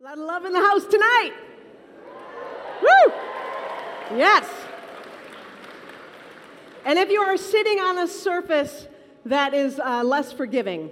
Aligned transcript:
A 0.00 0.02
lot 0.02 0.14
of 0.14 0.24
love 0.24 0.46
in 0.46 0.54
the 0.54 0.60
house 0.60 0.86
tonight. 0.86 1.32
Woo! 2.80 3.12
Yes. 4.16 4.48
And 6.86 6.98
if 6.98 7.10
you 7.10 7.20
are 7.20 7.36
sitting 7.36 7.78
on 7.80 7.98
a 7.98 8.08
surface 8.08 8.88
that 9.26 9.52
is 9.52 9.78
uh, 9.78 10.02
less 10.02 10.32
forgiving 10.32 10.88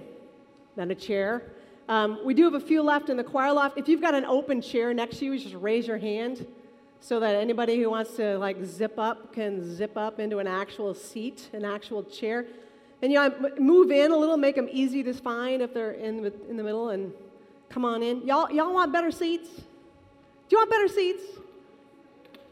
than 0.75 0.91
a 0.91 0.95
chair, 0.95 1.41
um, 1.87 2.19
we 2.23 2.35
do 2.35 2.43
have 2.43 2.53
a 2.53 2.59
few 2.59 2.83
left 2.83 3.09
in 3.09 3.17
the 3.17 3.23
choir 3.23 3.51
loft. 3.51 3.79
If 3.79 3.87
you've 3.87 3.99
got 3.99 4.13
an 4.13 4.25
open 4.25 4.61
chair 4.61 4.93
next 4.93 5.17
to 5.17 5.25
you, 5.25 5.39
just 5.39 5.55
raise 5.55 5.87
your 5.87 5.97
hand 5.97 6.45
so 6.99 7.19
that 7.19 7.33
anybody 7.33 7.81
who 7.81 7.89
wants 7.89 8.15
to 8.17 8.37
like 8.37 8.63
zip 8.63 8.99
up 8.99 9.33
can 9.33 9.75
zip 9.75 9.97
up 9.97 10.19
into 10.19 10.37
an 10.37 10.45
actual 10.45 10.93
seat, 10.93 11.49
an 11.53 11.65
actual 11.65 12.03
chair. 12.03 12.45
And 13.01 13.11
you 13.11 13.17
know, 13.17 13.49
move 13.59 13.89
in 13.89 14.11
a 14.11 14.15
little, 14.15 14.37
make 14.37 14.55
them 14.55 14.69
easy 14.71 15.01
to 15.01 15.13
find 15.13 15.63
if 15.63 15.73
they're 15.73 15.93
in 15.93 16.23
in 16.47 16.57
the 16.57 16.63
middle, 16.63 16.89
and 16.89 17.11
come 17.69 17.85
on 17.85 18.03
in. 18.03 18.25
Y'all, 18.25 18.51
y'all 18.51 18.73
want 18.73 18.91
better 18.91 19.11
seats? 19.11 19.47
Do 19.49 20.55
you 20.55 20.57
want 20.57 20.69
better 20.69 20.87
seats? 20.87 21.23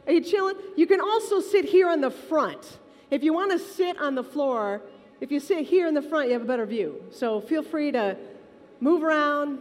Are 0.05 0.13
you 0.13 0.21
chilling? 0.21 0.55
You 0.75 0.87
can 0.87 1.01
also 1.01 1.41
sit 1.41 1.65
here 1.65 1.91
in 1.91 1.99
the 1.99 2.11
front. 2.11 2.79
If 3.11 3.23
you 3.23 3.33
want 3.33 3.51
to 3.51 3.59
sit 3.59 3.99
on 3.99 4.15
the 4.15 4.23
floor, 4.23 4.81
if 5.19 5.31
you 5.31 5.39
sit 5.39 5.65
here 5.65 5.87
in 5.87 5.93
the 5.93 6.01
front, 6.01 6.27
you 6.27 6.33
have 6.33 6.43
a 6.43 6.45
better 6.45 6.65
view. 6.65 7.03
So 7.11 7.41
feel 7.41 7.63
free 7.63 7.91
to 7.91 8.15
move 8.79 9.03
around, 9.03 9.59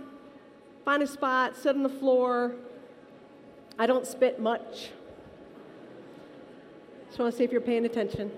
find 0.85 1.03
a 1.03 1.07
spot, 1.07 1.57
sit 1.57 1.75
on 1.75 1.83
the 1.83 1.89
floor. 1.89 2.55
I 3.79 3.87
don't 3.87 4.07
spit 4.07 4.41
much. 4.41 4.91
Just 7.09 7.19
want 7.19 7.33
to 7.33 7.39
see 7.39 7.45
if 7.45 7.53
you're 7.53 7.61
paying 7.61 7.85
attention. 7.85 8.31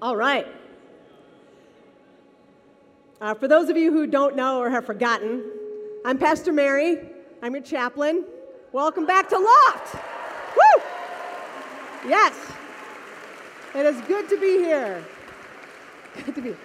All 0.00 0.16
right. 0.16 0.46
Uh, 3.18 3.32
for 3.32 3.48
those 3.48 3.70
of 3.70 3.78
you 3.78 3.90
who 3.92 4.06
don't 4.06 4.36
know 4.36 4.60
or 4.60 4.68
have 4.68 4.84
forgotten, 4.84 5.42
I'm 6.04 6.18
Pastor 6.18 6.52
Mary. 6.52 6.98
I'm 7.42 7.54
your 7.54 7.62
chaplain. 7.62 8.26
Welcome 8.72 9.06
back 9.06 9.30
to 9.30 9.38
Loft. 9.38 9.94
Woo! 10.54 10.82
Yes. 12.06 12.34
It 13.74 13.86
is 13.86 13.98
good 14.02 14.28
to 14.28 14.38
be 14.38 14.58
here. 14.58 15.02
Good 16.26 16.34
to 16.34 16.42
be. 16.42 16.50
It 16.50 16.56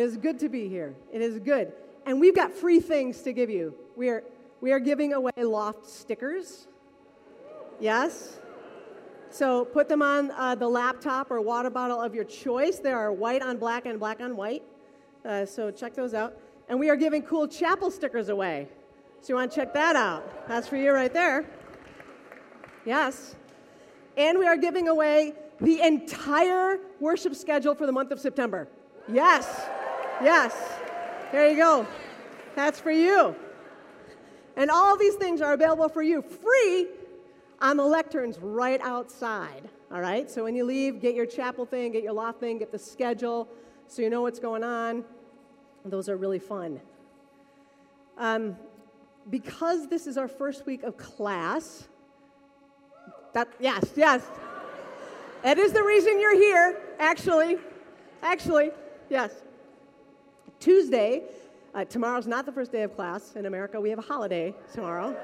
is 0.00 0.16
good 0.16 0.38
to 0.38 0.48
be 0.48 0.68
here. 0.68 0.94
It 1.12 1.20
is 1.20 1.38
good. 1.38 1.72
And 2.06 2.18
we've 2.18 2.34
got 2.34 2.50
free 2.54 2.80
things 2.80 3.20
to 3.22 3.34
give 3.34 3.50
you. 3.50 3.74
We 3.94 4.08
are, 4.08 4.24
we 4.62 4.72
are 4.72 4.80
giving 4.80 5.12
away 5.12 5.32
Loft 5.36 5.86
stickers. 5.86 6.66
Yes? 7.78 8.38
So 9.32 9.64
put 9.64 9.88
them 9.88 10.02
on 10.02 10.30
uh, 10.32 10.54
the 10.56 10.68
laptop 10.68 11.30
or 11.30 11.40
water 11.40 11.70
bottle 11.70 11.98
of 11.98 12.14
your 12.14 12.24
choice. 12.24 12.78
There 12.78 12.98
are 12.98 13.10
white 13.10 13.40
on 13.40 13.56
black 13.56 13.86
and 13.86 13.98
black 13.98 14.20
on 14.20 14.36
white. 14.36 14.62
Uh, 15.24 15.46
so 15.46 15.70
check 15.70 15.94
those 15.94 16.12
out. 16.12 16.36
And 16.68 16.78
we 16.78 16.90
are 16.90 16.96
giving 16.96 17.22
cool 17.22 17.48
chapel 17.48 17.90
stickers 17.90 18.28
away. 18.28 18.68
So 19.22 19.30
you 19.30 19.36
want 19.36 19.50
to 19.50 19.56
check 19.56 19.72
that 19.72 19.96
out. 19.96 20.46
That's 20.48 20.68
for 20.68 20.76
you 20.76 20.92
right 20.92 21.12
there. 21.12 21.46
Yes. 22.84 23.34
And 24.18 24.38
we 24.38 24.46
are 24.46 24.58
giving 24.58 24.88
away 24.88 25.32
the 25.62 25.80
entire 25.80 26.80
worship 27.00 27.34
schedule 27.34 27.74
for 27.74 27.86
the 27.86 27.92
month 27.92 28.10
of 28.10 28.20
September. 28.20 28.68
Yes. 29.10 29.62
Yes. 30.22 30.54
There 31.30 31.48
you 31.48 31.56
go. 31.56 31.86
That's 32.54 32.78
for 32.78 32.90
you. 32.90 33.34
And 34.56 34.70
all 34.70 34.98
these 34.98 35.14
things 35.14 35.40
are 35.40 35.54
available 35.54 35.88
for 35.88 36.02
you 36.02 36.20
free 36.20 36.88
on 37.62 37.76
the 37.76 37.82
lecterns 37.82 38.36
right 38.42 38.80
outside. 38.82 39.68
All 39.90 40.00
right? 40.00 40.30
So 40.30 40.44
when 40.44 40.54
you 40.54 40.64
leave, 40.64 41.00
get 41.00 41.14
your 41.14 41.26
chapel 41.26 41.64
thing, 41.64 41.92
get 41.92 42.02
your 42.02 42.12
law 42.12 42.32
thing, 42.32 42.58
get 42.58 42.72
the 42.72 42.78
schedule 42.78 43.48
so 43.86 44.02
you 44.02 44.10
know 44.10 44.22
what's 44.22 44.40
going 44.40 44.64
on. 44.64 45.04
Those 45.84 46.08
are 46.08 46.16
really 46.16 46.38
fun. 46.38 46.80
Um, 48.18 48.56
because 49.30 49.88
this 49.88 50.06
is 50.06 50.18
our 50.18 50.28
first 50.28 50.66
week 50.66 50.82
of 50.82 50.96
class, 50.96 51.88
that, 53.32 53.48
yes, 53.60 53.92
yes. 53.96 54.26
That 55.42 55.58
is 55.58 55.72
the 55.72 55.82
reason 55.82 56.20
you're 56.20 56.36
here, 56.36 56.80
actually. 56.98 57.58
Actually, 58.22 58.70
yes. 59.08 59.32
Tuesday, 60.60 61.22
uh, 61.74 61.84
tomorrow's 61.84 62.26
not 62.26 62.46
the 62.46 62.52
first 62.52 62.72
day 62.72 62.82
of 62.82 62.94
class 62.94 63.34
in 63.36 63.46
America. 63.46 63.80
We 63.80 63.90
have 63.90 63.98
a 63.98 64.02
holiday 64.02 64.54
tomorrow. 64.72 65.16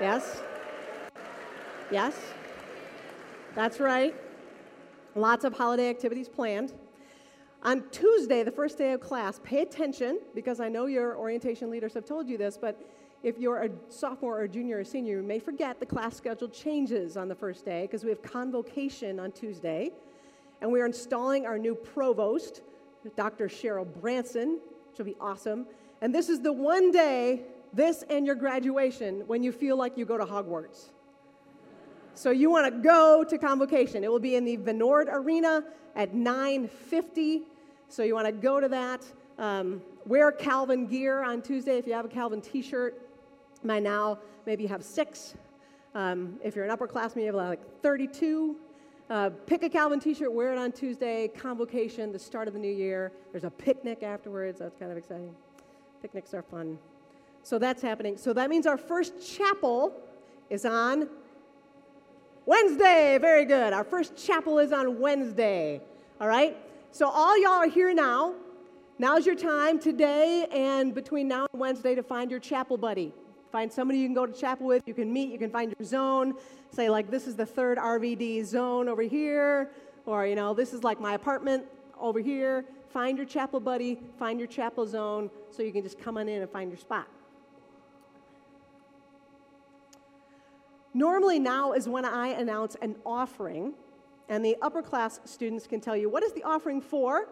Yes? 0.00 0.42
Yes? 1.90 2.14
That's 3.54 3.80
right. 3.80 4.14
Lots 5.16 5.44
of 5.44 5.52
holiday 5.52 5.90
activities 5.90 6.28
planned. 6.28 6.72
On 7.62 7.82
Tuesday, 7.90 8.42
the 8.42 8.50
first 8.50 8.78
day 8.78 8.92
of 8.92 9.00
class, 9.00 9.40
pay 9.42 9.62
attention 9.62 10.20
because 10.34 10.60
I 10.60 10.68
know 10.68 10.86
your 10.86 11.16
orientation 11.16 11.70
leaders 11.70 11.92
have 11.94 12.04
told 12.06 12.28
you 12.28 12.38
this, 12.38 12.56
but 12.56 12.80
if 13.22 13.38
you're 13.38 13.64
a 13.64 13.70
sophomore 13.88 14.40
or 14.40 14.48
junior 14.48 14.78
or 14.78 14.84
senior, 14.84 15.16
you 15.16 15.22
may 15.22 15.38
forget 15.38 15.78
the 15.78 15.84
class 15.84 16.16
schedule 16.16 16.48
changes 16.48 17.16
on 17.16 17.28
the 17.28 17.34
first 17.34 17.64
day 17.64 17.82
because 17.82 18.02
we 18.02 18.10
have 18.10 18.22
convocation 18.22 19.20
on 19.20 19.32
Tuesday. 19.32 19.90
And 20.62 20.70
we 20.70 20.80
are 20.80 20.86
installing 20.86 21.44
our 21.44 21.58
new 21.58 21.74
provost, 21.74 22.62
Dr. 23.16 23.48
Cheryl 23.48 23.86
Brandsen, 23.86 24.58
which 24.88 24.98
will 24.98 25.06
be 25.06 25.16
awesome. 25.20 25.66
And 26.00 26.14
this 26.14 26.28
is 26.28 26.40
the 26.40 26.52
one 26.52 26.92
day, 26.92 27.42
this 27.74 28.04
and 28.08 28.24
your 28.24 28.36
graduation, 28.36 29.24
when 29.26 29.42
you 29.42 29.52
feel 29.52 29.76
like 29.76 29.98
you 29.98 30.04
go 30.04 30.16
to 30.16 30.24
Hogwarts. 30.24 30.90
So 32.20 32.30
you 32.30 32.50
want 32.50 32.66
to 32.66 32.82
go 32.82 33.24
to 33.24 33.38
convocation. 33.38 34.04
It 34.04 34.12
will 34.12 34.18
be 34.20 34.36
in 34.36 34.44
the 34.44 34.56
Van 34.56 34.78
Noord 34.78 35.06
Arena 35.10 35.64
at 35.96 36.12
9:50. 36.12 37.44
So 37.88 38.02
you 38.02 38.14
want 38.14 38.26
to 38.26 38.32
go 38.32 38.60
to 38.60 38.68
that. 38.68 39.02
Um, 39.38 39.80
wear 40.04 40.30
Calvin 40.30 40.86
gear 40.86 41.24
on 41.24 41.40
Tuesday 41.40 41.78
if 41.78 41.86
you 41.86 41.94
have 41.94 42.04
a 42.04 42.08
Calvin 42.08 42.42
T-shirt. 42.42 43.00
By 43.64 43.80
now, 43.80 44.18
maybe 44.44 44.64
you 44.64 44.68
have 44.68 44.84
six. 44.84 45.34
Um, 45.94 46.38
if 46.44 46.54
you're 46.54 46.66
an 46.66 46.76
upperclassman, 46.76 47.20
you 47.20 47.26
have 47.28 47.36
like 47.36 47.80
32. 47.80 48.54
Uh, 49.08 49.30
pick 49.46 49.62
a 49.62 49.70
Calvin 49.70 49.98
T-shirt, 49.98 50.30
wear 50.30 50.52
it 50.52 50.58
on 50.58 50.72
Tuesday. 50.72 51.26
Convocation, 51.26 52.12
the 52.12 52.18
start 52.18 52.48
of 52.48 52.52
the 52.52 52.60
new 52.60 52.68
year. 52.68 53.12
There's 53.32 53.44
a 53.44 53.50
picnic 53.50 54.02
afterwards. 54.02 54.58
That's 54.58 54.76
kind 54.76 54.92
of 54.92 54.98
exciting. 54.98 55.34
Picnics 56.02 56.34
are 56.34 56.42
fun. 56.42 56.78
So 57.44 57.58
that's 57.58 57.80
happening. 57.80 58.18
So 58.18 58.34
that 58.34 58.50
means 58.50 58.66
our 58.66 58.76
first 58.76 59.26
chapel 59.26 59.94
is 60.50 60.66
on 60.66 61.08
Wednesday, 62.50 63.16
very 63.20 63.44
good. 63.44 63.72
Our 63.72 63.84
first 63.84 64.16
chapel 64.16 64.58
is 64.58 64.72
on 64.72 64.98
Wednesday. 64.98 65.80
All 66.20 66.26
right? 66.26 66.56
So, 66.90 67.08
all 67.08 67.40
y'all 67.40 67.52
are 67.52 67.68
here 67.68 67.94
now. 67.94 68.34
Now's 68.98 69.24
your 69.24 69.36
time 69.36 69.78
today 69.78 70.48
and 70.50 70.92
between 70.92 71.28
now 71.28 71.46
and 71.52 71.60
Wednesday 71.60 71.94
to 71.94 72.02
find 72.02 72.28
your 72.28 72.40
chapel 72.40 72.76
buddy. 72.76 73.12
Find 73.52 73.72
somebody 73.72 74.00
you 74.00 74.06
can 74.08 74.16
go 74.16 74.26
to 74.26 74.32
chapel 74.32 74.66
with, 74.66 74.82
you 74.84 74.94
can 74.94 75.12
meet, 75.12 75.30
you 75.30 75.38
can 75.38 75.52
find 75.52 75.72
your 75.78 75.86
zone. 75.86 76.34
Say, 76.72 76.90
like, 76.90 77.08
this 77.08 77.28
is 77.28 77.36
the 77.36 77.46
third 77.46 77.78
RVD 77.78 78.44
zone 78.44 78.88
over 78.88 79.02
here, 79.02 79.70
or, 80.04 80.26
you 80.26 80.34
know, 80.34 80.52
this 80.52 80.72
is 80.72 80.82
like 80.82 81.00
my 81.00 81.14
apartment 81.14 81.66
over 82.00 82.18
here. 82.18 82.64
Find 82.88 83.16
your 83.16 83.28
chapel 83.28 83.60
buddy, 83.60 83.96
find 84.18 84.40
your 84.40 84.48
chapel 84.48 84.88
zone, 84.88 85.30
so 85.52 85.62
you 85.62 85.70
can 85.70 85.84
just 85.84 86.00
come 86.00 86.16
on 86.16 86.28
in 86.28 86.42
and 86.42 86.50
find 86.50 86.68
your 86.68 86.78
spot. 86.78 87.06
Normally, 90.92 91.38
now 91.38 91.72
is 91.72 91.88
when 91.88 92.04
I 92.04 92.28
announce 92.28 92.76
an 92.82 92.96
offering, 93.06 93.74
and 94.28 94.44
the 94.44 94.56
upper 94.60 94.82
class 94.82 95.20
students 95.24 95.66
can 95.66 95.80
tell 95.80 95.96
you 95.96 96.08
what 96.08 96.22
is 96.22 96.32
the 96.32 96.42
offering 96.42 96.80
for? 96.80 97.28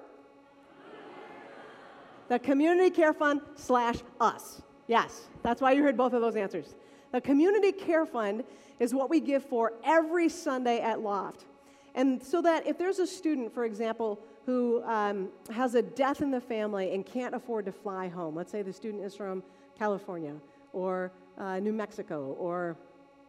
The 2.29 2.39
Community 2.39 2.91
Care 2.91 3.15
Fund 3.15 3.41
slash 3.57 3.97
us. 4.21 4.63
Yes, 4.87 5.29
that's 5.43 5.61
why 5.61 5.73
you 5.73 5.83
heard 5.83 5.97
both 5.97 6.13
of 6.13 6.21
those 6.21 6.37
answers. 6.37 6.75
The 7.11 7.21
Community 7.21 7.73
Care 7.73 8.05
Fund 8.05 8.45
is 8.79 8.95
what 8.95 9.09
we 9.09 9.19
give 9.19 9.45
for 9.45 9.73
every 9.83 10.29
Sunday 10.29 10.81
at 10.81 11.01
Loft. 11.01 11.47
And 11.95 12.23
so 12.23 12.43
that 12.43 12.67
if 12.67 12.79
there's 12.79 12.99
a 12.99 13.07
student, 13.07 13.53
for 13.53 13.65
example, 13.65 14.21
who 14.45 14.83
um, 14.85 15.31
has 15.51 15.75
a 15.75 15.83
death 15.83 16.21
in 16.21 16.31
the 16.31 16.41
family 16.41 16.95
and 16.95 17.05
can't 17.05 17.35
afford 17.35 17.65
to 17.67 17.73
fly 17.73 18.09
home, 18.09 18.35
let's 18.35 18.53
say 18.53 18.63
the 18.63 18.73
student 18.73 19.03
is 19.03 19.15
from 19.15 19.43
California 19.79 20.35
or 20.73 21.12
uh, 21.38 21.59
New 21.61 21.73
Mexico 21.73 22.37
or 22.38 22.77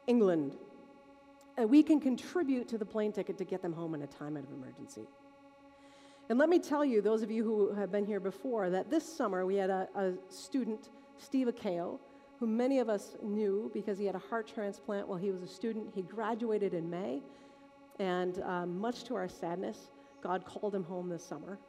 England, 0.10 0.58
uh, 1.60 1.68
we 1.68 1.84
can 1.84 2.00
contribute 2.00 2.68
to 2.68 2.78
the 2.80 2.86
plane 2.86 3.12
ticket 3.12 3.38
to 3.38 3.46
get 3.46 3.62
them 3.62 3.74
home 3.74 3.94
in 3.94 4.02
a 4.02 4.08
time 4.08 4.36
of 4.36 4.44
emergency. 4.52 5.08
And 6.30 6.40
let 6.40 6.50
me 6.50 6.58
tell 6.58 6.84
you, 6.84 7.02
those 7.02 7.22
of 7.22 7.30
you 7.30 7.44
who 7.44 7.74
have 7.76 7.92
been 7.92 8.06
here 8.06 8.20
before, 8.20 8.70
that 8.72 8.90
this 8.90 9.06
summer 9.18 9.46
we 9.46 9.56
had 9.56 9.70
a, 9.70 9.88
a 9.96 10.14
student, 10.30 10.90
Steve 11.18 11.48
Akeo, 11.48 12.00
who 12.40 12.48
many 12.48 12.80
of 12.80 12.90
us 12.90 13.18
knew 13.22 13.70
because 13.74 14.00
he 14.00 14.06
had 14.06 14.16
a 14.16 14.24
heart 14.30 14.48
transplant 14.48 15.08
while 15.08 15.18
he 15.18 15.30
was 15.30 15.44
a 15.44 15.48
student. 15.48 15.92
He 15.94 16.02
graduated 16.02 16.74
in 16.74 16.90
May, 16.90 17.22
and 18.00 18.42
um, 18.44 18.80
much 18.80 19.04
to 19.06 19.16
our 19.16 19.28
sadness, 19.28 19.92
God 20.24 20.44
called 20.44 20.74
him 20.74 20.84
home 20.84 21.10
this 21.10 21.24
summer. 21.24 21.60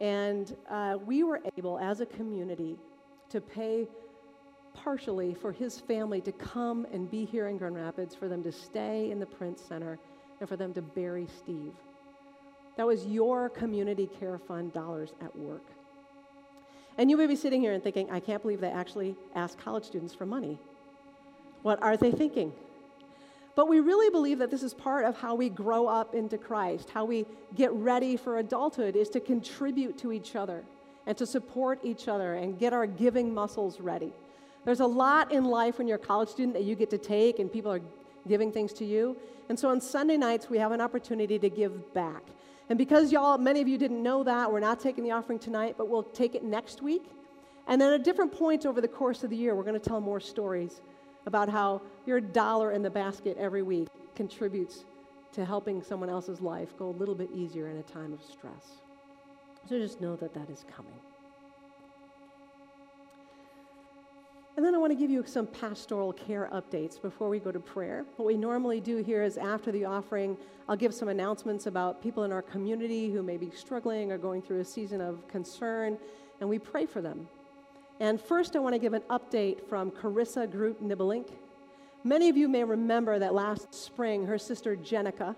And 0.00 0.56
uh, 0.70 0.98
we 1.04 1.24
were 1.24 1.40
able, 1.56 1.78
as 1.78 2.00
a 2.00 2.06
community, 2.06 2.76
to 3.30 3.40
pay 3.40 3.88
partially 4.82 5.34
for 5.34 5.52
his 5.52 5.78
family 5.80 6.20
to 6.20 6.32
come 6.32 6.86
and 6.92 7.10
be 7.10 7.24
here 7.24 7.48
in 7.48 7.58
Grand 7.58 7.76
Rapids, 7.76 8.14
for 8.14 8.28
them 8.28 8.42
to 8.42 8.52
stay 8.52 9.10
in 9.10 9.18
the 9.18 9.26
Prince 9.26 9.62
Center, 9.62 9.98
and 10.40 10.48
for 10.48 10.56
them 10.56 10.72
to 10.74 10.82
bury 10.82 11.26
Steve. 11.38 11.72
That 12.76 12.86
was 12.86 13.06
your 13.06 13.48
community 13.48 14.08
care 14.20 14.38
fund 14.38 14.72
dollars 14.72 15.12
at 15.20 15.34
work. 15.36 15.64
And 16.96 17.10
you 17.10 17.16
may 17.16 17.26
be 17.26 17.36
sitting 17.36 17.60
here 17.60 17.72
and 17.72 17.82
thinking, 17.82 18.10
I 18.10 18.20
can't 18.20 18.42
believe 18.42 18.60
they 18.60 18.70
actually 18.70 19.14
ask 19.34 19.58
college 19.58 19.84
students 19.84 20.14
for 20.14 20.26
money. 20.26 20.58
What 21.62 21.82
are 21.82 21.96
they 21.96 22.12
thinking? 22.12 22.52
But 23.56 23.68
we 23.68 23.80
really 23.80 24.10
believe 24.10 24.38
that 24.38 24.50
this 24.52 24.62
is 24.62 24.74
part 24.74 25.04
of 25.04 25.16
how 25.16 25.34
we 25.34 25.48
grow 25.48 25.88
up 25.88 26.14
into 26.14 26.38
Christ, 26.38 26.90
how 26.90 27.04
we 27.04 27.26
get 27.56 27.72
ready 27.72 28.16
for 28.16 28.38
adulthood 28.38 28.94
is 28.94 29.08
to 29.10 29.20
contribute 29.20 29.98
to 29.98 30.12
each 30.12 30.36
other 30.36 30.62
and 31.06 31.18
to 31.18 31.26
support 31.26 31.80
each 31.82 32.06
other 32.06 32.34
and 32.34 32.58
get 32.58 32.72
our 32.72 32.86
giving 32.86 33.34
muscles 33.34 33.80
ready. 33.80 34.12
There's 34.64 34.80
a 34.80 34.86
lot 34.86 35.32
in 35.32 35.44
life 35.44 35.78
when 35.78 35.88
you're 35.88 35.96
a 35.96 36.06
college 36.06 36.28
student 36.28 36.54
that 36.54 36.64
you 36.64 36.74
get 36.74 36.90
to 36.90 36.98
take 36.98 37.38
and 37.38 37.50
people 37.52 37.72
are 37.72 37.80
giving 38.26 38.52
things 38.52 38.72
to 38.74 38.84
you. 38.84 39.16
And 39.48 39.58
so 39.58 39.70
on 39.70 39.80
Sunday 39.80 40.16
nights, 40.16 40.50
we 40.50 40.58
have 40.58 40.72
an 40.72 40.80
opportunity 40.80 41.38
to 41.38 41.48
give 41.48 41.94
back. 41.94 42.22
And 42.68 42.76
because 42.76 43.10
y'all, 43.12 43.38
many 43.38 43.62
of 43.62 43.68
you 43.68 43.78
didn't 43.78 44.02
know 44.02 44.22
that, 44.24 44.52
we're 44.52 44.60
not 44.60 44.78
taking 44.78 45.04
the 45.04 45.12
offering 45.12 45.38
tonight, 45.38 45.76
but 45.78 45.88
we'll 45.88 46.02
take 46.02 46.34
it 46.34 46.44
next 46.44 46.82
week. 46.82 47.04
And 47.66 47.80
then 47.80 47.92
at 47.92 48.04
different 48.04 48.32
points 48.32 48.66
over 48.66 48.80
the 48.80 48.88
course 48.88 49.24
of 49.24 49.30
the 49.30 49.36
year, 49.36 49.54
we're 49.54 49.62
going 49.62 49.80
to 49.80 49.88
tell 49.88 50.00
more 50.00 50.20
stories 50.20 50.80
about 51.26 51.48
how 51.48 51.80
your 52.06 52.20
dollar 52.20 52.72
in 52.72 52.82
the 52.82 52.90
basket 52.90 53.36
every 53.38 53.62
week 53.62 53.88
contributes 54.14 54.84
to 55.32 55.44
helping 55.44 55.82
someone 55.82 56.08
else's 56.08 56.40
life 56.40 56.76
go 56.78 56.88
a 56.88 56.96
little 56.96 57.14
bit 57.14 57.30
easier 57.34 57.68
in 57.68 57.76
a 57.76 57.82
time 57.82 58.12
of 58.12 58.22
stress. 58.22 58.80
So 59.68 59.78
just 59.78 60.00
know 60.00 60.16
that 60.16 60.34
that 60.34 60.48
is 60.50 60.64
coming. 60.74 60.94
And 64.58 64.66
then 64.66 64.74
I 64.74 64.78
want 64.78 64.90
to 64.90 64.96
give 64.96 65.08
you 65.08 65.22
some 65.24 65.46
pastoral 65.46 66.12
care 66.12 66.50
updates 66.52 67.00
before 67.00 67.28
we 67.28 67.38
go 67.38 67.52
to 67.52 67.60
prayer. 67.60 68.04
What 68.16 68.26
we 68.26 68.36
normally 68.36 68.80
do 68.80 68.96
here 68.96 69.22
is 69.22 69.38
after 69.38 69.70
the 69.70 69.84
offering, 69.84 70.36
I'll 70.68 70.74
give 70.74 70.92
some 70.92 71.06
announcements 71.06 71.66
about 71.66 72.02
people 72.02 72.24
in 72.24 72.32
our 72.32 72.42
community 72.42 73.08
who 73.08 73.22
may 73.22 73.36
be 73.36 73.52
struggling 73.52 74.10
or 74.10 74.18
going 74.18 74.42
through 74.42 74.58
a 74.58 74.64
season 74.64 75.00
of 75.00 75.28
concern, 75.28 75.96
and 76.40 76.50
we 76.50 76.58
pray 76.58 76.86
for 76.86 77.00
them. 77.00 77.28
And 78.00 78.20
first, 78.20 78.56
I 78.56 78.58
want 78.58 78.74
to 78.74 78.80
give 78.80 78.94
an 78.94 79.02
update 79.02 79.64
from 79.68 79.92
Carissa 79.92 80.50
Groot 80.50 80.82
Nibbelink. 80.82 81.28
Many 82.02 82.28
of 82.28 82.36
you 82.36 82.48
may 82.48 82.64
remember 82.64 83.20
that 83.20 83.34
last 83.34 83.72
spring, 83.72 84.26
her 84.26 84.38
sister 84.38 84.74
Jenica, 84.74 85.36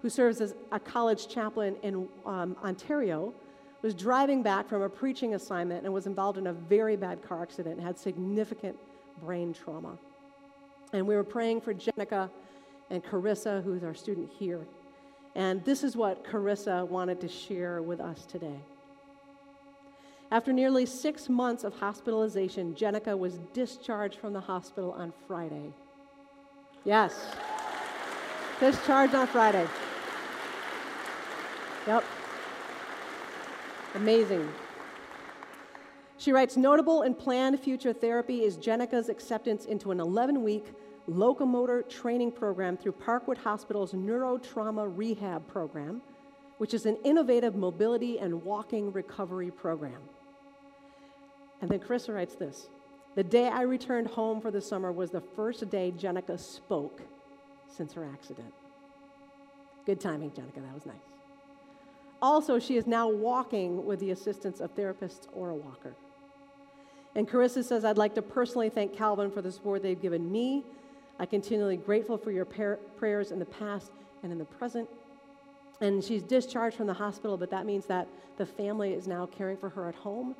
who 0.00 0.08
serves 0.08 0.40
as 0.40 0.54
a 0.70 0.78
college 0.78 1.26
chaplain 1.26 1.74
in 1.82 2.08
um, 2.24 2.56
Ontario, 2.62 3.34
was 3.82 3.94
driving 3.94 4.42
back 4.42 4.68
from 4.68 4.82
a 4.82 4.88
preaching 4.88 5.34
assignment 5.34 5.84
and 5.84 5.92
was 5.92 6.06
involved 6.06 6.38
in 6.38 6.46
a 6.48 6.52
very 6.52 6.96
bad 6.96 7.22
car 7.22 7.42
accident 7.42 7.76
and 7.76 7.86
had 7.86 7.98
significant 7.98 8.76
brain 9.22 9.54
trauma. 9.54 9.98
And 10.92 11.06
we 11.06 11.14
were 11.14 11.24
praying 11.24 11.60
for 11.60 11.72
Jenica 11.72 12.30
and 12.90 13.02
Carissa, 13.02 13.62
who's 13.62 13.84
our 13.84 13.94
student 13.94 14.30
here. 14.38 14.66
And 15.34 15.64
this 15.64 15.84
is 15.84 15.96
what 15.96 16.24
Carissa 16.24 16.86
wanted 16.86 17.20
to 17.20 17.28
share 17.28 17.82
with 17.82 18.00
us 18.00 18.26
today. 18.26 18.60
After 20.32 20.52
nearly 20.52 20.86
six 20.86 21.28
months 21.28 21.64
of 21.64 21.74
hospitalization, 21.74 22.74
Jenica 22.74 23.18
was 23.18 23.38
discharged 23.52 24.18
from 24.18 24.32
the 24.32 24.40
hospital 24.40 24.92
on 24.92 25.12
Friday. 25.26 25.72
Yes, 26.84 27.34
discharged 28.60 29.14
on 29.14 29.26
Friday. 29.26 29.66
Yep. 31.86 32.04
Amazing. 33.94 34.48
She 36.16 36.32
writes 36.32 36.56
Notable 36.56 37.02
and 37.02 37.18
planned 37.18 37.58
future 37.58 37.92
therapy 37.92 38.44
is 38.44 38.56
Jenica's 38.56 39.08
acceptance 39.08 39.64
into 39.64 39.90
an 39.90 40.00
11 40.00 40.42
week 40.42 40.66
locomotor 41.08 41.82
training 41.82 42.30
program 42.30 42.76
through 42.76 42.92
Parkwood 42.92 43.38
Hospital's 43.38 43.92
Neurotrauma 43.92 44.92
Rehab 44.96 45.48
Program, 45.48 46.02
which 46.58 46.74
is 46.74 46.86
an 46.86 46.98
innovative 47.04 47.56
mobility 47.56 48.18
and 48.18 48.44
walking 48.44 48.92
recovery 48.92 49.50
program. 49.50 50.00
And 51.60 51.70
then 51.70 51.80
Carissa 51.80 52.14
writes 52.14 52.36
this 52.36 52.68
The 53.16 53.24
day 53.24 53.48
I 53.48 53.62
returned 53.62 54.06
home 54.06 54.40
for 54.40 54.50
the 54.50 54.60
summer 54.60 54.92
was 54.92 55.10
the 55.10 55.20
first 55.20 55.68
day 55.68 55.92
Jenica 55.96 56.38
spoke 56.38 57.02
since 57.66 57.92
her 57.94 58.04
accident. 58.04 58.52
Good 59.84 60.00
timing, 60.00 60.30
Jenica. 60.30 60.56
That 60.56 60.74
was 60.74 60.86
nice. 60.86 61.19
Also, 62.22 62.58
she 62.58 62.76
is 62.76 62.86
now 62.86 63.08
walking 63.08 63.84
with 63.84 63.98
the 64.00 64.10
assistance 64.10 64.60
of 64.60 64.74
therapists 64.74 65.26
or 65.32 65.50
a 65.50 65.54
walker. 65.54 65.94
And 67.14 67.28
Carissa 67.28 67.64
says, 67.64 67.84
I'd 67.84 67.98
like 67.98 68.14
to 68.14 68.22
personally 68.22 68.68
thank 68.68 68.94
Calvin 68.94 69.30
for 69.30 69.42
the 69.42 69.50
support 69.50 69.82
they've 69.82 70.00
given 70.00 70.30
me. 70.30 70.64
I'm 71.18 71.26
continually 71.26 71.76
grateful 71.76 72.16
for 72.16 72.30
your 72.30 72.44
par- 72.44 72.78
prayers 72.96 73.30
in 73.30 73.38
the 73.38 73.46
past 73.46 73.90
and 74.22 74.30
in 74.30 74.38
the 74.38 74.44
present. 74.44 74.88
And 75.80 76.04
she's 76.04 76.22
discharged 76.22 76.76
from 76.76 76.86
the 76.86 76.94
hospital, 76.94 77.36
but 77.36 77.50
that 77.50 77.66
means 77.66 77.86
that 77.86 78.06
the 78.36 78.46
family 78.46 78.92
is 78.92 79.08
now 79.08 79.26
caring 79.26 79.56
for 79.56 79.70
her 79.70 79.88
at 79.88 79.94
home. 79.94 80.36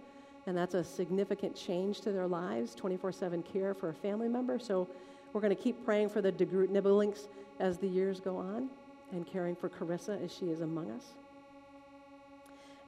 And 0.46 0.56
that's 0.56 0.74
a 0.74 0.84
significant 0.84 1.56
change 1.56 2.00
to 2.02 2.12
their 2.12 2.26
lives 2.26 2.74
24 2.74 3.12
7 3.12 3.42
care 3.42 3.74
for 3.74 3.90
a 3.90 3.94
family 3.94 4.28
member. 4.28 4.58
So 4.58 4.88
we're 5.32 5.40
going 5.40 5.54
to 5.54 5.62
keep 5.62 5.84
praying 5.84 6.10
for 6.10 6.20
the 6.20 6.32
DeGroot 6.32 6.68
Nibbelinks 6.68 7.28
as 7.58 7.78
the 7.78 7.86
years 7.86 8.20
go 8.20 8.36
on 8.36 8.68
and 9.12 9.26
caring 9.26 9.56
for 9.56 9.68
Carissa 9.68 10.22
as 10.22 10.34
she 10.34 10.46
is 10.46 10.60
among 10.60 10.90
us. 10.90 11.14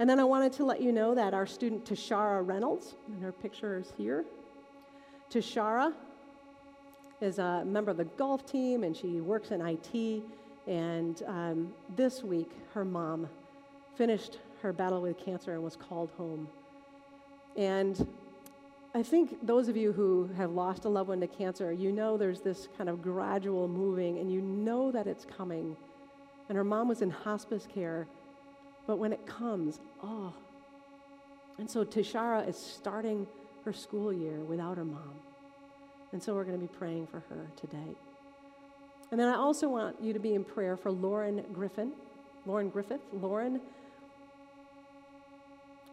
And 0.02 0.10
then 0.10 0.18
I 0.18 0.24
wanted 0.24 0.52
to 0.54 0.64
let 0.64 0.82
you 0.82 0.90
know 0.90 1.14
that 1.14 1.32
our 1.32 1.46
student 1.46 1.84
Tashara 1.84 2.44
Reynolds, 2.44 2.96
and 3.06 3.22
her 3.22 3.30
picture 3.30 3.78
is 3.78 3.92
here. 3.96 4.24
Tashara 5.30 5.92
is 7.20 7.38
a 7.38 7.64
member 7.64 7.92
of 7.92 7.98
the 7.98 8.06
golf 8.06 8.44
team 8.44 8.82
and 8.82 8.96
she 8.96 9.20
works 9.20 9.52
in 9.52 9.60
IT. 9.60 10.24
And 10.66 11.22
um, 11.28 11.72
this 11.94 12.24
week, 12.24 12.50
her 12.74 12.84
mom 12.84 13.28
finished 13.94 14.40
her 14.62 14.72
battle 14.72 15.02
with 15.02 15.24
cancer 15.24 15.52
and 15.52 15.62
was 15.62 15.76
called 15.76 16.10
home. 16.16 16.48
And 17.56 18.04
I 18.96 19.04
think 19.04 19.46
those 19.46 19.68
of 19.68 19.76
you 19.76 19.92
who 19.92 20.28
have 20.36 20.50
lost 20.50 20.84
a 20.84 20.88
loved 20.88 21.10
one 21.10 21.20
to 21.20 21.28
cancer, 21.28 21.72
you 21.72 21.92
know 21.92 22.16
there's 22.16 22.40
this 22.40 22.66
kind 22.76 22.90
of 22.90 23.02
gradual 23.02 23.68
moving, 23.68 24.18
and 24.18 24.32
you 24.32 24.40
know 24.40 24.90
that 24.90 25.06
it's 25.06 25.24
coming. 25.24 25.76
And 26.48 26.58
her 26.58 26.64
mom 26.64 26.88
was 26.88 27.02
in 27.02 27.10
hospice 27.10 27.68
care 27.72 28.08
but 28.86 28.98
when 28.98 29.12
it 29.12 29.26
comes, 29.26 29.80
oh. 30.02 30.34
And 31.58 31.70
so 31.70 31.84
Tashara 31.84 32.48
is 32.48 32.56
starting 32.56 33.26
her 33.64 33.72
school 33.72 34.12
year 34.12 34.38
without 34.40 34.76
her 34.76 34.84
mom. 34.84 35.14
And 36.12 36.22
so 36.22 36.34
we're 36.34 36.44
going 36.44 36.60
to 36.60 36.66
be 36.66 36.72
praying 36.72 37.06
for 37.06 37.20
her 37.20 37.46
today. 37.56 37.96
And 39.10 39.20
then 39.20 39.28
I 39.28 39.36
also 39.36 39.68
want 39.68 39.96
you 40.00 40.12
to 40.12 40.18
be 40.18 40.34
in 40.34 40.44
prayer 40.44 40.76
for 40.76 40.90
Lauren 40.90 41.44
Griffin. 41.52 41.92
Lauren 42.46 42.70
Griffith. 42.70 43.00
Lauren. 43.12 43.60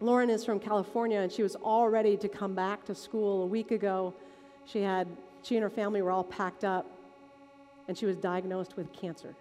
Lauren 0.02 0.30
is 0.30 0.46
from 0.46 0.60
California 0.60 1.20
and 1.20 1.32
she 1.32 1.44
was 1.44 1.56
all 1.56 1.90
ready 1.90 2.16
to 2.18 2.30
come 2.30 2.56
back 2.56 2.86
to 2.86 2.96
school 2.96 3.44
a 3.44 3.46
week 3.46 3.72
ago. 3.72 4.14
She 4.66 4.82
had 4.82 5.08
she 5.42 5.56
and 5.56 5.64
her 5.64 5.70
family 5.70 6.02
were 6.02 6.12
all 6.12 6.24
packed 6.24 6.64
up 6.64 6.86
and 7.88 7.98
she 7.98 8.06
was 8.06 8.16
diagnosed 8.16 8.78
with 8.78 8.92
cancer. 8.94 9.36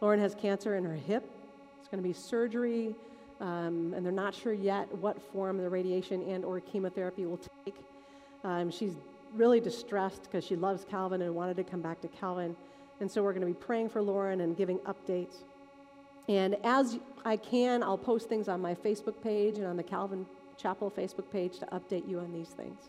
Lauren 0.00 0.20
has 0.20 0.34
cancer 0.34 0.76
in 0.76 0.84
her 0.84 0.94
hip 0.94 1.30
going 1.88 2.02
to 2.02 2.08
be 2.08 2.12
surgery, 2.12 2.94
um, 3.40 3.92
and 3.94 4.04
they're 4.04 4.12
not 4.12 4.34
sure 4.34 4.52
yet 4.52 4.92
what 4.96 5.20
form 5.32 5.58
the 5.58 5.68
radiation 5.68 6.22
and 6.22 6.44
or 6.44 6.60
chemotherapy 6.60 7.26
will 7.26 7.40
take. 7.64 7.76
Um, 8.44 8.70
she's 8.70 8.94
really 9.34 9.60
distressed 9.60 10.24
because 10.24 10.44
she 10.44 10.56
loves 10.56 10.84
Calvin 10.84 11.22
and 11.22 11.34
wanted 11.34 11.56
to 11.56 11.64
come 11.64 11.80
back 11.80 12.00
to 12.02 12.08
Calvin. 12.08 12.56
And 13.00 13.10
so 13.10 13.22
we're 13.22 13.32
going 13.32 13.46
to 13.46 13.52
be 13.52 13.54
praying 13.54 13.88
for 13.88 14.00
Lauren 14.00 14.40
and 14.40 14.56
giving 14.56 14.78
updates. 14.80 15.42
And 16.28 16.56
as 16.64 16.98
I 17.24 17.36
can, 17.36 17.82
I'll 17.82 17.98
post 17.98 18.28
things 18.28 18.48
on 18.48 18.60
my 18.60 18.74
Facebook 18.74 19.20
page 19.22 19.58
and 19.58 19.66
on 19.66 19.76
the 19.76 19.82
Calvin 19.82 20.26
Chapel 20.56 20.90
Facebook 20.90 21.30
page 21.30 21.58
to 21.58 21.66
update 21.66 22.08
you 22.08 22.18
on 22.20 22.32
these 22.32 22.48
things. 22.48 22.88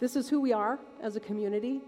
This 0.00 0.14
is 0.14 0.28
who 0.28 0.40
we 0.40 0.52
are 0.52 0.78
as 1.02 1.16
a 1.16 1.20
community. 1.20 1.80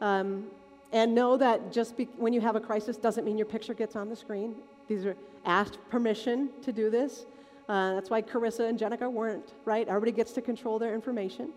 Um, 0.00 0.46
and 0.92 1.14
know 1.14 1.36
that 1.36 1.70
just 1.70 1.96
be- 1.96 2.08
when 2.16 2.32
you 2.32 2.40
have 2.40 2.56
a 2.56 2.60
crisis 2.60 2.96
doesn't 2.96 3.24
mean 3.24 3.36
your 3.36 3.46
picture 3.46 3.74
gets 3.74 3.94
on 3.94 4.08
the 4.08 4.16
screen. 4.16 4.54
These 4.88 5.06
are 5.06 5.16
asked 5.44 5.78
permission 5.90 6.50
to 6.62 6.72
do 6.72 6.90
this. 6.90 7.26
Uh, 7.68 7.94
that's 7.94 8.08
why 8.10 8.22
Carissa 8.22 8.68
and 8.68 8.78
Jenica 8.78 9.10
weren't, 9.10 9.52
right? 9.64 9.86
Everybody 9.86 10.12
gets 10.12 10.32
to 10.32 10.42
control 10.42 10.78
their 10.78 10.94
information. 10.94 11.50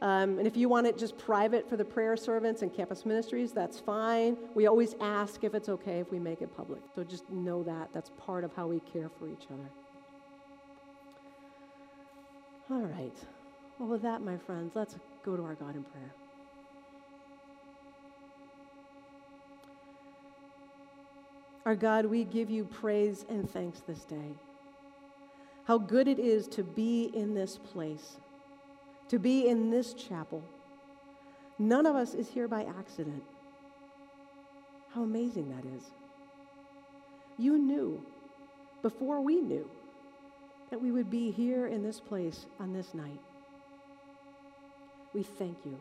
Um, 0.00 0.38
and 0.38 0.48
if 0.48 0.56
you 0.56 0.68
want 0.68 0.88
it 0.88 0.98
just 0.98 1.16
private 1.16 1.68
for 1.68 1.76
the 1.76 1.84
prayer 1.84 2.16
servants 2.16 2.62
and 2.62 2.74
campus 2.74 3.06
ministries, 3.06 3.52
that's 3.52 3.78
fine. 3.78 4.36
We 4.54 4.66
always 4.66 4.96
ask 5.00 5.44
if 5.44 5.54
it's 5.54 5.68
okay 5.68 6.00
if 6.00 6.10
we 6.10 6.18
make 6.18 6.42
it 6.42 6.56
public. 6.56 6.80
So 6.94 7.04
just 7.04 7.30
know 7.30 7.62
that. 7.62 7.90
That's 7.92 8.10
part 8.18 8.42
of 8.42 8.52
how 8.54 8.66
we 8.66 8.80
care 8.80 9.10
for 9.18 9.28
each 9.28 9.46
other. 9.52 9.70
All 12.70 12.80
right. 12.80 13.16
Well, 13.78 13.90
with 13.90 14.02
that, 14.02 14.22
my 14.22 14.38
friends, 14.38 14.72
let's 14.74 14.96
go 15.24 15.36
to 15.36 15.44
our 15.44 15.54
God 15.54 15.76
in 15.76 15.84
prayer. 15.84 16.14
Our 21.64 21.76
God, 21.76 22.06
we 22.06 22.24
give 22.24 22.50
you 22.50 22.64
praise 22.64 23.24
and 23.28 23.48
thanks 23.48 23.80
this 23.80 24.04
day. 24.04 24.34
How 25.64 25.78
good 25.78 26.08
it 26.08 26.18
is 26.18 26.48
to 26.48 26.64
be 26.64 27.10
in 27.14 27.34
this 27.34 27.56
place, 27.56 28.16
to 29.08 29.18
be 29.18 29.46
in 29.46 29.70
this 29.70 29.94
chapel. 29.94 30.42
None 31.58 31.86
of 31.86 31.94
us 31.94 32.14
is 32.14 32.28
here 32.28 32.48
by 32.48 32.64
accident. 32.64 33.22
How 34.92 35.02
amazing 35.02 35.50
that 35.50 35.64
is. 35.76 35.84
You 37.38 37.56
knew 37.58 38.04
before 38.82 39.20
we 39.20 39.40
knew 39.40 39.70
that 40.70 40.80
we 40.80 40.90
would 40.90 41.10
be 41.10 41.30
here 41.30 41.66
in 41.66 41.82
this 41.84 42.00
place 42.00 42.46
on 42.58 42.72
this 42.72 42.92
night. 42.92 43.20
We 45.14 45.22
thank 45.22 45.58
you. 45.64 45.78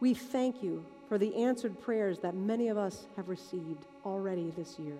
We 0.00 0.14
thank 0.14 0.62
you 0.62 0.84
for 1.08 1.18
the 1.18 1.34
answered 1.36 1.80
prayers 1.80 2.18
that 2.20 2.34
many 2.34 2.68
of 2.68 2.76
us 2.76 3.06
have 3.16 3.28
received 3.28 3.84
already 4.08 4.50
this 4.56 4.78
year. 4.78 4.96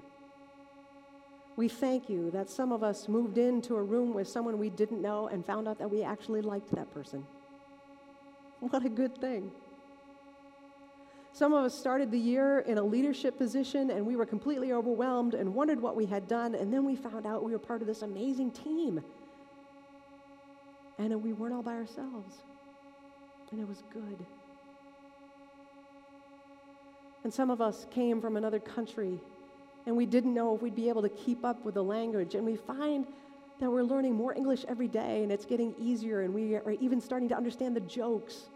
We 1.57 1.69
thank 1.69 2.09
you 2.09 2.31
that 2.31 2.49
some 2.49 2.71
of 2.71 2.85
us 2.85 3.09
moved 3.09 3.37
into 3.37 3.75
a 3.75 3.83
room 3.83 4.15
with 4.15 4.29
someone 4.29 4.59
we 4.59 4.71
didn't 4.71 5.03
know 5.03 5.27
and 5.27 5.45
found 5.45 5.67
out 5.67 5.79
that 5.79 5.91
we 5.91 6.05
actually 6.05 6.41
liked 6.41 6.71
that 6.77 6.93
person. 6.95 7.27
What 8.61 8.85
a 8.85 8.88
good 8.88 9.19
thing. 9.19 9.50
Some 11.33 11.53
of 11.53 11.65
us 11.65 11.75
started 11.75 12.11
the 12.11 12.19
year 12.19 12.61
in 12.61 12.79
a 12.79 12.83
leadership 12.83 13.38
position 13.38 13.91
and 13.91 14.07
we 14.07 14.17
were 14.17 14.27
completely 14.27 14.73
overwhelmed 14.73 15.35
and 15.35 15.55
wondered 15.55 15.81
what 15.81 15.97
we 15.97 16.07
had 16.07 16.27
done, 16.27 16.55
and 16.55 16.73
then 16.73 16.85
we 16.85 16.97
found 16.97 17.27
out 17.27 17.45
we 17.45 17.53
were 17.53 17.59
part 17.59 17.81
of 17.81 17.87
this 17.87 18.03
amazing 18.03 18.50
team. 18.50 19.03
And 20.99 21.23
we 21.23 21.33
weren't 21.33 21.55
all 21.55 21.62
by 21.62 21.75
ourselves. 21.75 22.37
And 23.50 23.61
it 23.61 23.69
was 23.69 23.83
good. 23.93 24.27
And 27.25 27.32
some 27.32 27.50
of 27.50 27.60
us 27.60 27.87
came 27.90 28.20
from 28.20 28.37
another 28.37 28.60
country 28.60 29.18
and 29.87 29.96
we 29.96 30.06
didn't 30.06 30.34
know 30.34 30.54
if 30.54 30.62
we'd 30.62 30.75
be 30.75 30.88
able 30.88 31.02
to 31.02 31.08
keep 31.08 31.44
up 31.44 31.64
with 31.64 31.75
the 31.75 31.82
language. 31.82 32.34
And 32.34 32.44
we 32.44 32.56
find 32.56 33.06
that 33.60 33.70
we're 33.70 33.82
learning 33.82 34.14
more 34.14 34.34
English 34.34 34.64
every 34.68 34.88
day 34.88 35.22
and 35.22 35.32
it's 35.32 35.46
getting 35.46 35.75
easier 35.78 36.20
and 36.22 36.32
we 36.32 36.54
are 36.54 36.76
even 36.80 37.00
starting 37.00 37.28
to 37.30 37.37
understand 37.37 37.75
the 37.75 37.80
jokes. 37.80 38.50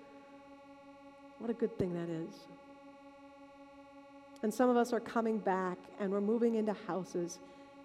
What 1.39 1.51
a 1.51 1.55
good 1.55 1.77
thing 1.79 1.95
that 1.95 2.09
is. 2.09 2.35
And 4.43 4.53
some 4.53 4.69
of 4.69 4.77
us 4.77 4.93
are 4.93 5.01
coming 5.01 5.39
back 5.39 5.79
and 6.01 6.11
we're 6.11 6.21
moving 6.21 6.57
into 6.57 6.75
houses. 6.87 7.39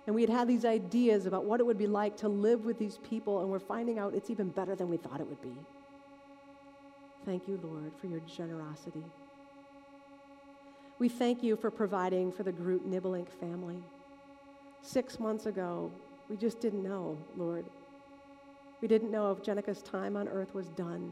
And 0.07 0.15
we 0.15 0.21
had 0.21 0.29
had 0.29 0.47
these 0.47 0.63
ideas 0.63 1.25
about 1.25 1.43
what 1.43 1.59
it 1.59 1.65
would 1.65 1.77
be 1.77 1.85
like 1.87 2.15
to 2.17 2.29
live 2.29 2.63
with 2.63 2.79
these 2.79 2.97
people, 2.99 3.41
and 3.41 3.49
we're 3.49 3.59
finding 3.59 3.99
out 3.99 4.15
it's 4.15 4.29
even 4.29 4.47
better 4.47 4.73
than 4.73 4.89
we 4.89 4.95
thought 4.95 5.19
it 5.19 5.27
would 5.27 5.41
be. 5.41 5.53
Thank 7.25 7.45
you, 7.45 7.59
Lord, 7.61 7.91
for 7.99 8.07
your 8.07 8.21
generosity. 8.21 9.03
We 10.99 11.09
thank 11.09 11.43
you 11.43 11.55
for 11.55 11.69
providing 11.69 12.31
for 12.31 12.41
the 12.41 12.51
Groot 12.51 12.89
Nibbelink 12.89 13.29
family. 13.29 13.83
Six 14.81 15.19
months 15.19 15.45
ago, 15.45 15.91
we 16.27 16.37
just 16.37 16.59
didn't 16.59 16.81
know, 16.81 17.19
Lord. 17.35 17.65
We 18.81 18.87
didn't 18.87 19.11
know 19.11 19.31
if 19.31 19.43
Jenica's 19.43 19.83
time 19.83 20.17
on 20.17 20.27
earth 20.27 20.55
was 20.55 20.69
done. 20.69 21.11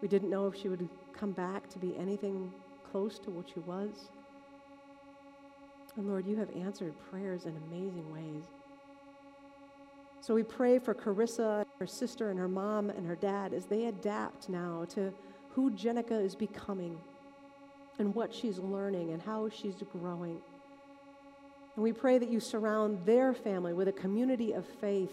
We 0.00 0.06
didn't 0.06 0.30
know 0.30 0.46
if 0.46 0.54
she 0.54 0.68
would 0.68 0.88
come 1.12 1.32
back 1.32 1.68
to 1.70 1.78
be 1.80 1.96
anything 1.96 2.52
close 2.88 3.18
to 3.20 3.30
what 3.30 3.48
she 3.48 3.58
was. 3.60 4.10
And 5.96 6.06
Lord, 6.08 6.24
you 6.24 6.36
have 6.36 6.54
answered 6.56 6.94
prayers 7.10 7.46
in 7.46 7.56
amazing 7.68 8.12
ways. 8.12 8.44
So 10.20 10.34
we 10.34 10.44
pray 10.44 10.78
for 10.78 10.94
Carissa, 10.94 11.64
her 11.80 11.86
sister, 11.86 12.30
and 12.30 12.38
her 12.38 12.48
mom 12.48 12.90
and 12.90 13.04
her 13.06 13.16
dad 13.16 13.52
as 13.52 13.66
they 13.66 13.86
adapt 13.86 14.48
now 14.48 14.86
to 14.90 15.12
who 15.48 15.72
Jenica 15.72 16.24
is 16.24 16.36
becoming 16.36 16.96
and 18.00 18.14
what 18.14 18.34
she's 18.34 18.58
learning 18.58 19.12
and 19.12 19.22
how 19.22 19.48
she's 19.48 19.76
growing. 19.92 20.38
And 21.76 21.84
we 21.84 21.92
pray 21.92 22.18
that 22.18 22.30
you 22.30 22.40
surround 22.40 23.06
their 23.06 23.32
family 23.32 23.72
with 23.74 23.88
a 23.88 23.92
community 23.92 24.52
of 24.52 24.66
faith 24.66 25.12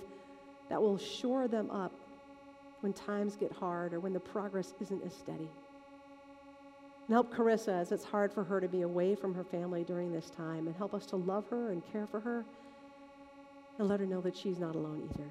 that 0.70 0.82
will 0.82 0.98
shore 0.98 1.48
them 1.48 1.70
up 1.70 1.91
when 2.82 2.94
times 2.94 3.36
get 3.36 3.51
hard 3.51 3.94
or 3.94 4.00
when 4.00 4.13
the 4.13 4.20
progress 4.20 4.74
isn't 4.82 5.06
as 5.06 5.13
steady. 5.13 5.50
And 7.08 7.13
help 7.13 7.34
Carissa 7.34 7.79
as 7.79 7.91
it's 7.91 8.03
hard 8.03 8.34
for 8.34 8.44
her 8.44 8.60
to 8.60 8.67
be 8.67 8.82
away 8.82 9.15
from 9.15 9.34
her 9.36 9.44
family 9.44 9.84
during 9.84 10.12
this 10.12 10.29
time. 10.29 10.67
And 10.67 10.75
help 10.75 10.94
us 10.94 11.06
to 11.08 11.15
love 11.15 11.46
her 11.50 11.72
and 11.72 11.82
care 11.91 12.08
for 12.08 12.20
her 12.20 12.44
and 13.79 13.88
let 13.88 14.00
her 14.00 14.06
know 14.06 14.22
that 14.22 14.36
she's 14.36 14.60
not 14.60 14.75
alone 14.75 15.10
either. 15.13 15.29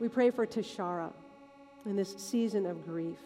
We 0.00 0.08
pray 0.08 0.30
for 0.30 0.46
Tashara 0.46 1.12
in 1.86 1.96
this 1.96 2.14
season 2.16 2.66
of 2.66 2.84
grief. 2.84 3.18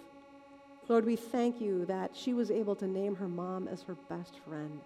Lord, 0.89 1.05
we 1.05 1.17
thank 1.17 1.61
you 1.61 1.85
that 1.85 2.17
she 2.17 2.33
was 2.33 2.51
able 2.51 2.75
to 2.77 2.87
name 2.87 3.17
her 3.17 3.29
mom 3.29 3.69
as 3.69 3.83
her 3.83 3.95
best 4.09 4.39
friend 4.41 4.81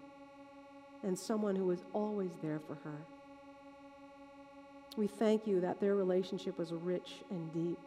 and 1.05 1.17
someone 1.17 1.55
who 1.55 1.67
was 1.67 1.85
always 1.93 2.33
there 2.43 2.59
for 2.59 2.75
her. 2.75 2.99
We 4.97 5.07
thank 5.07 5.47
you 5.47 5.61
that 5.61 5.81
their 5.81 5.95
relationship 5.95 6.59
was 6.59 6.73
rich 6.73 7.23
and 7.31 7.53
deep. 7.53 7.79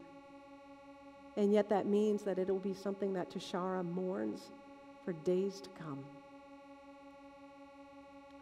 And 1.38 1.52
yet 1.52 1.70
that 1.70 1.86
means 1.86 2.24
that 2.24 2.40
it 2.40 2.48
will 2.48 2.60
be 2.60 2.74
something 2.74 3.14
that 3.14 3.30
Tashara 3.30 3.84
mourns 3.84 4.50
for 5.04 5.12
days 5.12 5.60
to 5.60 5.70
come. 5.72 6.04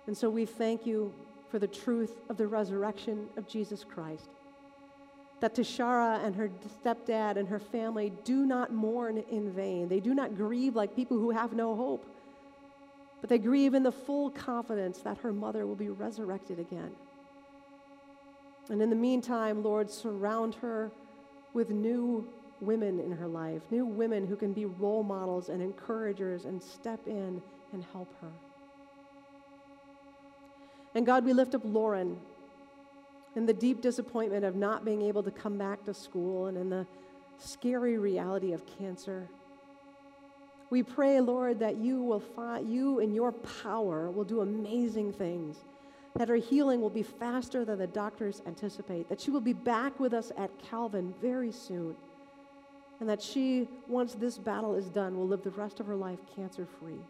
And 0.06 0.16
so 0.16 0.30
we 0.30 0.46
thank 0.46 0.86
you 0.86 1.14
for 1.50 1.60
the 1.60 1.68
truth 1.68 2.20
of 2.30 2.38
the 2.38 2.48
resurrection 2.48 3.28
of 3.38 3.48
Jesus 3.48 3.84
Christ. 3.84 4.30
That 5.44 5.56
Tashara 5.56 6.24
and 6.24 6.34
her 6.38 6.50
stepdad 6.82 7.36
and 7.36 7.50
her 7.50 7.60
family 7.60 8.14
do 8.24 8.46
not 8.46 8.72
mourn 8.72 9.18
in 9.30 9.52
vain. 9.52 9.90
They 9.90 10.00
do 10.00 10.14
not 10.14 10.38
grieve 10.38 10.74
like 10.74 10.96
people 10.96 11.18
who 11.18 11.32
have 11.32 11.52
no 11.52 11.76
hope, 11.76 12.06
but 13.20 13.30
they 13.30 13.40
grieve 13.40 13.74
in 13.74 13.84
the 13.84 13.92
full 13.92 14.30
confidence 14.30 15.00
that 15.00 15.18
her 15.18 15.34
mother 15.34 15.68
will 15.68 15.76
be 15.76 15.90
resurrected 15.90 16.60
again. 16.60 16.92
And 18.70 18.82
in 18.82 18.90
the 18.90 18.96
meantime, 18.96 19.64
Lord, 19.64 19.92
surround 19.92 20.56
her 20.62 20.90
with 21.54 21.72
new 21.72 22.26
women 22.62 23.02
in 23.02 23.12
her 23.12 23.28
life, 23.28 23.64
new 23.70 23.86
women 23.86 24.26
who 24.26 24.38
can 24.38 24.54
be 24.54 24.64
role 24.64 25.04
models 25.04 25.50
and 25.50 25.62
encouragers 25.62 26.46
and 26.46 26.64
step 26.64 27.02
in 27.06 27.42
and 27.74 27.84
help 27.92 28.08
her. 28.22 28.32
And 30.96 31.06
God, 31.06 31.26
we 31.26 31.34
lift 31.34 31.54
up 31.54 31.64
Lauren 31.66 32.16
in 33.36 33.46
the 33.46 33.54
deep 33.54 33.82
disappointment 33.82 34.46
of 34.46 34.56
not 34.56 34.86
being 34.86 35.02
able 35.02 35.24
to 35.24 35.32
come 35.32 35.58
back 35.58 35.84
to 35.86 35.94
school 35.94 36.48
and 36.48 36.58
in 36.58 36.70
the 36.70 36.86
scary 37.38 37.98
reality 37.98 38.54
of 38.54 38.64
cancer. 38.78 39.28
We 40.70 40.84
pray, 40.84 41.20
Lord, 41.20 41.60
that 41.60 41.78
you 41.78 42.02
will 42.02 42.20
find, 42.20 42.72
you 42.72 43.00
in 43.00 43.14
your 43.14 43.32
power 43.32 44.10
will 44.10 44.24
do 44.24 44.42
amazing 44.42 45.14
things, 45.14 45.58
that 46.16 46.30
her 46.30 46.36
healing 46.36 46.82
will 46.82 46.90
be 46.90 47.04
faster 47.04 47.66
than 47.66 47.80
the 47.80 47.88
doctors 47.88 48.42
anticipate, 48.46 49.10
that 49.10 49.22
she 49.22 49.32
will 49.32 49.42
be 49.42 49.54
back 49.54 50.00
with 50.00 50.14
us 50.14 50.32
at 50.38 50.52
Calvin 50.60 51.14
very 51.22 51.52
soon 51.52 51.96
and 53.00 53.10
that 53.10 53.22
she, 53.22 53.68
once 53.88 54.14
this 54.14 54.38
battle 54.38 54.76
is 54.76 54.86
done, 54.86 55.18
will 55.18 55.28
live 55.28 55.44
the 55.44 55.52
rest 55.52 55.82
of 55.82 55.86
her 55.88 55.96
life 55.96 56.20
cancer 56.36 56.66
free. 56.80 57.02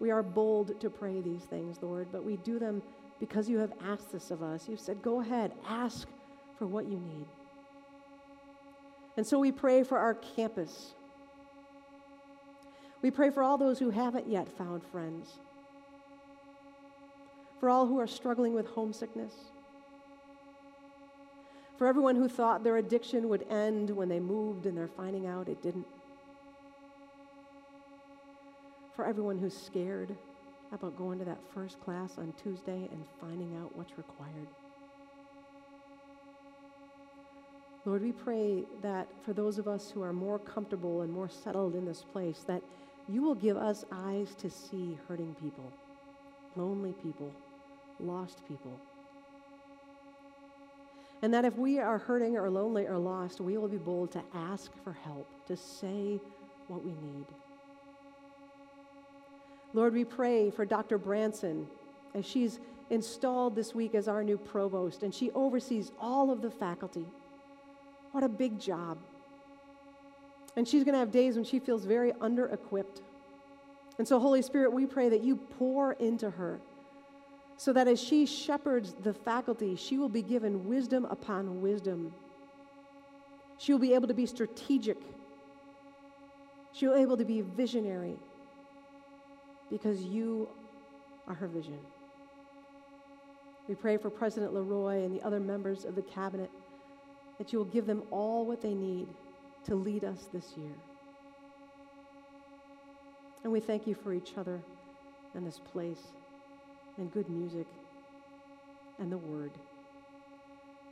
We 0.00 0.10
are 0.10 0.22
bold 0.22 0.80
to 0.80 0.90
pray 0.90 1.20
these 1.20 1.42
things, 1.42 1.78
Lord, 1.80 2.08
but 2.10 2.24
we 2.24 2.36
do 2.38 2.58
them 2.58 2.82
because 3.18 3.48
you 3.48 3.58
have 3.58 3.72
asked 3.84 4.12
this 4.12 4.30
of 4.30 4.42
us. 4.42 4.68
You've 4.68 4.80
said, 4.80 5.02
go 5.02 5.20
ahead, 5.20 5.52
ask 5.68 6.08
for 6.58 6.66
what 6.66 6.86
you 6.86 6.98
need. 6.98 7.26
And 9.16 9.26
so 9.26 9.38
we 9.38 9.52
pray 9.52 9.82
for 9.82 9.98
our 9.98 10.14
campus. 10.14 10.94
We 13.02 13.10
pray 13.10 13.30
for 13.30 13.42
all 13.42 13.56
those 13.56 13.78
who 13.78 13.90
haven't 13.90 14.28
yet 14.28 14.48
found 14.56 14.82
friends, 14.82 15.38
for 17.60 17.70
all 17.70 17.86
who 17.86 17.98
are 17.98 18.06
struggling 18.06 18.54
with 18.54 18.66
homesickness 18.68 19.32
for 21.76 21.86
everyone 21.86 22.16
who 22.16 22.28
thought 22.28 22.64
their 22.64 22.78
addiction 22.78 23.28
would 23.28 23.46
end 23.50 23.90
when 23.90 24.08
they 24.08 24.20
moved 24.20 24.66
and 24.66 24.76
they're 24.76 24.88
finding 24.88 25.26
out 25.26 25.48
it 25.48 25.62
didn't. 25.62 25.86
For 28.94 29.04
everyone 29.04 29.38
who's 29.38 29.56
scared 29.56 30.16
about 30.72 30.96
going 30.96 31.18
to 31.18 31.24
that 31.24 31.38
first 31.54 31.80
class 31.80 32.18
on 32.18 32.32
Tuesday 32.42 32.88
and 32.90 33.04
finding 33.20 33.56
out 33.56 33.74
what's 33.76 33.96
required. 33.96 34.48
Lord, 37.84 38.02
we 38.02 38.12
pray 38.12 38.64
that 38.82 39.06
for 39.24 39.32
those 39.32 39.58
of 39.58 39.68
us 39.68 39.90
who 39.90 40.02
are 40.02 40.12
more 40.12 40.38
comfortable 40.38 41.02
and 41.02 41.12
more 41.12 41.28
settled 41.28 41.74
in 41.74 41.84
this 41.84 42.02
place, 42.02 42.44
that 42.48 42.62
you 43.08 43.22
will 43.22 43.36
give 43.36 43.56
us 43.56 43.84
eyes 43.92 44.34
to 44.38 44.50
see 44.50 44.98
hurting 45.06 45.34
people, 45.40 45.72
lonely 46.56 46.92
people, 47.02 47.32
lost 48.00 48.40
people 48.48 48.80
and 51.22 51.32
that 51.32 51.44
if 51.44 51.56
we 51.56 51.78
are 51.78 51.98
hurting 51.98 52.36
or 52.36 52.50
lonely 52.50 52.86
or 52.86 52.98
lost, 52.98 53.40
we 53.40 53.56
will 53.56 53.68
be 53.68 53.78
bold 53.78 54.12
to 54.12 54.22
ask 54.34 54.70
for 54.84 54.92
help, 54.92 55.26
to 55.46 55.56
say 55.56 56.20
what 56.68 56.84
we 56.84 56.92
need. 56.92 57.26
Lord, 59.76 59.92
we 59.92 60.06
pray 60.06 60.48
for 60.50 60.64
Dr. 60.64 60.98
Brandsen 60.98 61.66
as 62.14 62.24
she's 62.24 62.60
installed 62.88 63.54
this 63.54 63.74
week 63.74 63.94
as 63.94 64.08
our 64.08 64.24
new 64.24 64.38
provost 64.38 65.02
and 65.02 65.14
she 65.14 65.30
oversees 65.32 65.92
all 66.00 66.30
of 66.30 66.40
the 66.40 66.50
faculty. 66.50 67.04
What 68.12 68.24
a 68.24 68.28
big 68.28 68.58
job. 68.58 68.96
And 70.56 70.66
she's 70.66 70.82
going 70.82 70.94
to 70.94 70.98
have 70.98 71.10
days 71.10 71.34
when 71.34 71.44
she 71.44 71.58
feels 71.58 71.84
very 71.84 72.14
under 72.22 72.46
equipped. 72.46 73.02
And 73.98 74.08
so, 74.08 74.18
Holy 74.18 74.40
Spirit, 74.40 74.72
we 74.72 74.86
pray 74.86 75.10
that 75.10 75.22
you 75.22 75.36
pour 75.36 75.92
into 75.92 76.30
her 76.30 76.58
so 77.58 77.74
that 77.74 77.86
as 77.86 78.00
she 78.00 78.24
shepherds 78.24 78.94
the 79.02 79.12
faculty, 79.12 79.76
she 79.76 79.98
will 79.98 80.08
be 80.08 80.22
given 80.22 80.66
wisdom 80.66 81.04
upon 81.04 81.60
wisdom. 81.60 82.14
She 83.58 83.72
will 83.72 83.80
be 83.80 83.92
able 83.92 84.08
to 84.08 84.14
be 84.14 84.24
strategic. 84.24 85.02
She 86.72 86.86
will 86.86 86.94
be 86.94 87.02
able 87.02 87.18
to 87.18 87.26
be 87.26 87.42
visionary 87.42 88.16
because 89.70 90.02
you 90.02 90.48
are 91.26 91.34
her 91.34 91.48
vision. 91.48 91.78
We 93.68 93.74
pray 93.74 93.96
for 93.96 94.10
President 94.10 94.54
Le 94.54 94.62
Roy 94.62 95.02
and 95.04 95.14
the 95.14 95.24
other 95.26 95.40
members 95.40 95.84
of 95.84 95.96
the 95.96 96.02
cabinet 96.02 96.50
that 97.38 97.52
you 97.52 97.58
will 97.58 97.66
give 97.66 97.86
them 97.86 98.02
all 98.10 98.46
what 98.46 98.62
they 98.62 98.74
need 98.74 99.08
to 99.64 99.74
lead 99.74 100.04
us 100.04 100.28
this 100.32 100.54
year. 100.56 100.72
And 103.42 103.52
we 103.52 103.60
thank 103.60 103.86
you 103.86 103.94
for 103.94 104.12
each 104.12 104.32
other 104.36 104.60
and 105.34 105.46
this 105.46 105.58
place 105.58 106.12
and 106.96 107.12
good 107.12 107.28
music 107.28 107.66
and 108.98 109.10
the 109.10 109.18
word. 109.18 109.52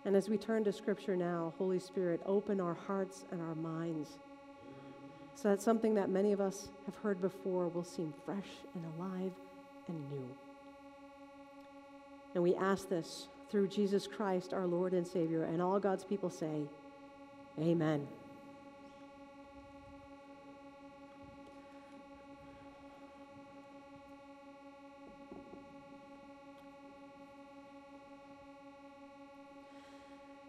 And 0.05 0.15
as 0.15 0.29
we 0.29 0.37
turn 0.37 0.65
to 0.65 0.73
Scripture 0.73 1.17
now, 1.17 1.55
Holy 1.57 1.79
Spirit, 1.79 2.21
open 2.27 2.61
our 2.61 2.75
hearts 2.75 3.25
and 3.31 3.41
our 3.41 3.55
minds 3.55 4.19
so 5.35 5.49
that 5.49 5.61
something 5.61 5.95
that 5.95 6.09
many 6.09 6.33
of 6.33 6.41
us 6.41 6.69
have 6.87 6.97
heard 6.97 7.21
before 7.21 7.69
will 7.69 7.85
seem 7.85 8.15
fresh 8.25 8.49
and 8.75 8.85
alive 8.97 9.33
and 9.89 10.11
new. 10.11 10.29
And 12.35 12.43
we 12.43 12.55
ask 12.55 12.89
this 12.89 13.29
through 13.51 13.69
Jesus 13.69 14.07
Christ, 14.07 14.53
our 14.53 14.67
Lord 14.67 14.93
and 14.93 15.07
Savior, 15.07 15.45
and 15.45 15.61
all 15.61 15.79
God's 15.79 16.05
people 16.05 16.31
say, 16.31 16.63
Amen. 17.61 18.07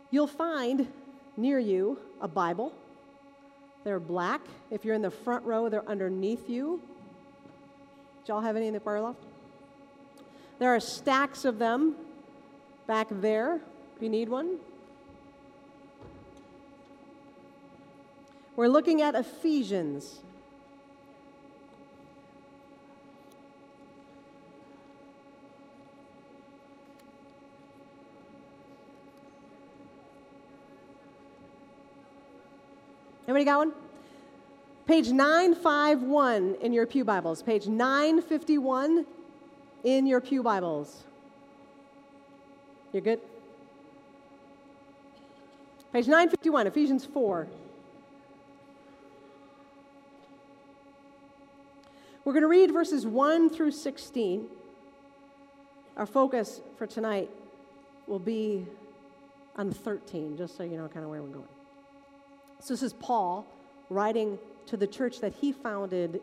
You'll 0.10 0.28
find 0.28 0.88
near 1.36 1.60
you 1.60 2.00
a 2.22 2.28
Bible. 2.28 2.74
They're 3.86 4.00
black. 4.00 4.42
If 4.72 4.84
you're 4.84 4.96
in 4.96 5.04
the 5.04 5.12
front 5.12 5.46
row, 5.46 5.70
they're 5.70 5.88
underneath 5.88 6.50
you. 6.50 6.82
Do 8.26 8.34
y'all 8.34 8.42
have 8.42 8.56
any 8.58 8.68
in 8.68 8.74
the 8.74 8.80
choir 8.80 9.00
loft? 9.00 9.24
There 10.58 10.74
are 10.76 10.80
stacks 10.80 11.46
of 11.46 11.60
them 11.60 11.96
back 12.88 13.08
there 13.12 13.62
if 13.96 14.02
you 14.02 14.10
need 14.10 14.28
one. 14.28 14.58
We're 18.56 18.70
looking 18.70 19.02
at 19.02 19.14
Ephesians 19.14 20.22
Everybody 33.28 33.46
got 33.46 33.58
one? 33.58 33.74
Page 34.86 35.10
951 35.10 36.58
in 36.62 36.74
your 36.74 36.86
Pew 36.86 37.04
Bibles. 37.04 37.42
Page 37.42 37.66
951 37.66 39.04
in 39.84 40.06
your 40.06 40.22
Pew 40.22 40.44
Bibles. 40.44 41.06
You're 42.94 43.02
good? 43.02 43.20
Page 45.92 46.06
951, 46.06 46.68
Ephesians 46.68 47.04
4. 47.04 47.48
We're 52.24 52.34
going 52.34 52.44
to 52.44 52.48
read 52.48 52.72
verses 52.72 53.08
1 53.08 53.50
through 53.50 53.72
16. 53.72 54.46
Our 55.98 56.06
focus 56.06 56.62
for 56.78 56.86
tonight 56.86 57.32
will 58.06 58.20
be 58.20 58.68
on 59.56 59.72
13, 59.72 60.38
just 60.38 60.56
so 60.56 60.64
you 60.64 60.78
know 60.78 60.88
kind 60.88 61.04
of 61.04 61.10
where 61.10 61.24
we're 61.24 61.30
going. 61.30 61.55
So 62.60 62.74
this 62.74 62.84
is 62.84 62.94
Paul 62.94 63.46
writing 63.90 64.40
to 64.68 64.78
the 64.78 64.88
church 64.88 65.20
that 65.22 65.34
he 65.34 65.52
founded 65.52 66.22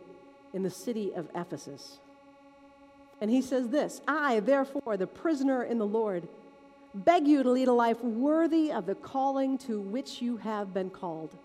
in 0.53 0.63
the 0.63 0.71
city 0.71 1.13
of 1.15 1.29
Ephesus. 1.35 1.99
And 3.21 3.31
he 3.31 3.41
says 3.41 3.69
this 3.69 4.01
I, 4.07 4.41
therefore, 4.41 4.97
the 4.97 5.07
prisoner 5.07 5.63
in 5.63 5.79
the 5.79 5.87
Lord, 5.87 6.29
beg 6.95 7.27
you 7.27 7.43
to 7.43 7.51
lead 7.51 7.69
a 7.69 7.73
life 7.73 8.03
worthy 8.03 8.73
of 8.73 8.87
the 8.87 8.95
calling 8.95 9.59
to 9.59 9.81
which 9.81 10.21
you 10.21 10.39
have 10.39 10.75
been 10.75 10.91
called, 10.91 11.37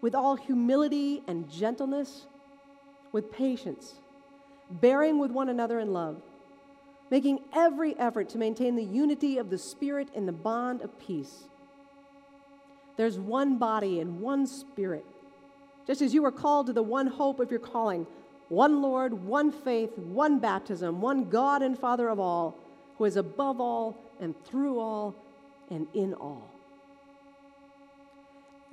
with 0.00 0.14
all 0.14 0.36
humility 0.36 1.22
and 1.26 1.50
gentleness, 1.50 2.26
with 3.12 3.30
patience, 3.30 3.94
bearing 4.70 5.18
with 5.18 5.30
one 5.30 5.48
another 5.48 5.78
in 5.78 5.92
love, 5.92 6.22
making 7.10 7.40
every 7.54 7.96
effort 7.98 8.30
to 8.30 8.38
maintain 8.38 8.74
the 8.74 8.82
unity 8.82 9.36
of 9.36 9.50
the 9.50 9.58
Spirit 9.58 10.08
in 10.14 10.24
the 10.24 10.32
bond 10.32 10.80
of 10.80 10.98
peace. 10.98 11.44
There's 12.96 13.18
one 13.18 13.58
body 13.58 14.00
and 14.00 14.20
one 14.20 14.46
spirit. 14.46 15.04
Just 15.86 16.02
as 16.02 16.14
you 16.14 16.22
were 16.22 16.32
called 16.32 16.66
to 16.66 16.72
the 16.72 16.82
one 16.82 17.06
hope 17.06 17.40
of 17.40 17.50
your 17.50 17.60
calling, 17.60 18.06
one 18.48 18.82
Lord, 18.82 19.12
one 19.14 19.50
faith, 19.50 19.96
one 19.96 20.38
baptism, 20.38 21.00
one 21.00 21.30
God 21.30 21.62
and 21.62 21.78
Father 21.78 22.08
of 22.08 22.20
all, 22.20 22.58
who 22.98 23.04
is 23.04 23.16
above 23.16 23.60
all 23.60 23.96
and 24.20 24.34
through 24.44 24.78
all 24.78 25.14
and 25.70 25.86
in 25.94 26.14
all. 26.14 26.50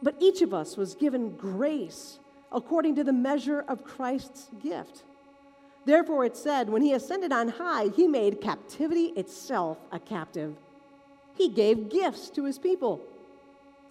But 0.01 0.15
each 0.19 0.41
of 0.41 0.53
us 0.53 0.77
was 0.77 0.95
given 0.95 1.36
grace 1.36 2.19
according 2.51 2.95
to 2.95 3.03
the 3.03 3.13
measure 3.13 3.63
of 3.67 3.84
Christ's 3.84 4.49
gift. 4.62 5.03
Therefore, 5.86 6.25
it 6.25 6.36
said, 6.36 6.69
when 6.69 6.82
he 6.82 6.93
ascended 6.93 7.32
on 7.32 7.47
high, 7.49 7.88
he 7.95 8.08
made 8.08 8.41
captivity 8.41 9.08
itself 9.15 9.77
a 9.91 9.99
captive. 9.99 10.55
He 11.38 11.49
gave 11.49 11.89
gifts 11.89 12.29
to 12.32 12.43
his 12.43 12.60
people 12.60 13.01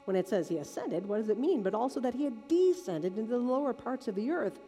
when 0.09 0.17
it 0.17 0.27
says 0.27 0.49
he 0.49 0.57
ascended, 0.57 1.07
what 1.07 1.19
does 1.19 1.29
it 1.29 1.39
mean? 1.39 1.63
But 1.63 1.75
also 1.75 2.01
that 2.01 2.15
he 2.15 2.25
had 2.25 2.49
descended 2.49 3.19
into 3.19 3.33
the 3.33 3.39
lower 3.39 3.75
parts 3.75 4.09
of 4.09 4.15
the 4.15 4.31
earth. 4.31 4.59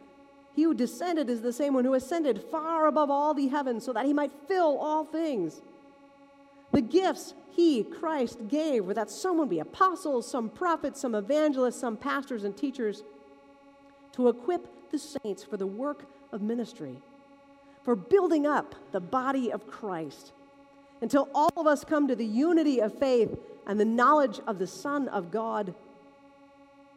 He 0.55 0.61
who 0.61 0.75
descended 0.75 1.31
is 1.31 1.41
the 1.41 1.51
same 1.51 1.73
one 1.73 1.83
who 1.83 1.95
ascended 1.95 2.43
far 2.51 2.85
above 2.85 3.09
all 3.09 3.33
the 3.33 3.47
heavens 3.47 3.83
so 3.83 3.91
that 3.91 4.05
he 4.05 4.13
might 4.13 4.31
fill 4.47 4.77
all 4.77 5.03
things. 5.03 5.63
The 6.71 6.81
gifts 6.81 7.33
he, 7.49 7.83
Christ, 7.83 8.49
gave 8.49 8.85
were 8.85 8.93
that 8.93 9.09
some 9.09 9.39
would 9.39 9.49
be 9.49 9.57
apostles, 9.57 10.29
some 10.29 10.47
prophets, 10.47 11.01
some 11.01 11.15
evangelists, 11.15 11.79
some 11.79 11.97
pastors 11.97 12.43
and 12.43 12.55
teachers 12.55 13.01
to 14.11 14.27
equip 14.29 14.91
the 14.91 14.99
saints 14.99 15.43
for 15.43 15.57
the 15.57 15.65
work 15.65 16.05
of 16.31 16.43
ministry, 16.43 16.97
for 17.83 17.95
building 17.95 18.45
up 18.45 18.75
the 18.91 18.99
body 18.99 19.51
of 19.51 19.65
Christ 19.65 20.33
until 21.01 21.29
all 21.33 21.51
of 21.57 21.65
us 21.65 21.83
come 21.83 22.07
to 22.09 22.15
the 22.15 22.25
unity 22.25 22.79
of 22.79 22.95
faith 22.99 23.35
and 23.67 23.79
the 23.79 23.85
knowledge 23.85 24.39
of 24.47 24.59
the 24.59 24.67
Son 24.67 25.07
of 25.07 25.31
God 25.31 25.73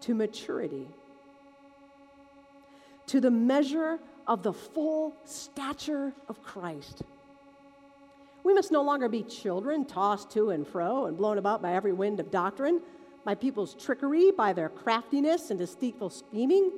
to 0.00 0.14
maturity, 0.14 0.88
to 3.06 3.20
the 3.20 3.30
measure 3.30 3.98
of 4.26 4.42
the 4.42 4.52
full 4.52 5.14
stature 5.24 6.12
of 6.28 6.42
Christ. 6.42 7.02
We 8.42 8.52
must 8.52 8.70
no 8.70 8.82
longer 8.82 9.08
be 9.08 9.22
children 9.22 9.86
tossed 9.86 10.30
to 10.32 10.50
and 10.50 10.66
fro 10.66 11.06
and 11.06 11.16
blown 11.16 11.38
about 11.38 11.62
by 11.62 11.74
every 11.74 11.92
wind 11.92 12.20
of 12.20 12.30
doctrine, 12.30 12.82
by 13.24 13.34
people's 13.34 13.74
trickery, 13.74 14.30
by 14.30 14.52
their 14.52 14.68
craftiness 14.68 15.50
and 15.50 15.58
deceitful 15.58 16.10
scheming. 16.10 16.70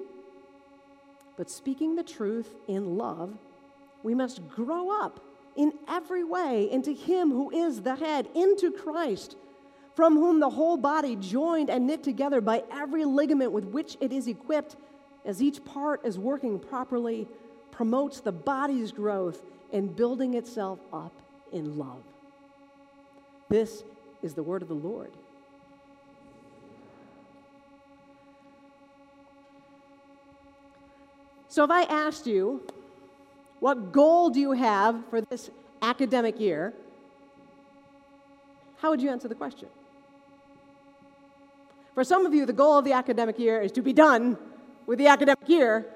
But 1.36 1.50
speaking 1.50 1.96
the 1.96 2.04
truth 2.04 2.54
in 2.68 2.96
love, 2.96 3.36
we 4.02 4.14
must 4.14 4.48
grow 4.48 4.90
up 5.02 5.20
in 5.56 5.72
every 5.88 6.22
way 6.22 6.70
into 6.70 6.92
Him 6.92 7.30
who 7.30 7.50
is 7.50 7.82
the 7.82 7.96
head, 7.96 8.28
into 8.34 8.70
Christ, 8.70 9.36
from 9.96 10.14
whom 10.14 10.40
the 10.40 10.50
whole 10.50 10.76
body, 10.76 11.16
joined 11.16 11.70
and 11.70 11.86
knit 11.86 12.04
together 12.04 12.42
by 12.42 12.62
every 12.70 13.06
ligament 13.06 13.50
with 13.50 13.64
which 13.64 13.96
it 13.98 14.12
is 14.12 14.28
equipped, 14.28 14.76
as 15.24 15.42
each 15.42 15.64
part 15.64 16.04
is 16.04 16.18
working 16.18 16.58
properly, 16.58 17.26
promotes 17.70 18.20
the 18.20 18.30
body's 18.30 18.92
growth 18.92 19.42
in 19.72 19.88
building 19.88 20.34
itself 20.34 20.78
up 20.92 21.12
in 21.50 21.78
love. 21.78 22.02
This 23.48 23.84
is 24.22 24.34
the 24.34 24.42
word 24.42 24.60
of 24.60 24.68
the 24.68 24.74
Lord. 24.74 25.12
So, 31.48 31.64
if 31.64 31.70
I 31.70 31.84
asked 31.84 32.26
you, 32.26 32.60
what 33.60 33.92
goal 33.92 34.28
do 34.28 34.40
you 34.40 34.52
have 34.52 35.02
for 35.08 35.22
this 35.22 35.48
academic 35.80 36.38
year? 36.38 36.74
How 38.76 38.90
would 38.90 39.00
you 39.00 39.08
answer 39.08 39.26
the 39.26 39.34
question? 39.34 39.68
For 41.96 42.04
some 42.04 42.26
of 42.26 42.34
you, 42.34 42.44
the 42.44 42.52
goal 42.52 42.76
of 42.76 42.84
the 42.84 42.92
academic 42.92 43.38
year 43.38 43.58
is 43.62 43.72
to 43.72 43.80
be 43.80 43.94
done 43.94 44.36
with 44.84 44.98
the 44.98 45.06
academic 45.06 45.48
year 45.48 45.86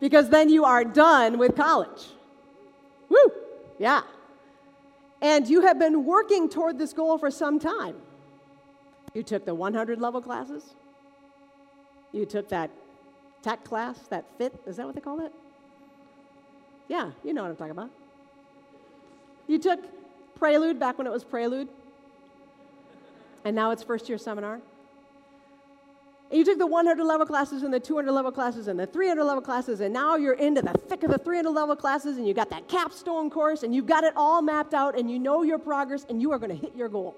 because 0.00 0.30
then 0.30 0.48
you 0.48 0.64
are 0.64 0.86
done 0.86 1.36
with 1.36 1.54
college. 1.54 2.06
Woo! 3.10 3.30
Yeah. 3.78 4.00
And 5.20 5.46
you 5.46 5.60
have 5.60 5.78
been 5.78 6.06
working 6.06 6.48
toward 6.48 6.78
this 6.78 6.94
goal 6.94 7.18
for 7.18 7.30
some 7.30 7.58
time. 7.58 7.96
You 9.12 9.22
took 9.22 9.44
the 9.44 9.54
100 9.54 10.00
level 10.00 10.22
classes. 10.22 10.74
You 12.12 12.24
took 12.24 12.48
that 12.48 12.70
tech 13.42 13.64
class, 13.64 13.98
that 14.08 14.24
fit, 14.38 14.58
is 14.66 14.78
that 14.78 14.86
what 14.86 14.94
they 14.94 15.02
call 15.02 15.20
it? 15.20 15.32
Yeah, 16.88 17.10
you 17.22 17.34
know 17.34 17.42
what 17.42 17.50
I'm 17.50 17.56
talking 17.56 17.72
about. 17.72 17.90
You 19.46 19.58
took 19.58 19.80
Prelude 20.36 20.80
back 20.80 20.96
when 20.96 21.06
it 21.06 21.12
was 21.12 21.22
Prelude, 21.22 21.68
and 23.44 23.54
now 23.54 23.70
it's 23.70 23.82
first 23.82 24.08
year 24.08 24.18
seminar. 24.18 24.60
And 26.30 26.38
you 26.38 26.44
took 26.44 26.58
the 26.58 26.66
100 26.66 27.04
level 27.04 27.26
classes 27.26 27.62
and 27.62 27.72
the 27.72 27.78
200 27.78 28.10
level 28.10 28.32
classes 28.32 28.66
and 28.66 28.80
the 28.80 28.86
300 28.86 29.22
level 29.22 29.42
classes, 29.42 29.80
and 29.80 29.92
now 29.92 30.16
you're 30.16 30.34
into 30.34 30.62
the 30.62 30.72
thick 30.72 31.02
of 31.02 31.10
the 31.10 31.18
300 31.18 31.50
level 31.50 31.76
classes, 31.76 32.16
and 32.16 32.26
you 32.26 32.34
got 32.34 32.50
that 32.50 32.66
capstone 32.66 33.30
course, 33.30 33.62
and 33.62 33.74
you've 33.74 33.86
got 33.86 34.04
it 34.04 34.14
all 34.16 34.42
mapped 34.42 34.74
out, 34.74 34.98
and 34.98 35.10
you 35.10 35.18
know 35.18 35.42
your 35.42 35.58
progress, 35.58 36.04
and 36.08 36.20
you 36.20 36.32
are 36.32 36.38
going 36.38 36.50
to 36.50 36.56
hit 36.56 36.74
your 36.74 36.88
goal. 36.88 37.14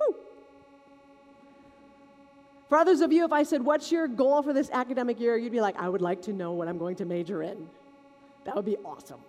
Woo. 0.00 0.16
For 2.68 2.78
others 2.78 3.00
of 3.00 3.12
you, 3.12 3.24
if 3.24 3.32
I 3.32 3.42
said, 3.42 3.62
What's 3.62 3.90
your 3.90 4.06
goal 4.08 4.42
for 4.42 4.52
this 4.52 4.70
academic 4.70 5.20
year? 5.20 5.36
you'd 5.36 5.52
be 5.52 5.60
like, 5.60 5.76
I 5.76 5.88
would 5.88 6.02
like 6.02 6.22
to 6.22 6.32
know 6.32 6.52
what 6.52 6.68
I'm 6.68 6.78
going 6.78 6.96
to 6.96 7.04
major 7.04 7.42
in. 7.42 7.68
That 8.44 8.56
would 8.56 8.64
be 8.64 8.76
awesome. 8.78 9.20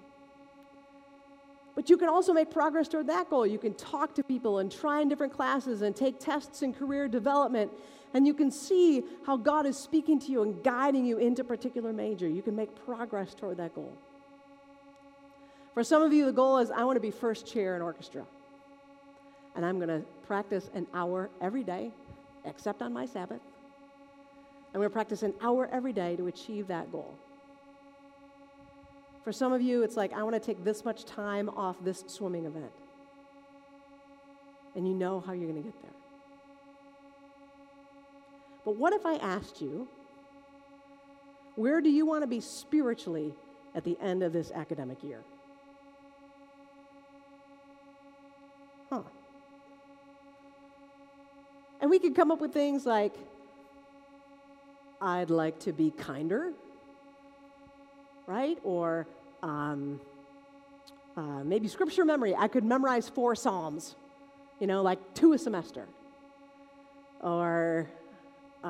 But 1.75 1.89
you 1.89 1.97
can 1.97 2.09
also 2.09 2.33
make 2.33 2.51
progress 2.51 2.87
toward 2.87 3.07
that 3.07 3.29
goal. 3.29 3.47
You 3.47 3.57
can 3.57 3.73
talk 3.75 4.13
to 4.15 4.23
people 4.23 4.59
and 4.59 4.71
try 4.71 5.01
in 5.01 5.09
different 5.09 5.33
classes 5.33 5.81
and 5.81 5.95
take 5.95 6.19
tests 6.19 6.61
in 6.63 6.73
career 6.73 7.07
development. 7.07 7.71
And 8.13 8.27
you 8.27 8.33
can 8.33 8.51
see 8.51 9.03
how 9.25 9.37
God 9.37 9.65
is 9.65 9.77
speaking 9.77 10.19
to 10.19 10.31
you 10.31 10.43
and 10.43 10.61
guiding 10.63 11.05
you 11.05 11.17
into 11.17 11.43
a 11.43 11.45
particular 11.45 11.93
major. 11.93 12.27
You 12.27 12.41
can 12.41 12.55
make 12.55 12.75
progress 12.85 13.33
toward 13.33 13.57
that 13.57 13.73
goal. 13.73 13.93
For 15.73 15.83
some 15.83 16.01
of 16.01 16.11
you, 16.11 16.25
the 16.25 16.33
goal 16.33 16.57
is 16.57 16.69
I 16.71 16.83
want 16.83 16.97
to 16.97 17.01
be 17.01 17.11
first 17.11 17.47
chair 17.47 17.77
in 17.77 17.81
orchestra. 17.81 18.25
And 19.55 19.65
I'm 19.65 19.77
going 19.77 19.89
to 19.89 20.05
practice 20.27 20.69
an 20.73 20.87
hour 20.93 21.29
every 21.39 21.63
day, 21.63 21.91
except 22.43 22.81
on 22.81 22.91
my 22.91 23.05
Sabbath. 23.05 23.39
I'm 24.73 24.79
going 24.79 24.89
to 24.89 24.93
practice 24.93 25.23
an 25.23 25.33
hour 25.41 25.69
every 25.71 25.93
day 25.93 26.15
to 26.17 26.27
achieve 26.27 26.67
that 26.67 26.91
goal. 26.91 27.13
For 29.23 29.31
some 29.31 29.53
of 29.53 29.61
you, 29.61 29.83
it's 29.83 29.95
like, 29.95 30.13
I 30.13 30.23
want 30.23 30.35
to 30.35 30.39
take 30.39 30.63
this 30.63 30.83
much 30.83 31.05
time 31.05 31.49
off 31.49 31.77
this 31.83 32.03
swimming 32.07 32.45
event. 32.45 32.71
And 34.75 34.87
you 34.87 34.93
know 34.93 35.19
how 35.19 35.33
you're 35.33 35.49
going 35.49 35.61
to 35.61 35.69
get 35.69 35.81
there. 35.81 35.91
But 38.65 38.77
what 38.77 38.93
if 38.93 39.05
I 39.05 39.15
asked 39.15 39.61
you, 39.61 39.87
where 41.55 41.81
do 41.81 41.89
you 41.89 42.05
want 42.05 42.23
to 42.23 42.27
be 42.27 42.39
spiritually 42.39 43.33
at 43.75 43.83
the 43.83 43.97
end 44.01 44.23
of 44.23 44.33
this 44.33 44.51
academic 44.51 45.03
year? 45.03 45.23
Huh. 48.89 49.03
And 51.79 51.89
we 51.89 51.99
could 51.99 52.15
come 52.15 52.31
up 52.31 52.41
with 52.41 52.53
things 52.53 52.85
like, 52.85 53.13
I'd 54.99 55.29
like 55.29 55.59
to 55.61 55.73
be 55.73 55.91
kinder 55.91 56.53
right? 58.31 58.57
Or 58.63 59.07
um, 59.43 59.99
uh, 61.17 61.43
maybe 61.43 61.67
scripture 61.67 62.05
memory. 62.05 62.33
I 62.33 62.47
could 62.47 62.63
memorize 62.63 63.09
four 63.09 63.35
Psalms, 63.35 63.95
you 64.59 64.67
know, 64.67 64.81
like 64.81 64.99
two 65.13 65.33
a 65.33 65.37
semester. 65.37 65.85
Or 67.19 67.89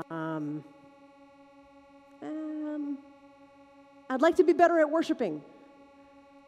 um, 0.09 0.63
um, 2.23 2.97
I'd 4.09 4.21
like 4.21 4.37
to 4.37 4.43
be 4.43 4.53
better 4.53 4.79
at 4.79 4.89
worshiping. 4.89 5.41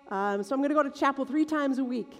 Um, 0.09 0.43
so 0.43 0.55
I'm 0.55 0.61
going 0.61 0.69
to 0.69 0.75
go 0.75 0.83
to 0.83 0.91
chapel 0.91 1.23
three 1.23 1.45
times 1.45 1.77
a 1.77 1.83
week. 1.83 2.11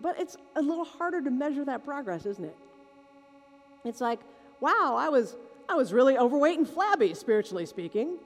But 0.00 0.18
it's 0.18 0.36
a 0.56 0.62
little 0.62 0.84
harder 0.84 1.20
to 1.20 1.30
measure 1.30 1.64
that 1.64 1.84
progress, 1.84 2.26
isn't 2.26 2.44
it? 2.44 2.56
It's 3.84 4.00
like, 4.00 4.20
wow, 4.60 4.96
I 4.96 5.08
was 5.08 5.36
I 5.72 5.74
was 5.74 5.90
really 5.90 6.18
overweight 6.18 6.58
and 6.58 6.68
flabby, 6.68 7.14
spiritually 7.14 7.64
speaking. 7.64 8.18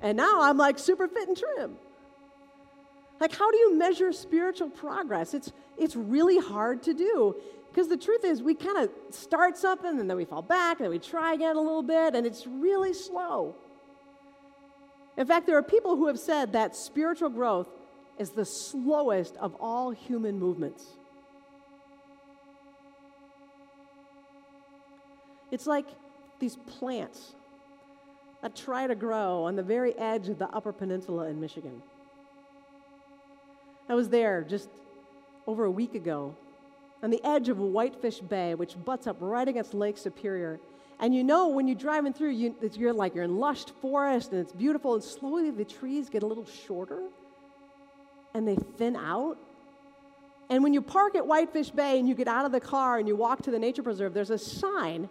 And 0.00 0.16
now 0.16 0.42
I'm 0.42 0.58
like 0.58 0.80
super 0.80 1.06
fit 1.06 1.28
and 1.28 1.36
trim. 1.36 1.76
Like, 3.20 3.32
how 3.32 3.52
do 3.52 3.56
you 3.56 3.78
measure 3.78 4.12
spiritual 4.12 4.68
progress? 4.68 5.32
It's, 5.32 5.52
it's 5.78 5.94
really 5.94 6.38
hard 6.38 6.82
to 6.82 6.92
do 6.92 7.36
because 7.70 7.86
the 7.86 7.96
truth 7.96 8.24
is, 8.24 8.42
we 8.42 8.56
kind 8.56 8.78
of 8.78 8.90
start 9.14 9.56
something 9.56 10.00
and 10.00 10.10
then 10.10 10.16
we 10.16 10.24
fall 10.24 10.42
back 10.42 10.78
and 10.78 10.86
then 10.86 10.90
we 10.90 10.98
try 10.98 11.34
again 11.34 11.54
a 11.56 11.60
little 11.60 11.84
bit, 11.84 12.14
and 12.14 12.26
it's 12.26 12.46
really 12.46 12.92
slow. 12.92 13.54
In 15.16 15.26
fact, 15.26 15.46
there 15.46 15.56
are 15.56 15.62
people 15.62 15.96
who 15.96 16.08
have 16.08 16.18
said 16.18 16.52
that 16.52 16.74
spiritual 16.74 17.30
growth 17.30 17.68
is 18.18 18.30
the 18.30 18.44
slowest 18.44 19.36
of 19.36 19.54
all 19.54 19.90
human 19.92 20.38
movements. 20.38 20.84
It's 25.50 25.66
like 25.66 25.86
these 26.42 26.56
plants 26.56 27.36
that 28.42 28.56
try 28.56 28.88
to 28.88 28.96
grow 28.96 29.44
on 29.44 29.54
the 29.54 29.62
very 29.62 29.96
edge 29.96 30.28
of 30.28 30.40
the 30.40 30.48
Upper 30.48 30.72
Peninsula 30.72 31.28
in 31.28 31.40
Michigan. 31.40 31.80
I 33.88 33.94
was 33.94 34.08
there 34.08 34.42
just 34.42 34.68
over 35.46 35.64
a 35.64 35.70
week 35.70 35.94
ago 35.94 36.34
on 37.00 37.10
the 37.10 37.24
edge 37.24 37.48
of 37.48 37.58
Whitefish 37.58 38.18
Bay, 38.18 38.56
which 38.56 38.74
butts 38.84 39.06
up 39.06 39.16
right 39.20 39.46
against 39.46 39.72
Lake 39.72 39.96
Superior. 39.96 40.58
And 40.98 41.14
you 41.14 41.22
know, 41.22 41.48
when 41.48 41.68
you're 41.68 41.76
driving 41.76 42.12
through, 42.12 42.30
you, 42.30 42.56
are 42.80 42.92
like 42.92 43.14
you're 43.14 43.24
in 43.24 43.38
lush 43.38 43.64
forest 43.80 44.32
and 44.32 44.40
it's 44.40 44.52
beautiful, 44.52 44.94
and 44.94 45.02
slowly 45.02 45.50
the 45.52 45.64
trees 45.64 46.10
get 46.10 46.24
a 46.24 46.26
little 46.26 46.46
shorter 46.66 47.02
and 48.34 48.48
they 48.48 48.56
thin 48.78 48.96
out. 48.96 49.38
And 50.50 50.64
when 50.64 50.74
you 50.74 50.82
park 50.82 51.14
at 51.14 51.24
Whitefish 51.24 51.70
Bay 51.70 52.00
and 52.00 52.08
you 52.08 52.16
get 52.16 52.26
out 52.26 52.44
of 52.44 52.50
the 52.50 52.60
car 52.60 52.98
and 52.98 53.06
you 53.06 53.14
walk 53.14 53.42
to 53.42 53.52
the 53.52 53.60
nature 53.60 53.84
preserve, 53.84 54.12
there's 54.12 54.30
a 54.30 54.38
sign 54.38 55.08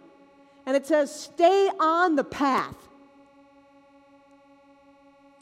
and 0.66 0.76
it 0.76 0.86
says, 0.86 1.14
Stay 1.14 1.68
on 1.80 2.16
the 2.16 2.24
path. 2.24 2.76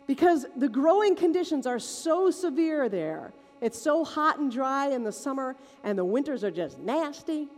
Because 0.07 0.47
the 0.57 0.69
growing 0.69 1.15
conditions 1.15 1.67
are 1.67 1.79
so 1.79 2.31
severe 2.31 2.89
there. 2.89 3.33
It's 3.61 3.81
so 3.81 4.05
hot 4.05 4.39
and 4.39 4.51
dry 4.51 4.89
in 4.89 5.05
the 5.05 5.13
summer, 5.13 5.55
and 5.85 5.97
the 5.97 6.05
winters 6.05 6.43
are 6.43 6.51
just 6.51 6.79
nasty. 6.79 7.49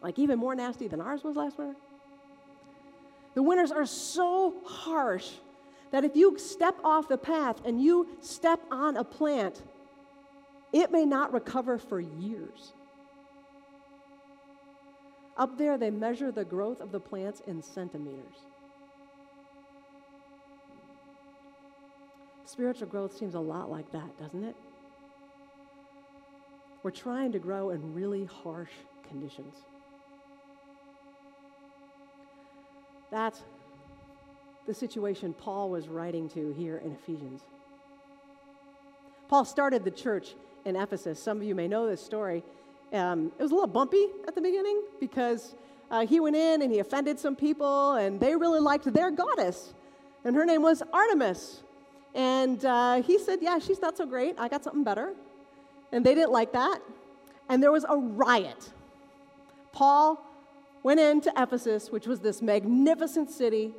Like 0.00 0.18
even 0.18 0.38
more 0.38 0.54
nasty 0.54 0.88
than 0.88 1.00
ours 1.00 1.22
was 1.22 1.36
last 1.36 1.58
winter. 1.58 1.76
The 3.34 3.42
winters 3.42 3.72
are 3.72 3.86
so 3.86 4.54
harsh 4.64 5.30
that 5.90 6.04
if 6.04 6.16
you 6.16 6.38
step 6.38 6.76
off 6.84 7.08
the 7.08 7.18
path 7.18 7.60
and 7.64 7.82
you 7.82 8.08
step 8.20 8.60
on 8.70 8.96
a 8.96 9.04
plant, 9.04 9.62
it 10.72 10.90
may 10.90 11.04
not 11.04 11.32
recover 11.32 11.78
for 11.78 12.00
years. 12.00 12.72
Up 15.42 15.58
there, 15.58 15.76
they 15.76 15.90
measure 15.90 16.30
the 16.30 16.44
growth 16.44 16.80
of 16.80 16.92
the 16.92 17.00
plants 17.00 17.42
in 17.48 17.60
centimeters. 17.62 18.36
Spiritual 22.44 22.86
growth 22.86 23.16
seems 23.16 23.34
a 23.34 23.40
lot 23.40 23.68
like 23.68 23.90
that, 23.90 24.16
doesn't 24.20 24.44
it? 24.44 24.54
We're 26.84 26.92
trying 26.92 27.32
to 27.32 27.40
grow 27.40 27.70
in 27.70 27.92
really 27.92 28.24
harsh 28.24 28.70
conditions. 29.08 29.56
That's 33.10 33.42
the 34.68 34.74
situation 34.74 35.34
Paul 35.34 35.70
was 35.70 35.88
writing 35.88 36.28
to 36.28 36.52
here 36.52 36.76
in 36.76 36.92
Ephesians. 36.92 37.40
Paul 39.26 39.44
started 39.44 39.82
the 39.82 39.90
church 39.90 40.36
in 40.64 40.76
Ephesus. 40.76 41.20
Some 41.20 41.38
of 41.38 41.42
you 41.42 41.56
may 41.56 41.66
know 41.66 41.88
this 41.88 42.00
story. 42.00 42.44
Um, 42.92 43.32
it 43.38 43.42
was 43.42 43.50
a 43.50 43.54
little 43.54 43.68
bumpy 43.68 44.06
at 44.28 44.34
the 44.34 44.40
beginning 44.40 44.82
because 45.00 45.54
uh, 45.90 46.06
he 46.06 46.20
went 46.20 46.36
in 46.36 46.62
and 46.62 46.72
he 46.72 46.78
offended 46.78 47.18
some 47.18 47.36
people, 47.36 47.92
and 47.92 48.20
they 48.20 48.36
really 48.36 48.60
liked 48.60 48.92
their 48.92 49.10
goddess. 49.10 49.74
And 50.24 50.36
her 50.36 50.44
name 50.44 50.62
was 50.62 50.82
Artemis. 50.92 51.62
And 52.14 52.64
uh, 52.64 53.02
he 53.02 53.18
said, 53.18 53.38
Yeah, 53.40 53.58
she's 53.58 53.80
not 53.80 53.96
so 53.96 54.06
great. 54.06 54.34
I 54.38 54.48
got 54.48 54.64
something 54.64 54.84
better. 54.84 55.14
And 55.90 56.04
they 56.04 56.14
didn't 56.14 56.32
like 56.32 56.52
that. 56.52 56.80
And 57.48 57.62
there 57.62 57.72
was 57.72 57.84
a 57.88 57.96
riot. 57.96 58.70
Paul 59.72 60.24
went 60.82 61.00
into 61.00 61.32
Ephesus, 61.36 61.90
which 61.90 62.06
was 62.06 62.20
this 62.20 62.42
magnificent 62.42 63.30
city, 63.30 63.72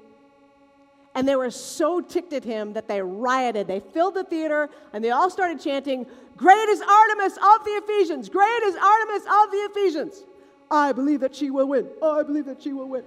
and 1.16 1.28
they 1.28 1.36
were 1.36 1.52
so 1.52 2.02
ticked 2.02 2.34
at 2.34 2.44
him 2.44 2.74
that 2.74 2.88
they 2.88 3.02
rioted. 3.02 3.68
They 3.68 3.80
filled 3.80 4.16
the 4.16 4.24
theater 4.24 4.70
and 4.94 5.04
they 5.04 5.12
all 5.12 5.30
started 5.30 5.62
chanting, 5.62 6.06
Great 6.36 6.70
is 6.70 6.82
Artemis 6.82 7.38
of 7.38 7.64
the 7.64 7.72
Ephesians! 7.84 8.30
Great 8.30 8.64
is 8.64 8.76
Artemis 8.76 9.24
of 9.24 9.52
the 9.52 9.58
Ephesians! 9.72 10.24
I 10.72 10.92
believe 10.92 11.20
that 11.20 11.36
she 11.36 11.52
will 11.52 11.68
win. 11.68 11.88
I 12.02 12.24
believe 12.24 12.46
that 12.46 12.64
she 12.64 12.74
will 12.74 12.88
win. 12.88 13.04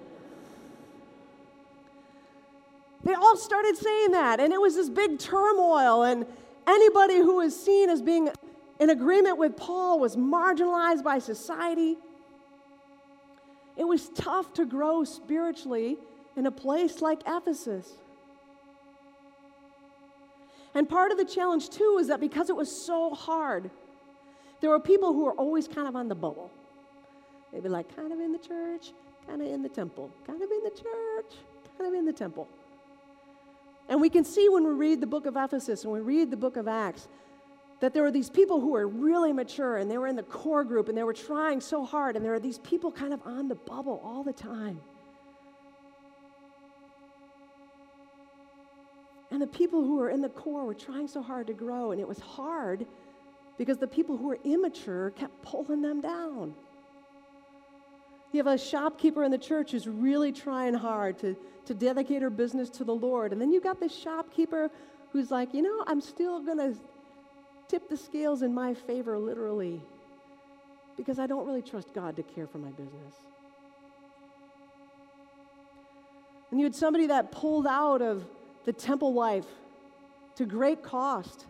They 3.02 3.14
all 3.14 3.36
started 3.36 3.76
saying 3.76 4.12
that, 4.12 4.40
and 4.40 4.52
it 4.52 4.60
was 4.60 4.74
this 4.74 4.88
big 4.88 5.18
turmoil, 5.18 6.04
and 6.04 6.26
anybody 6.66 7.16
who 7.16 7.36
was 7.36 7.58
seen 7.58 7.90
as 7.90 8.02
being 8.02 8.30
in 8.78 8.90
agreement 8.90 9.38
with 9.38 9.56
Paul 9.56 9.98
was 10.00 10.16
marginalized 10.16 11.02
by 11.02 11.18
society. 11.18 11.98
It 13.76 13.84
was 13.84 14.08
tough 14.10 14.52
to 14.54 14.64
grow 14.64 15.04
spiritually 15.04 15.98
in 16.36 16.46
a 16.46 16.50
place 16.50 17.00
like 17.00 17.20
Ephesus. 17.26 17.90
And 20.74 20.86
part 20.88 21.10
of 21.10 21.16
the 21.16 21.24
challenge, 21.24 21.70
too, 21.70 21.96
is 21.98 22.08
that 22.08 22.20
because 22.20 22.50
it 22.50 22.56
was 22.56 22.70
so 22.70 23.14
hard, 23.14 23.70
there 24.60 24.68
were 24.68 24.78
people 24.78 25.14
who 25.14 25.24
were 25.24 25.32
always 25.32 25.66
kind 25.66 25.88
of 25.88 25.96
on 25.96 26.08
the 26.08 26.14
bubble. 26.14 26.50
They'd 27.52 27.62
be 27.62 27.70
like, 27.70 27.94
kind 27.96 28.12
of 28.12 28.20
in 28.20 28.32
the 28.32 28.38
church, 28.38 28.92
kind 29.26 29.40
of 29.40 29.48
in 29.48 29.62
the 29.62 29.68
temple, 29.70 30.10
kind 30.26 30.42
of 30.42 30.50
in 30.50 30.62
the 30.62 30.70
church, 30.70 31.32
kind 31.78 31.88
of 31.88 31.98
in 31.98 32.04
the 32.04 32.12
temple. 32.12 32.48
And 33.88 34.00
we 34.00 34.10
can 34.10 34.24
see 34.24 34.48
when 34.48 34.64
we 34.64 34.74
read 34.74 35.00
the 35.00 35.06
book 35.06 35.26
of 35.26 35.36
Ephesus 35.36 35.84
and 35.84 35.92
we 35.92 36.00
read 36.00 36.30
the 36.30 36.36
book 36.36 36.56
of 36.56 36.68
Acts 36.68 37.08
that 37.80 37.94
there 37.94 38.02
were 38.02 38.10
these 38.10 38.30
people 38.30 38.60
who 38.60 38.72
were 38.72 38.86
really 38.86 39.32
mature 39.32 39.76
and 39.76 39.90
they 39.90 39.98
were 39.98 40.06
in 40.06 40.16
the 40.16 40.22
core 40.22 40.64
group 40.64 40.88
and 40.88 40.96
they 40.96 41.04
were 41.04 41.12
trying 41.12 41.60
so 41.60 41.84
hard, 41.84 42.16
and 42.16 42.24
there 42.24 42.32
were 42.32 42.40
these 42.40 42.58
people 42.58 42.90
kind 42.90 43.14
of 43.14 43.20
on 43.24 43.48
the 43.48 43.54
bubble 43.54 44.00
all 44.04 44.22
the 44.22 44.32
time. 44.32 44.80
And 49.36 49.42
the 49.42 49.46
people 49.46 49.84
who 49.84 49.96
were 49.96 50.08
in 50.08 50.22
the 50.22 50.30
core 50.30 50.64
were 50.64 50.72
trying 50.72 51.08
so 51.08 51.20
hard 51.20 51.48
to 51.48 51.52
grow, 51.52 51.90
and 51.90 52.00
it 52.00 52.08
was 52.08 52.18
hard 52.18 52.86
because 53.58 53.76
the 53.76 53.86
people 53.86 54.16
who 54.16 54.28
were 54.28 54.38
immature 54.44 55.10
kept 55.10 55.42
pulling 55.42 55.82
them 55.82 56.00
down. 56.00 56.54
You 58.32 58.42
have 58.42 58.46
a 58.46 58.56
shopkeeper 58.56 59.24
in 59.24 59.30
the 59.30 59.36
church 59.36 59.72
who's 59.72 59.86
really 59.86 60.32
trying 60.32 60.72
hard 60.72 61.18
to, 61.18 61.36
to 61.66 61.74
dedicate 61.74 62.22
her 62.22 62.30
business 62.30 62.70
to 62.70 62.84
the 62.84 62.94
Lord. 62.94 63.32
And 63.32 63.38
then 63.38 63.52
you 63.52 63.60
got 63.60 63.78
this 63.78 63.94
shopkeeper 63.94 64.70
who's 65.12 65.30
like, 65.30 65.52
you 65.52 65.60
know, 65.60 65.84
I'm 65.86 66.00
still 66.00 66.40
going 66.40 66.56
to 66.56 66.74
tip 67.68 67.90
the 67.90 67.96
scales 67.98 68.40
in 68.40 68.54
my 68.54 68.72
favor, 68.72 69.18
literally, 69.18 69.82
because 70.96 71.18
I 71.18 71.26
don't 71.26 71.46
really 71.46 71.60
trust 71.60 71.92
God 71.92 72.16
to 72.16 72.22
care 72.22 72.46
for 72.46 72.56
my 72.56 72.70
business. 72.70 73.16
And 76.50 76.58
you 76.58 76.64
had 76.64 76.74
somebody 76.74 77.08
that 77.08 77.32
pulled 77.32 77.66
out 77.66 78.00
of 78.00 78.24
the 78.66 78.72
temple 78.72 79.14
life 79.14 79.46
to 80.34 80.44
great 80.44 80.82
cost. 80.82 81.46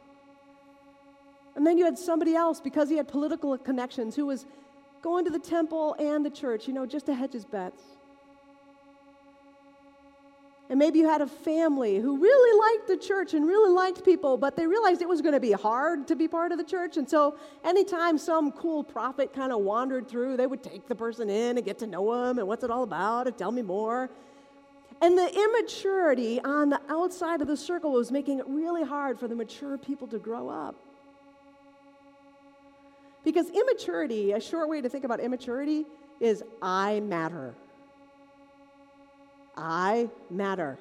And 1.57 1.67
then 1.67 1.79
you 1.79 1.85
had 1.85 1.99
somebody 1.99 2.35
else, 2.35 2.61
because 2.61 2.89
he 2.89 2.97
had 2.97 3.09
political 3.09 3.57
connections, 3.59 4.15
who 4.15 4.27
was 4.27 4.47
going 5.03 5.25
to 5.25 5.31
the 5.31 5.39
temple 5.39 5.97
and 5.99 6.25
the 6.25 6.31
church, 6.31 6.69
you 6.69 6.75
know, 6.75 6.87
just 6.87 7.07
to 7.07 7.15
hedge 7.15 7.33
his 7.33 7.45
bets. 7.45 7.83
And 10.69 10.79
maybe 10.79 10.99
you 10.99 11.09
had 11.09 11.21
a 11.21 11.29
family 11.29 11.99
who 11.99 12.21
really 12.21 12.77
liked 12.77 12.89
the 12.89 12.97
church 12.97 13.35
and 13.35 13.47
really 13.47 13.73
liked 13.73 14.05
people, 14.05 14.37
but 14.37 14.57
they 14.57 14.67
realized 14.67 15.01
it 15.01 15.09
was 15.09 15.23
going 15.23 15.35
to 15.35 15.41
be 15.41 15.53
hard 15.53 16.09
to 16.09 16.17
be 16.17 16.27
part 16.27 16.51
of 16.51 16.59
the 16.59 16.65
church. 16.65 16.97
And 16.97 17.09
so, 17.09 17.37
anytime 17.65 18.19
some 18.19 18.51
cool 18.51 18.83
prophet 18.83 19.33
kind 19.33 19.53
of 19.53 19.61
wandered 19.61 20.09
through, 20.09 20.37
they 20.37 20.47
would 20.47 20.65
take 20.65 20.89
the 20.89 20.95
person 20.95 21.31
in 21.31 21.57
and 21.57 21.65
get 21.65 21.79
to 21.79 21.87
know 21.87 22.13
him 22.13 22.39
and 22.39 22.49
what's 22.49 22.65
it 22.65 22.71
all 22.71 22.83
about 22.83 23.29
and 23.29 23.39
tell 23.39 23.53
me 23.53 23.63
more. 23.63 24.11
And 25.03 25.17
the 25.17 25.29
immaturity 25.29 26.41
on 26.41 26.71
the 26.71 26.81
outside 26.89 27.43
of 27.43 27.49
the 27.49 27.57
circle 27.57 27.93
was 27.93 28.11
making 28.11 28.39
it 28.39 28.47
really 28.49 28.83
hard 28.83 29.19
for 29.19 29.29
the 29.29 29.35
mature 29.35 29.77
people 29.77 30.09
to 30.09 30.19
grow 30.19 30.49
up. 30.49 30.75
Because 33.25 33.51
immaturity, 33.51 34.33
a 34.33 34.41
short 34.41 34.69
way 34.69 34.81
to 34.81 34.89
think 34.89 35.05
about 35.05 35.21
immaturity, 35.21 35.85
is 36.21 36.43
I 36.63 37.01
matter. 37.01 37.55
I 39.57 40.09
matter. 40.31 40.79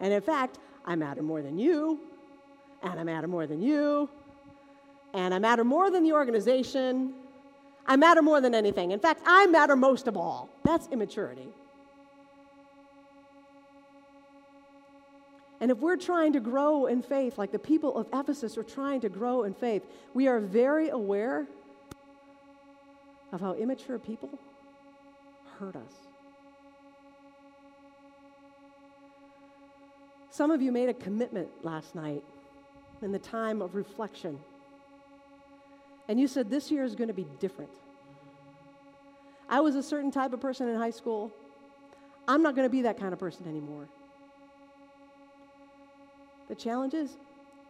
And 0.00 0.12
in 0.12 0.22
fact, 0.22 0.58
I 0.86 0.96
matter 0.96 1.22
more 1.22 1.42
than 1.42 1.58
you, 1.58 2.00
and 2.82 2.98
I 2.98 3.04
matter 3.04 3.28
more 3.28 3.46
than 3.46 3.60
you, 3.62 4.08
and 5.12 5.34
I 5.34 5.38
matter 5.38 5.64
more 5.64 5.90
than 5.90 6.02
the 6.02 6.12
organization. 6.12 7.12
I 7.86 7.96
matter 7.96 8.22
more 8.22 8.40
than 8.40 8.54
anything. 8.54 8.92
In 8.92 9.00
fact, 9.00 9.22
I 9.26 9.46
matter 9.46 9.76
most 9.76 10.08
of 10.08 10.16
all. 10.16 10.48
That's 10.64 10.88
immaturity. 10.88 11.48
And 15.60 15.70
if 15.70 15.78
we're 15.78 15.96
trying 15.96 16.32
to 16.32 16.40
grow 16.40 16.86
in 16.86 17.02
faith, 17.02 17.36
like 17.36 17.52
the 17.52 17.58
people 17.58 17.96
of 17.96 18.06
Ephesus 18.14 18.56
are 18.56 18.62
trying 18.62 19.02
to 19.02 19.10
grow 19.10 19.42
in 19.42 19.52
faith, 19.52 19.82
we 20.14 20.26
are 20.26 20.40
very 20.40 20.88
aware 20.88 21.46
of 23.32 23.40
how 23.40 23.52
immature 23.52 23.98
people 23.98 24.30
hurt 25.58 25.76
us. 25.76 25.92
Some 30.30 30.50
of 30.50 30.62
you 30.62 30.72
made 30.72 30.88
a 30.88 30.94
commitment 30.94 31.48
last 31.62 31.94
night 31.94 32.24
in 33.02 33.12
the 33.12 33.18
time 33.18 33.60
of 33.60 33.74
reflection. 33.74 34.38
And 36.08 36.18
you 36.18 36.26
said, 36.26 36.48
This 36.48 36.70
year 36.70 36.84
is 36.84 36.94
going 36.94 37.08
to 37.08 37.14
be 37.14 37.26
different. 37.38 37.70
I 39.48 39.60
was 39.60 39.74
a 39.74 39.82
certain 39.82 40.10
type 40.10 40.32
of 40.32 40.40
person 40.40 40.68
in 40.68 40.76
high 40.76 40.90
school. 40.90 41.30
I'm 42.26 42.42
not 42.42 42.54
going 42.54 42.64
to 42.64 42.70
be 42.70 42.82
that 42.82 42.98
kind 42.98 43.12
of 43.12 43.18
person 43.18 43.46
anymore. 43.48 43.88
The 46.50 46.56
challenge 46.56 46.94
is 46.94 47.16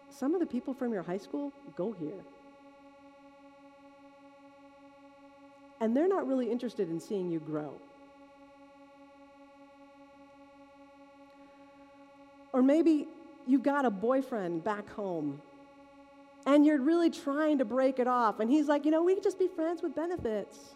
some 0.09 0.35
of 0.35 0.41
the 0.41 0.47
people 0.47 0.73
from 0.73 0.91
your 0.91 1.03
high 1.03 1.19
school 1.19 1.53
go 1.77 1.93
here. 1.93 2.25
And 5.83 5.95
they're 5.95 6.09
not 6.09 6.27
really 6.27 6.51
interested 6.51 6.89
in 6.89 6.99
seeing 6.99 7.31
you 7.31 7.41
grow. 7.41 7.75
Or 12.55 12.63
maybe 12.63 13.07
you've 13.47 13.63
got 13.63 13.85
a 13.85 13.91
boyfriend 13.91 14.65
back 14.65 14.89
home 14.89 15.43
and 16.47 16.65
you're 16.65 16.81
really 16.81 17.11
trying 17.11 17.59
to 17.59 17.67
break 17.67 17.99
it 17.99 18.09
off. 18.09 18.41
And 18.41 18.51
he's 18.51 18.67
like, 18.67 18.87
you 18.87 18.91
know, 18.91 19.05
we 19.05 19.15
could 19.15 19.23
just 19.23 19.39
be 19.39 19.49
friends 19.49 19.83
with 19.83 19.95
benefits. 19.95 20.75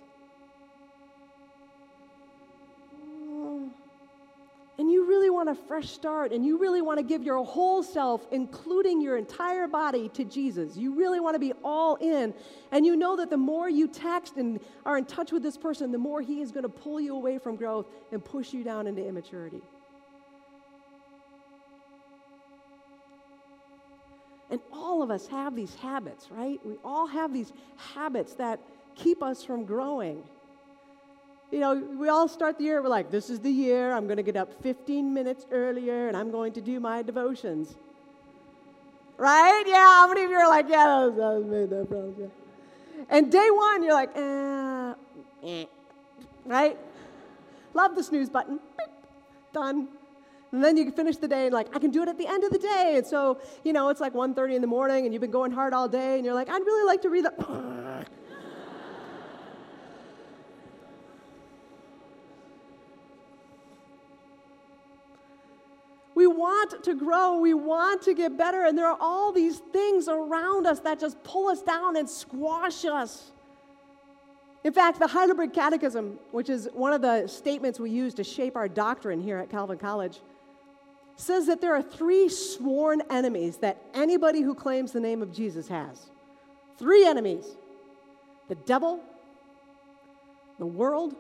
and 4.79 4.91
you 4.91 5.07
really 5.07 5.31
want 5.45 5.59
a 5.59 5.63
fresh 5.67 5.91
start 5.91 6.33
and 6.33 6.45
you 6.45 6.59
really 6.59 6.81
want 6.81 6.99
to 6.99 7.03
give 7.03 7.23
your 7.23 7.43
whole 7.45 7.83
self, 7.83 8.27
including 8.31 9.01
your 9.01 9.17
entire 9.17 9.67
body, 9.67 10.09
to 10.11 10.25
Jesus, 10.25 10.77
you 10.77 10.95
really 10.95 11.21
want 11.21 11.35
to 11.35 11.39
be 11.39 11.53
all 11.63 11.97
in, 11.97 12.33
and 12.73 12.87
you 12.87 12.97
know 12.97 13.17
that 13.17 13.31
the 13.31 13.37
more 13.37 13.69
you 13.69 13.89
text 13.89 14.37
and 14.37 14.61
are 14.87 14.97
in 14.97 15.05
touch 15.05 15.33
with 15.33 15.43
this 15.43 15.57
person, 15.57 15.93
the 15.93 15.99
more 15.99 16.21
he 16.21 16.41
is 16.41 16.51
going 16.51 16.63
to 16.63 16.69
pull 16.69 17.01
you 17.01 17.15
away 17.15 17.39
from 17.39 17.57
growth 17.57 17.87
and 18.13 18.25
push 18.25 18.53
you 18.53 18.65
down 18.65 18.87
into 18.87 19.07
immaturity. 19.07 19.61
And 24.51 24.61
all 24.73 25.03
of 25.03 25.11
us 25.11 25.27
have 25.29 25.57
these 25.57 25.75
habits, 25.75 26.31
right? 26.31 26.61
We 26.65 26.77
all 26.85 27.07
have 27.07 27.33
these 27.33 27.53
habits 27.95 28.35
that 28.35 28.61
keep 28.95 29.23
us 29.23 29.43
from 29.43 29.65
growing 29.65 30.23
you 31.55 31.61
know, 31.61 31.75
we 32.01 32.09
all 32.09 32.27
start 32.27 32.59
the 32.59 32.65
year, 32.65 32.83
we're 32.83 32.89
like, 32.89 33.13
this 33.13 33.31
is 33.31 33.39
the 33.39 33.51
year, 33.51 33.93
I'm 33.93 34.07
going 34.07 34.17
to 34.17 34.25
get 34.25 34.35
up 34.35 34.61
15 34.65 35.15
minutes 35.15 35.47
earlier 35.53 36.09
and 36.09 36.17
I'm 36.17 36.33
going 36.33 36.53
to 36.55 36.61
do 36.61 36.81
my 36.81 37.01
devotions. 37.01 37.77
Right? 39.17 39.63
Yeah, 39.65 39.77
how 39.77 40.09
many 40.09 40.25
of 40.25 40.31
you 40.31 40.37
are 40.37 40.49
like, 40.49 40.67
yeah, 40.69 40.85
that 40.85 41.07
was, 41.07 41.15
that 41.15 41.23
was 41.23 41.45
me, 41.45 41.77
no 41.77 41.85
problem. 41.85 42.15
Yeah. 42.19 43.05
And 43.09 43.31
day 43.31 43.49
one, 43.53 43.85
you're 43.85 43.95
like, 43.95 44.11
eh, 44.17 44.95
eh, 45.45 45.65
right? 46.45 46.77
Love 47.73 47.95
the 47.95 48.03
snooze 48.03 48.29
button. 48.29 48.59
Beep, 48.77 48.89
done. 49.53 49.87
And 50.51 50.65
then 50.65 50.77
you 50.77 50.91
finish 50.91 51.19
the 51.19 51.29
day 51.29 51.45
and 51.47 51.55
like, 51.55 51.69
I 51.77 51.79
can 51.79 51.93
do 51.93 52.03
it 52.03 52.09
at 52.09 52.19
the 52.19 52.27
end 52.27 52.43
of 52.43 52.51
the 52.51 52.59
day. 52.59 52.95
And 52.97 53.07
so, 53.07 53.39
you 53.63 53.73
know, 53.73 53.91
it's 53.91 54.01
like 54.01 54.13
1.30 54.13 54.57
in 54.57 54.61
the 54.61 54.67
morning 54.67 55.05
and 55.05 55.15
you've 55.15 55.21
been 55.21 55.31
going 55.31 55.53
hard 55.53 55.73
all 55.73 55.87
day 55.87 56.17
and 56.17 56.25
you're 56.25 56.35
like, 56.35 56.49
I'd 56.49 56.63
really 56.63 56.85
like 56.85 57.03
to 57.03 57.11
read 57.11 57.27
the... 57.27 58.07
want 66.45 66.85
to 66.85 66.95
grow. 66.95 67.39
We 67.39 67.55
want 67.55 68.03
to 68.03 68.15
get 68.15 68.37
better. 68.37 68.65
And 68.65 68.77
there 68.77 68.87
are 68.87 68.99
all 69.01 69.33
these 69.33 69.59
things 69.73 70.09
around 70.09 70.67
us 70.67 70.81
that 70.81 71.01
just 71.01 71.23
pull 71.25 71.49
us 71.49 71.63
down 71.63 71.97
and 71.97 72.09
squash 72.09 72.85
us. 72.85 73.33
In 74.63 74.73
fact, 74.73 74.99
the 74.99 75.07
Heidelberg 75.07 75.53
Catechism, 75.53 76.19
which 76.33 76.51
is 76.51 76.69
one 76.73 76.93
of 76.93 77.03
the 77.03 77.27
statements 77.27 77.81
we 77.81 77.91
use 77.91 78.15
to 78.15 78.25
shape 78.25 78.57
our 78.57 78.69
doctrine 78.69 79.21
here 79.21 79.39
at 79.39 79.51
Calvin 79.51 79.79
College, 79.79 80.21
says 81.17 81.47
that 81.47 81.61
there 81.61 81.75
are 81.75 81.83
three 81.83 82.29
sworn 82.29 83.03
enemies 83.11 83.59
that 83.59 83.83
anybody 83.95 84.43
who 84.43 84.55
claims 84.55 84.93
the 84.93 85.01
name 85.01 85.23
of 85.23 85.33
Jesus 85.33 85.69
has. 85.69 86.11
Three 86.79 87.07
enemies 87.07 87.47
the 88.49 88.55
devil, 88.55 89.01
the 90.59 90.67
world, 90.67 91.15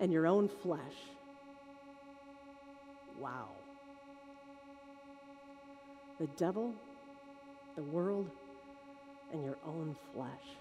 and 0.00 0.12
your 0.12 0.26
own 0.26 0.48
flesh. 0.48 0.96
Wow. 3.18 3.63
The 6.24 6.30
devil, 6.38 6.72
the 7.76 7.82
world, 7.82 8.30
and 9.30 9.44
your 9.44 9.58
own 9.66 9.94
flesh. 10.14 10.56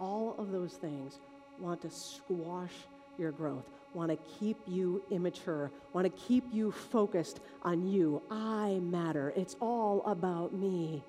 All 0.00 0.34
of 0.36 0.50
those 0.50 0.72
things 0.72 1.20
want 1.60 1.80
to 1.82 1.90
squash 1.90 2.72
your 3.18 3.30
growth, 3.30 3.70
want 3.94 4.10
to 4.10 4.18
keep 4.40 4.56
you 4.66 5.00
immature, 5.12 5.70
want 5.92 6.06
to 6.06 6.22
keep 6.26 6.42
you 6.52 6.72
focused 6.72 7.38
on 7.62 7.86
you. 7.86 8.20
I 8.32 8.80
matter. 8.82 9.32
It's 9.36 9.54
all 9.60 10.02
about 10.04 10.52
me. 10.52 11.04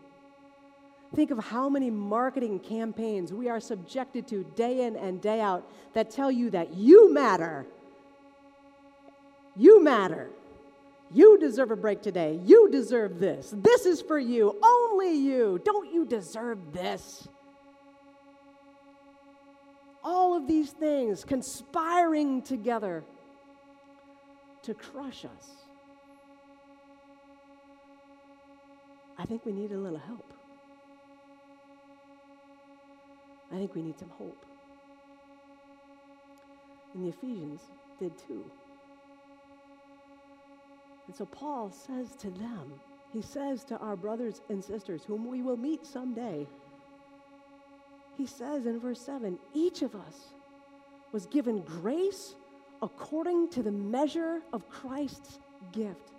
Think 1.15 1.31
of 1.31 1.43
how 1.43 1.69
many 1.69 1.89
marketing 1.89 2.59
campaigns 2.59 3.33
we 3.33 3.49
are 3.49 3.59
subjected 3.59 4.27
to 4.27 4.43
day 4.55 4.85
in 4.85 4.95
and 4.95 5.19
day 5.19 5.41
out 5.41 5.67
that 5.93 6.11
tell 6.11 6.29
you 6.29 6.51
that 6.51 6.75
you 6.75 7.11
matter 7.11 7.65
you 9.55 9.83
matter. 9.83 10.29
You 11.13 11.37
deserve 11.37 11.71
a 11.71 11.75
break 11.75 12.01
today. 12.01 12.39
You 12.43 12.69
deserve 12.69 13.19
this. 13.19 13.53
This 13.55 13.85
is 13.85 14.01
for 14.01 14.17
you. 14.17 14.57
Only 14.63 15.13
you. 15.13 15.59
Don't 15.63 15.93
you 15.93 16.05
deserve 16.05 16.71
this? 16.71 17.27
All 20.03 20.35
of 20.35 20.47
these 20.47 20.71
things 20.71 21.25
conspiring 21.25 22.41
together 22.41 23.03
to 24.63 24.73
crush 24.73 25.25
us. 25.25 25.49
I 29.17 29.25
think 29.25 29.45
we 29.45 29.51
need 29.51 29.71
a 29.71 29.77
little 29.77 29.99
help. 29.99 30.33
I 33.51 33.57
think 33.57 33.75
we 33.75 33.81
need 33.81 33.99
some 33.99 34.09
hope. 34.17 34.45
And 36.93 37.05
the 37.05 37.09
Ephesians 37.09 37.61
did 37.99 38.17
too. 38.17 38.49
And 41.11 41.17
so 41.17 41.25
Paul 41.25 41.73
says 41.73 42.15
to 42.21 42.29
them, 42.29 42.79
he 43.11 43.21
says 43.21 43.65
to 43.65 43.77
our 43.79 43.97
brothers 43.97 44.39
and 44.47 44.63
sisters, 44.63 45.03
whom 45.03 45.27
we 45.27 45.41
will 45.41 45.57
meet 45.57 45.85
someday, 45.85 46.47
he 48.17 48.25
says 48.25 48.65
in 48.65 48.79
verse 48.79 49.01
7 49.01 49.37
each 49.53 49.81
of 49.81 49.93
us 49.93 50.31
was 51.11 51.25
given 51.25 51.63
grace 51.63 52.35
according 52.81 53.49
to 53.49 53.61
the 53.61 53.73
measure 53.73 54.39
of 54.53 54.69
Christ's 54.69 55.39
gift. 55.73 56.13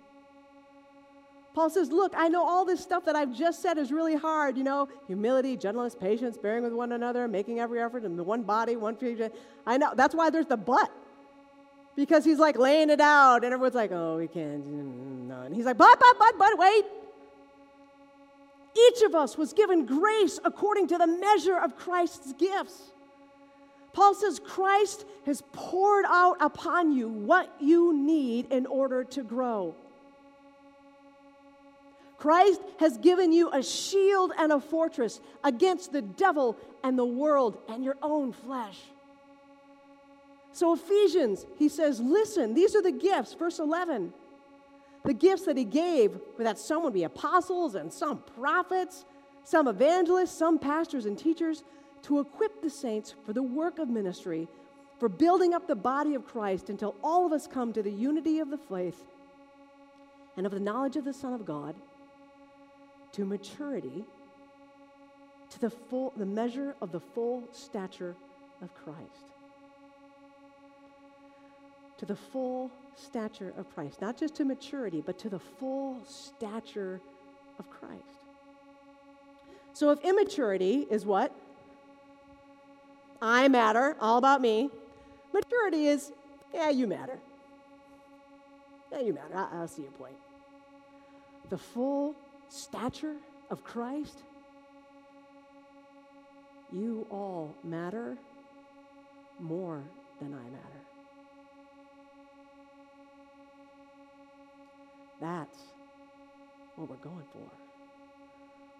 Paul 1.55 1.71
says, 1.71 1.91
Look, 1.91 2.13
I 2.15 2.27
know 2.27 2.47
all 2.47 2.63
this 2.63 2.79
stuff 2.79 3.03
that 3.05 3.15
I've 3.15 3.35
just 3.35 3.63
said 3.63 3.79
is 3.79 3.91
really 3.91 4.15
hard, 4.15 4.59
you 4.59 4.63
know, 4.63 4.89
humility, 5.07 5.57
gentleness, 5.57 5.95
patience, 5.95 6.37
bearing 6.37 6.61
with 6.63 6.73
one 6.73 6.91
another, 6.91 7.27
making 7.27 7.59
every 7.59 7.81
effort 7.81 8.05
in 8.05 8.15
the 8.15 8.23
one 8.23 8.43
body, 8.43 8.75
one 8.75 8.95
future. 8.95 9.31
I 9.65 9.77
know. 9.77 9.93
That's 9.95 10.13
why 10.13 10.29
there's 10.29 10.45
the 10.45 10.57
but. 10.57 10.91
Because 11.95 12.25
he's 12.25 12.39
like 12.39 12.57
laying 12.57 12.89
it 12.89 13.01
out, 13.01 13.43
and 13.43 13.53
everyone's 13.53 13.75
like, 13.75 13.91
oh, 13.91 14.17
we 14.17 14.27
can't. 14.27 14.65
No. 14.65 15.41
And 15.41 15.55
he's 15.55 15.65
like, 15.65 15.77
but, 15.77 15.99
but, 15.99 16.15
but, 16.17 16.37
but, 16.37 16.57
wait. 16.57 16.85
Each 18.75 19.03
of 19.03 19.13
us 19.13 19.37
was 19.37 19.53
given 19.53 19.85
grace 19.85 20.39
according 20.43 20.87
to 20.87 20.97
the 20.97 21.05
measure 21.05 21.57
of 21.57 21.77
Christ's 21.77 22.33
gifts. 22.33 22.81
Paul 23.93 24.15
says, 24.15 24.39
Christ 24.39 25.05
has 25.27 25.43
poured 25.51 26.05
out 26.07 26.37
upon 26.39 26.91
you 26.91 27.07
what 27.07 27.53
you 27.59 27.93
need 27.95 28.51
in 28.51 28.65
order 28.65 29.03
to 29.03 29.21
grow. 29.21 29.75
Christ 32.17 32.61
has 32.79 32.97
given 32.97 33.31
you 33.31 33.51
a 33.51 33.61
shield 33.61 34.31
and 34.37 34.51
a 34.51 34.59
fortress 34.59 35.19
against 35.43 35.91
the 35.91 36.01
devil 36.01 36.57
and 36.83 36.97
the 36.97 37.05
world 37.05 37.57
and 37.67 37.83
your 37.83 37.97
own 38.01 38.31
flesh. 38.31 38.79
So, 40.53 40.73
Ephesians, 40.73 41.47
he 41.57 41.67
says, 41.67 41.99
listen, 41.99 42.53
these 42.53 42.75
are 42.75 42.81
the 42.81 42.91
gifts, 42.91 43.33
verse 43.33 43.57
11. 43.57 44.13
The 45.03 45.13
gifts 45.13 45.45
that 45.45 45.57
he 45.57 45.65
gave, 45.65 46.11
for 46.37 46.43
that 46.43 46.59
some 46.59 46.83
would 46.83 46.93
be 46.93 47.03
apostles 47.03 47.73
and 47.73 47.91
some 47.91 48.19
prophets, 48.39 49.03
some 49.43 49.67
evangelists, 49.67 50.37
some 50.37 50.59
pastors 50.59 51.07
and 51.07 51.17
teachers, 51.17 51.63
to 52.03 52.19
equip 52.19 52.61
the 52.61 52.69
saints 52.69 53.15
for 53.25 53.33
the 53.33 53.41
work 53.41 53.79
of 53.79 53.89
ministry, 53.89 54.47
for 54.99 55.09
building 55.09 55.55
up 55.55 55.67
the 55.67 55.75
body 55.75 56.13
of 56.13 56.27
Christ 56.27 56.69
until 56.69 56.95
all 57.03 57.25
of 57.25 57.31
us 57.31 57.47
come 57.47 57.73
to 57.73 57.81
the 57.81 57.91
unity 57.91 58.37
of 58.37 58.51
the 58.51 58.57
faith 58.57 59.03
and 60.37 60.45
of 60.45 60.51
the 60.51 60.59
knowledge 60.59 60.97
of 60.97 61.03
the 61.03 61.13
Son 61.13 61.33
of 61.33 61.45
God, 61.45 61.75
to 63.13 63.25
maturity, 63.25 64.05
to 65.49 65.59
the 65.59 65.69
full 65.71 66.13
the 66.15 66.25
measure 66.25 66.75
of 66.79 66.91
the 66.91 66.99
full 66.99 67.43
stature 67.51 68.15
of 68.61 68.73
Christ 68.75 69.32
to 72.03 72.07
the 72.07 72.19
full 72.19 72.69
stature 72.97 73.53
of 73.57 73.73
Christ. 73.73 74.01
Not 74.01 74.17
just 74.17 74.35
to 74.35 74.43
maturity, 74.43 75.01
but 75.05 75.17
to 75.19 75.29
the 75.29 75.39
full 75.39 76.03
stature 76.05 76.99
of 77.57 77.69
Christ. 77.69 78.03
So 79.71 79.89
if 79.91 80.03
immaturity 80.03 80.85
is 80.91 81.05
what? 81.05 81.33
I 83.21 83.47
matter, 83.47 83.95
all 84.01 84.17
about 84.17 84.41
me. 84.41 84.69
Maturity 85.33 85.87
is, 85.87 86.11
yeah, 86.53 86.69
you 86.69 86.87
matter. 86.87 87.19
Yeah, 88.91 88.99
you 88.99 89.13
matter. 89.13 89.33
I, 89.33 89.59
I'll 89.59 89.67
see 89.69 89.83
your 89.83 89.91
point. 89.91 90.15
The 91.49 91.57
full 91.57 92.15
stature 92.49 93.15
of 93.49 93.63
Christ, 93.63 94.17
you 96.73 97.07
all 97.09 97.55
matter 97.63 98.17
more 99.39 99.81
than 100.19 100.33
I 100.33 100.43
matter. 100.49 100.82
That's 105.23 105.57
what 106.75 106.89
we're 106.89 106.97
going 106.97 107.23
for. 107.31 107.49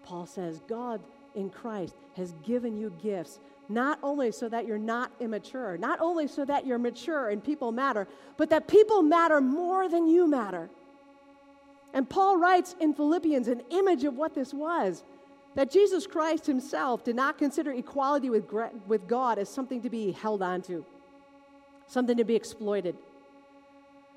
Paul 0.04 0.26
says, 0.26 0.60
God 0.68 1.00
in 1.34 1.48
Christ 1.48 1.94
has 2.18 2.34
given 2.44 2.76
you 2.76 2.92
gifts, 3.02 3.38
not 3.70 3.98
only 4.02 4.30
so 4.30 4.50
that 4.50 4.66
you're 4.66 4.76
not 4.76 5.10
immature, 5.20 5.78
not 5.78 6.02
only 6.02 6.28
so 6.28 6.44
that 6.44 6.66
you're 6.66 6.78
mature 6.78 7.30
and 7.30 7.42
people 7.42 7.72
matter, 7.72 8.06
but 8.36 8.50
that 8.50 8.68
people 8.68 9.00
matter 9.00 9.40
more 9.40 9.88
than 9.88 10.06
you 10.06 10.26
matter. 10.26 10.68
And 11.94 12.10
Paul 12.10 12.36
writes 12.36 12.76
in 12.78 12.92
Philippians 12.92 13.48
an 13.48 13.62
image 13.70 14.04
of 14.04 14.14
what 14.14 14.34
this 14.34 14.52
was 14.52 15.02
that 15.54 15.70
Jesus 15.70 16.06
Christ 16.06 16.44
himself 16.46 17.04
did 17.04 17.16
not 17.16 17.38
consider 17.38 17.72
equality 17.72 18.28
with, 18.28 18.52
with 18.86 19.08
God 19.08 19.38
as 19.38 19.48
something 19.48 19.80
to 19.80 19.88
be 19.88 20.12
held 20.12 20.42
onto, 20.42 20.84
something 21.86 22.18
to 22.18 22.24
be 22.24 22.34
exploited. 22.34 22.96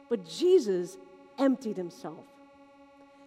But 0.09 0.27
Jesus 0.27 0.97
emptied 1.37 1.77
himself. 1.77 2.25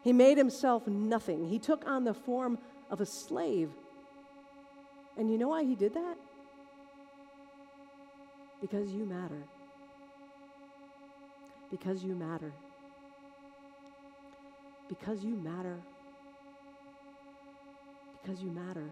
He 0.02 0.12
made 0.12 0.38
himself 0.38 0.86
nothing. 0.86 1.46
He 1.48 1.58
took 1.58 1.86
on 1.86 2.04
the 2.04 2.14
form 2.14 2.58
of 2.90 3.00
a 3.00 3.06
slave. 3.06 3.70
And 5.16 5.30
you 5.30 5.36
know 5.36 5.48
why 5.48 5.64
he 5.64 5.74
did 5.74 5.94
that? 5.94 6.16
Because 8.60 8.92
you 8.92 9.04
matter. 9.04 9.42
Because 11.70 12.02
you 12.02 12.14
matter. 12.14 12.52
Because 14.88 15.22
you 15.22 15.34
matter. 15.36 15.78
Because 18.22 18.42
you 18.42 18.50
matter. 18.50 18.90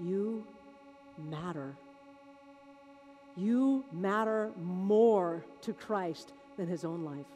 You 0.00 0.44
matter. 1.18 1.76
You 3.36 3.84
matter 3.92 4.50
more 4.56 5.44
to 5.60 5.74
Christ 5.74 6.32
than 6.56 6.66
his 6.66 6.84
own 6.84 7.04
life. 7.04 7.26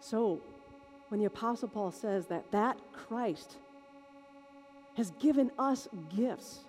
So, 0.00 0.40
when 1.08 1.18
the 1.18 1.26
Apostle 1.26 1.68
Paul 1.68 1.90
says 1.90 2.26
that 2.26 2.50
that 2.52 2.78
Christ 2.92 3.56
has 4.96 5.10
given 5.12 5.50
us 5.58 5.88
gifts, 6.14 6.60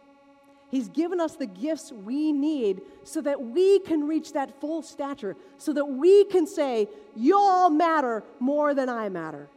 He's 0.70 0.90
given 0.90 1.22
us 1.22 1.38
the 1.38 1.46
gifts 1.46 1.94
we 1.94 2.34
need 2.34 2.82
so 3.04 3.22
that 3.22 3.42
we 3.42 3.80
can 3.80 4.06
reach 4.06 4.34
that 4.34 4.60
full 4.60 4.82
stature, 4.82 5.38
so 5.58 5.72
that 5.72 5.86
we 5.86 6.26
can 6.26 6.46
say, 6.46 6.90
Y'all 7.16 7.70
matter 7.70 8.24
more 8.40 8.74
than 8.74 8.90
I 8.90 9.08
matter. 9.08 9.48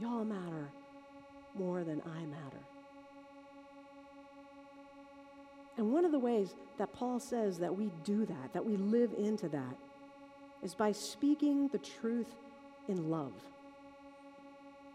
Y'all 0.00 0.24
matter 0.24 0.70
more 1.54 1.84
than 1.84 2.00
I 2.04 2.24
matter. 2.26 2.60
And 5.76 5.92
one 5.92 6.04
of 6.04 6.12
the 6.12 6.18
ways 6.18 6.54
that 6.78 6.92
Paul 6.92 7.18
says 7.18 7.58
that 7.58 7.76
we 7.76 7.90
do 8.04 8.26
that, 8.26 8.52
that 8.52 8.64
we 8.64 8.76
live 8.76 9.12
into 9.16 9.48
that, 9.48 9.76
is 10.62 10.74
by 10.74 10.92
speaking 10.92 11.68
the 11.68 11.78
truth 11.78 12.28
in 12.88 13.10
love. 13.10 13.32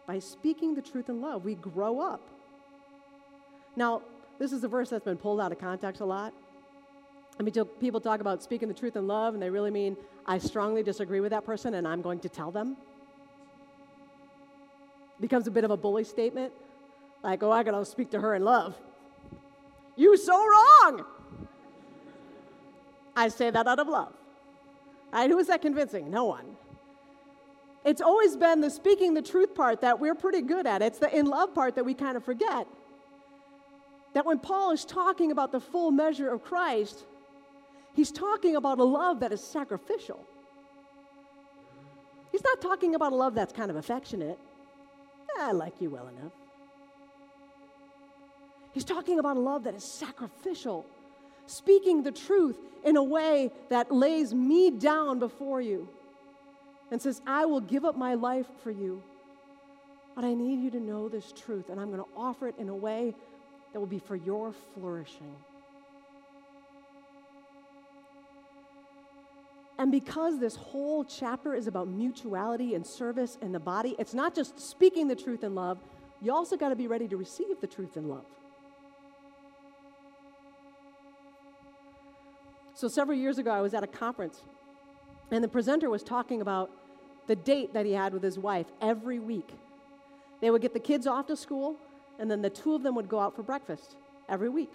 By 0.07 0.19
speaking 0.19 0.75
the 0.75 0.81
truth 0.81 1.09
in 1.09 1.19
love, 1.19 1.43
we 1.43 1.55
grow 1.55 1.99
up. 1.99 2.21
Now, 3.75 4.01
this 4.39 4.51
is 4.51 4.63
a 4.63 4.67
verse 4.67 4.89
that's 4.89 5.03
been 5.03 5.17
pulled 5.17 5.41
out 5.41 5.51
of 5.51 5.59
context 5.59 6.01
a 6.01 6.05
lot. 6.05 6.33
I 7.39 7.43
mean, 7.43 7.53
people 7.79 7.99
talk 7.99 8.21
about 8.21 8.41
speaking 8.41 8.67
the 8.67 8.73
truth 8.73 8.95
in 8.95 9.07
love, 9.07 9.33
and 9.33 9.43
they 9.43 9.49
really 9.49 9.71
mean, 9.71 9.97
I 10.25 10.37
strongly 10.37 10.83
disagree 10.83 11.19
with 11.19 11.31
that 11.31 11.45
person, 11.45 11.73
and 11.73 11.87
I'm 11.87 12.01
going 12.01 12.19
to 12.21 12.29
tell 12.29 12.51
them 12.51 12.77
becomes 15.19 15.47
a 15.47 15.51
bit 15.51 15.63
of 15.63 15.71
a 15.71 15.77
bully 15.77 16.03
statement. 16.03 16.53
Like, 17.23 17.43
oh, 17.43 17.51
I 17.51 17.63
gotta 17.63 17.83
speak 17.85 18.11
to 18.11 18.19
her 18.19 18.35
in 18.35 18.43
love. 18.43 18.75
You 19.95 20.15
so 20.17 20.37
wrong. 20.37 21.05
I 23.15 23.29
say 23.29 23.49
that 23.49 23.67
out 23.67 23.79
of 23.79 23.87
love. 23.87 24.13
Right? 25.11 25.29
Who 25.29 25.39
is 25.39 25.47
that 25.47 25.61
convincing? 25.61 26.11
No 26.11 26.25
one. 26.25 26.55
It's 27.83 28.01
always 28.01 28.35
been 28.35 28.61
the 28.61 28.69
speaking 28.69 29.13
the 29.13 29.21
truth 29.21 29.55
part 29.55 29.81
that 29.81 29.99
we're 29.99 30.13
pretty 30.13 30.41
good 30.41 30.67
at. 30.67 30.81
It's 30.81 30.99
the 30.99 31.15
in 31.17 31.25
love 31.25 31.55
part 31.55 31.75
that 31.75 31.85
we 31.85 31.93
kind 31.93 32.17
of 32.17 32.23
forget. 32.23 32.67
That 34.13 34.25
when 34.25 34.39
Paul 34.39 34.71
is 34.71 34.85
talking 34.85 35.31
about 35.31 35.51
the 35.51 35.59
full 35.59 35.91
measure 35.91 36.29
of 36.29 36.43
Christ, 36.43 37.05
he's 37.93 38.11
talking 38.11 38.55
about 38.55 38.79
a 38.79 38.83
love 38.83 39.21
that 39.21 39.31
is 39.31 39.41
sacrificial. 39.41 40.23
He's 42.31 42.43
not 42.43 42.61
talking 42.61 42.93
about 42.93 43.13
a 43.13 43.15
love 43.15 43.33
that's 43.33 43.53
kind 43.53 43.71
of 43.71 43.77
affectionate. 43.77 44.37
I 45.39 45.51
like 45.51 45.79
you 45.79 45.89
well 45.89 46.07
enough. 46.07 46.33
He's 48.73 48.85
talking 48.85 49.19
about 49.19 49.37
a 49.37 49.39
love 49.39 49.63
that 49.63 49.73
is 49.73 49.83
sacrificial, 49.83 50.85
speaking 51.47 52.03
the 52.03 52.11
truth 52.11 52.57
in 52.83 52.95
a 52.95 53.03
way 53.03 53.51
that 53.69 53.91
lays 53.91 54.33
me 54.33 54.69
down 54.69 55.19
before 55.19 55.61
you 55.61 55.89
and 56.91 57.01
says, 57.01 57.21
I 57.25 57.45
will 57.45 57.61
give 57.61 57.85
up 57.85 57.97
my 57.97 58.13
life 58.13 58.45
for 58.63 58.71
you. 58.71 59.01
But 60.15 60.25
I 60.25 60.33
need 60.33 60.63
you 60.63 60.71
to 60.71 60.79
know 60.79 61.09
this 61.09 61.31
truth, 61.31 61.69
and 61.69 61.79
I'm 61.79 61.87
going 61.87 62.03
to 62.03 62.09
offer 62.15 62.47
it 62.47 62.55
in 62.57 62.69
a 62.69 62.75
way 62.75 63.13
that 63.73 63.79
will 63.79 63.87
be 63.87 63.99
for 63.99 64.15
your 64.15 64.53
flourishing. 64.73 65.35
And 69.79 69.91
because 69.91 70.39
this 70.39 70.55
whole 70.55 71.03
chapter 71.03 71.53
is 71.53 71.67
about 71.67 71.87
mutuality 71.87 72.73
and 72.73 72.85
service 72.85 73.37
in 73.41 73.51
the 73.51 73.59
body, 73.59 73.95
it's 73.99 74.13
not 74.13 74.33
just 74.33 74.59
speaking 74.59 75.07
the 75.07 75.15
truth 75.15 75.43
in 75.43 75.53
love, 75.53 75.77
you 76.21 76.33
also 76.33 76.57
got 76.57 76.69
to 76.69 76.75
be 76.75 76.87
ready 76.87 77.07
to 77.07 77.17
receive 77.17 77.61
the 77.61 77.67
truth 77.67 77.95
in 77.95 78.07
love. 78.09 78.25
So, 82.73 82.87
several 82.87 83.17
years 83.17 83.37
ago, 83.37 83.51
I 83.51 83.61
was 83.61 83.73
at 83.73 83.83
a 83.83 83.87
conference, 83.87 84.43
and 85.31 85.43
the 85.43 85.47
presenter 85.47 85.89
was 85.89 86.03
talking 86.03 86.41
about 86.41 86.69
the 87.27 87.35
date 87.35 87.73
that 87.73 87.85
he 87.85 87.93
had 87.93 88.13
with 88.13 88.23
his 88.23 88.37
wife 88.37 88.67
every 88.81 89.19
week. 89.19 89.51
They 90.41 90.51
would 90.51 90.61
get 90.61 90.73
the 90.73 90.79
kids 90.79 91.07
off 91.07 91.27
to 91.27 91.35
school, 91.35 91.75
and 92.19 92.29
then 92.29 92.41
the 92.41 92.49
two 92.49 92.75
of 92.75 92.83
them 92.83 92.95
would 92.95 93.09
go 93.09 93.19
out 93.19 93.35
for 93.35 93.43
breakfast 93.43 93.95
every 94.29 94.49
week. 94.49 94.71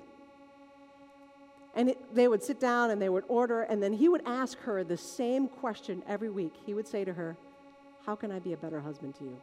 And 1.75 1.91
it, 1.91 2.14
they 2.14 2.29
would 2.29 2.43
sit 2.43 2.61
down 2.61 2.91
and 2.91 3.01
they 3.01 3.09
would 3.09 3.25
order, 3.29 3.62
and 3.62 3.83
then 3.83 3.95
he 3.95 4.09
would 4.09 4.23
ask 4.27 4.59
her 4.61 4.85
the 4.85 4.97
same 4.97 5.49
question 5.49 6.03
every 6.07 6.29
week. 6.29 6.53
He 6.66 6.75
would 6.75 6.87
say 6.87 7.05
to 7.05 7.14
her, 7.14 7.37
How 8.05 8.14
can 8.14 8.31
I 8.31 8.39
be 8.39 8.53
a 8.53 8.57
better 8.57 8.81
husband 8.81 9.14
to 9.16 9.25
you? 9.25 9.41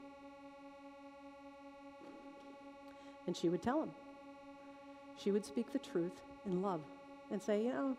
And 3.26 3.36
she 3.36 3.50
would 3.50 3.62
tell 3.62 3.82
him. 3.82 3.92
She 5.18 5.32
would 5.32 5.46
speak 5.46 5.74
the 5.74 5.80
truth 5.80 6.22
in 6.46 6.62
love 6.62 6.82
and 7.32 7.42
say, 7.42 7.64
You 7.64 7.74
know, 7.74 7.98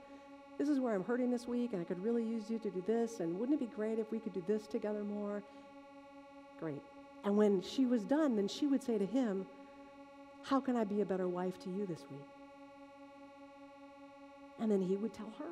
this 0.58 0.68
is 0.68 0.78
where 0.78 0.94
I'm 0.94 1.04
hurting 1.04 1.30
this 1.30 1.48
week, 1.48 1.72
and 1.72 1.80
I 1.80 1.84
could 1.84 2.02
really 2.04 2.22
use 2.22 2.50
you 2.50 2.58
to 2.60 2.70
do 2.70 2.84
this, 2.86 3.20
and 3.20 3.38
wouldn't 3.38 3.60
it 3.60 3.66
be 3.66 3.74
great 3.74 3.98
if 3.98 4.10
we 4.12 4.18
could 4.18 4.34
do 4.34 4.44
this 4.46 4.66
together 4.66 5.02
more? 5.02 5.42
Great. 6.60 6.82
And 7.24 7.36
when 7.36 7.62
she 7.62 7.86
was 7.86 8.04
done, 8.04 8.36
then 8.36 8.46
she 8.46 8.66
would 8.66 8.82
say 8.82 8.98
to 8.98 9.06
him, 9.06 9.46
How 10.42 10.60
can 10.60 10.76
I 10.76 10.84
be 10.84 11.00
a 11.00 11.04
better 11.04 11.26
wife 11.26 11.58
to 11.64 11.70
you 11.70 11.86
this 11.86 12.04
week? 12.10 12.29
And 14.60 14.70
then 14.70 14.82
he 14.82 14.96
would 14.96 15.14
tell 15.14 15.32
her. 15.38 15.50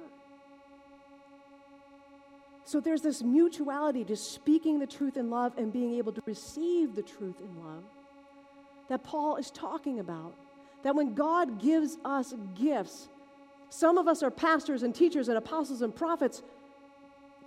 So 2.64 2.80
there's 2.80 3.00
this 3.00 3.22
mutuality 3.22 4.04
to 4.04 4.16
speaking 4.16 4.78
the 4.78 4.86
truth 4.86 5.16
in 5.16 5.30
love 5.30 5.54
and 5.56 5.72
being 5.72 5.94
able 5.94 6.12
to 6.12 6.22
receive 6.26 6.94
the 6.94 7.02
truth 7.02 7.40
in 7.40 7.64
love 7.64 7.84
that 8.88 9.04
Paul 9.04 9.36
is 9.36 9.50
talking 9.50 10.00
about. 10.00 10.34
That 10.82 10.94
when 10.94 11.14
God 11.14 11.60
gives 11.60 11.96
us 12.04 12.34
gifts, 12.54 13.08
some 13.70 13.98
of 13.98 14.08
us 14.08 14.22
are 14.22 14.30
pastors 14.30 14.82
and 14.82 14.94
teachers 14.94 15.28
and 15.28 15.36
apostles 15.36 15.82
and 15.82 15.94
prophets 15.94 16.42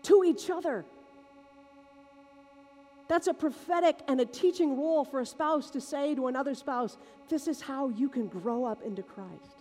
to 0.03 0.23
each 0.25 0.49
other. 0.49 0.85
That's 3.07 3.27
a 3.27 3.33
prophetic 3.33 3.99
and 4.07 4.21
a 4.21 4.25
teaching 4.25 4.77
role 4.77 5.03
for 5.03 5.19
a 5.19 5.25
spouse 5.25 5.69
to 5.71 5.81
say 5.81 6.15
to 6.15 6.27
another 6.27 6.55
spouse, 6.55 6.97
This 7.29 7.47
is 7.47 7.61
how 7.61 7.89
you 7.89 8.09
can 8.09 8.27
grow 8.27 8.65
up 8.65 8.81
into 8.83 9.03
Christ. 9.03 9.60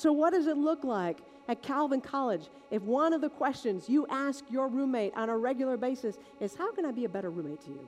So, 0.00 0.12
what 0.12 0.32
does 0.32 0.46
it 0.46 0.56
look 0.56 0.82
like 0.82 1.18
at 1.46 1.62
Calvin 1.62 2.00
College 2.00 2.48
if 2.70 2.80
one 2.80 3.12
of 3.12 3.20
the 3.20 3.28
questions 3.28 3.86
you 3.86 4.06
ask 4.08 4.42
your 4.48 4.66
roommate 4.66 5.12
on 5.14 5.28
a 5.28 5.36
regular 5.36 5.76
basis 5.76 6.16
is, 6.40 6.54
How 6.54 6.72
can 6.72 6.86
I 6.86 6.90
be 6.90 7.04
a 7.04 7.08
better 7.10 7.28
roommate 7.28 7.60
to 7.66 7.68
you? 7.68 7.86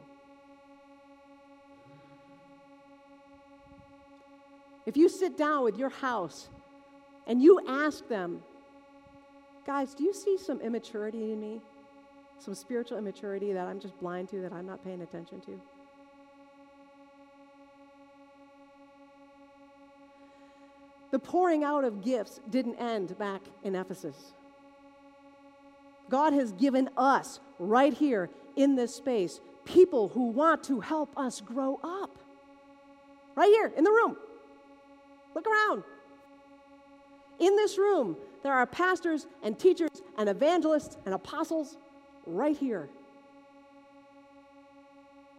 If 4.84 4.94
you 4.94 5.08
sit 5.08 5.38
down 5.38 5.64
with 5.64 5.78
your 5.78 5.88
house 5.88 6.50
and 7.26 7.40
you 7.40 7.58
ask 7.66 8.06
them, 8.08 8.42
Guys, 9.64 9.94
do 9.94 10.04
you 10.04 10.12
see 10.12 10.36
some 10.36 10.60
immaturity 10.60 11.32
in 11.32 11.40
me? 11.40 11.62
Some 12.40 12.54
spiritual 12.54 12.98
immaturity 12.98 13.54
that 13.54 13.66
I'm 13.66 13.80
just 13.80 13.98
blind 14.00 14.28
to, 14.28 14.42
that 14.42 14.52
I'm 14.52 14.66
not 14.66 14.84
paying 14.84 15.00
attention 15.00 15.40
to? 15.46 15.58
The 21.12 21.18
pouring 21.18 21.62
out 21.62 21.84
of 21.84 22.02
gifts 22.02 22.40
didn't 22.50 22.76
end 22.76 23.16
back 23.18 23.42
in 23.62 23.76
Ephesus. 23.76 24.16
God 26.08 26.32
has 26.32 26.52
given 26.52 26.88
us 26.96 27.38
right 27.58 27.92
here 27.92 28.30
in 28.56 28.74
this 28.76 28.94
space 28.94 29.40
people 29.64 30.08
who 30.08 30.28
want 30.28 30.64
to 30.64 30.80
help 30.80 31.16
us 31.16 31.40
grow 31.40 31.78
up. 31.84 32.18
Right 33.36 33.48
here 33.48 33.72
in 33.76 33.84
the 33.84 33.90
room. 33.90 34.16
Look 35.34 35.46
around. 35.46 35.84
In 37.38 37.56
this 37.56 37.78
room, 37.78 38.16
there 38.42 38.54
are 38.54 38.66
pastors 38.66 39.26
and 39.42 39.58
teachers 39.58 39.90
and 40.18 40.28
evangelists 40.28 40.96
and 41.04 41.14
apostles 41.14 41.76
right 42.26 42.56
here. 42.56 42.88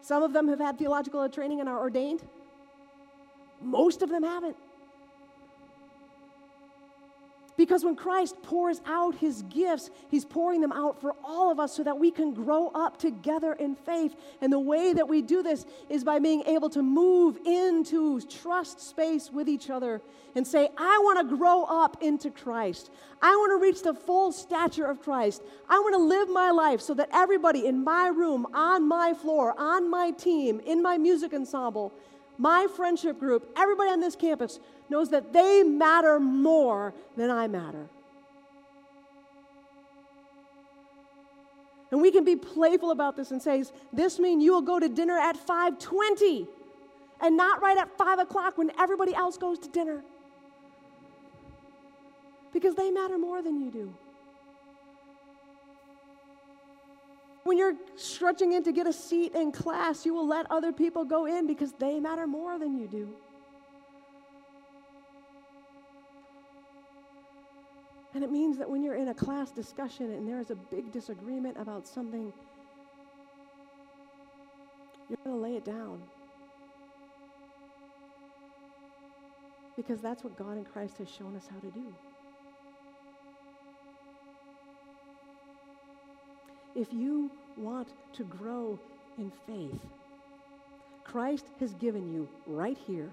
Some 0.02 0.22
of 0.22 0.34
them 0.34 0.48
have 0.50 0.60
had 0.60 0.78
theological 0.78 1.28
training 1.30 1.62
and 1.62 1.70
are 1.70 1.80
ordained. 1.80 2.22
Most 3.62 4.02
of 4.02 4.10
them 4.10 4.24
haven't. 4.24 4.58
Because 7.64 7.86
when 7.86 7.96
Christ 7.96 8.36
pours 8.44 8.82
out 8.86 9.16
his 9.16 9.42
gifts, 9.44 9.90
he's 10.10 10.26
pouring 10.26 10.60
them 10.60 10.74
out 10.74 11.00
for 11.00 11.16
all 11.24 11.50
of 11.50 11.62
us 11.62 11.74
so 11.74 11.82
that 11.86 11.98
we 11.98 12.12
can 12.12 12.34
grow 12.34 12.68
up 12.76 13.00
together 13.00 13.54
in 13.54 13.74
faith. 13.74 14.18
And 14.42 14.52
the 14.52 14.60
way 14.60 14.92
that 14.92 15.08
we 15.08 15.22
do 15.22 15.42
this 15.42 15.66
is 15.88 16.04
by 16.04 16.20
being 16.20 16.44
able 16.46 16.70
to 16.72 16.82
move 16.82 17.38
into 17.46 18.20
trust 18.20 18.82
space 18.82 19.32
with 19.32 19.48
each 19.48 19.70
other 19.70 20.02
and 20.36 20.46
say, 20.46 20.72
I 20.78 21.00
want 21.06 21.20
to 21.20 21.38
grow 21.38 21.64
up 21.64 22.04
into 22.04 22.32
Christ. 22.32 22.92
I 23.22 23.34
want 23.34 23.58
to 23.58 23.66
reach 23.66 23.82
the 23.82 23.94
full 23.94 24.34
stature 24.34 24.86
of 24.86 25.02
Christ. 25.02 25.42
I 25.70 25.80
want 25.80 25.94
to 25.94 26.04
live 26.04 26.28
my 26.28 26.52
life 26.52 26.82
so 26.82 26.94
that 26.96 27.08
everybody 27.14 27.66
in 27.66 27.82
my 27.82 28.08
room, 28.08 28.46
on 28.54 28.90
my 28.90 29.14
floor, 29.14 29.56
on 29.58 29.90
my 29.90 30.12
team, 30.12 30.60
in 30.66 30.82
my 30.82 30.98
music 30.98 31.34
ensemble, 31.34 31.94
my 32.38 32.68
friendship 32.76 33.20
group, 33.20 33.52
everybody 33.58 33.90
on 33.90 34.00
this 34.00 34.16
campus 34.16 34.60
knows 34.90 35.10
that 35.10 35.34
they 35.34 35.64
matter 35.64 36.20
more 36.20 36.94
than 37.16 37.30
I 37.30 37.48
matter. 37.48 37.88
And 41.92 42.02
we 42.02 42.12
can 42.12 42.24
be 42.24 42.36
playful 42.36 42.90
about 42.90 43.16
this 43.16 43.30
and 43.30 43.40
say, 43.40 43.64
this 43.92 44.18
means 44.18 44.44
you 44.44 44.52
will 44.52 44.64
go 44.64 44.80
to 44.80 44.90
dinner 44.90 45.18
at 45.18 45.38
520 45.38 46.48
and 47.22 47.38
not 47.38 47.62
right 47.62 47.78
at 47.78 47.96
5 47.98 48.20
o'clock 48.20 48.58
when 48.58 48.72
everybody 48.80 49.14
else 49.14 49.38
goes 49.38 49.60
to 49.60 49.70
dinner. 49.70 50.04
Because 52.52 52.74
they 52.74 52.90
matter 52.90 53.20
more 53.20 53.44
than 53.44 53.62
you 53.62 53.70
do. 53.70 53.94
When 57.44 57.58
you're 57.58 57.76
stretching 57.98 58.54
in 58.54 58.64
to 58.64 58.72
get 58.72 58.88
a 58.88 58.94
seat 58.94 59.36
in 59.36 59.52
class, 59.52 60.06
you 60.06 60.14
will 60.14 60.28
let 60.28 60.50
other 60.50 60.72
people 60.72 61.04
go 61.04 61.26
in 61.26 61.46
because 61.46 61.74
they 61.74 62.00
matter 62.00 62.26
more 62.26 62.58
than 62.58 62.78
you 62.78 62.88
do. 62.88 63.14
And 68.14 68.24
it 68.24 68.32
means 68.32 68.58
that 68.60 68.70
when 68.70 68.84
you're 68.84 68.96
in 68.96 69.10
a 69.10 69.14
class 69.14 69.52
discussion 69.52 70.12
and 70.12 70.28
there 70.28 70.40
is 70.40 70.52
a 70.52 70.56
big 70.56 70.92
disagreement 70.92 71.58
about 71.60 71.88
something, 71.88 72.32
you're 75.10 75.18
going 75.24 75.36
to 75.36 75.42
lay 75.42 75.58
it 75.58 75.66
down. 75.66 76.02
Because 79.76 80.00
that's 80.00 80.24
what 80.24 80.38
God 80.38 80.58
in 80.58 80.64
Christ 80.64 80.98
has 81.00 81.10
shown 81.10 81.36
us 81.36 81.48
how 81.52 81.60
to 81.60 81.72
do. 81.72 81.94
If 86.76 86.92
you 86.92 87.30
want 87.56 87.88
to 88.14 88.24
grow 88.24 88.80
in 89.18 89.32
faith, 89.46 89.80
Christ 91.04 91.46
has 91.60 91.74
given 91.76 92.12
you 92.12 92.28
right 92.48 92.78
here, 92.88 93.10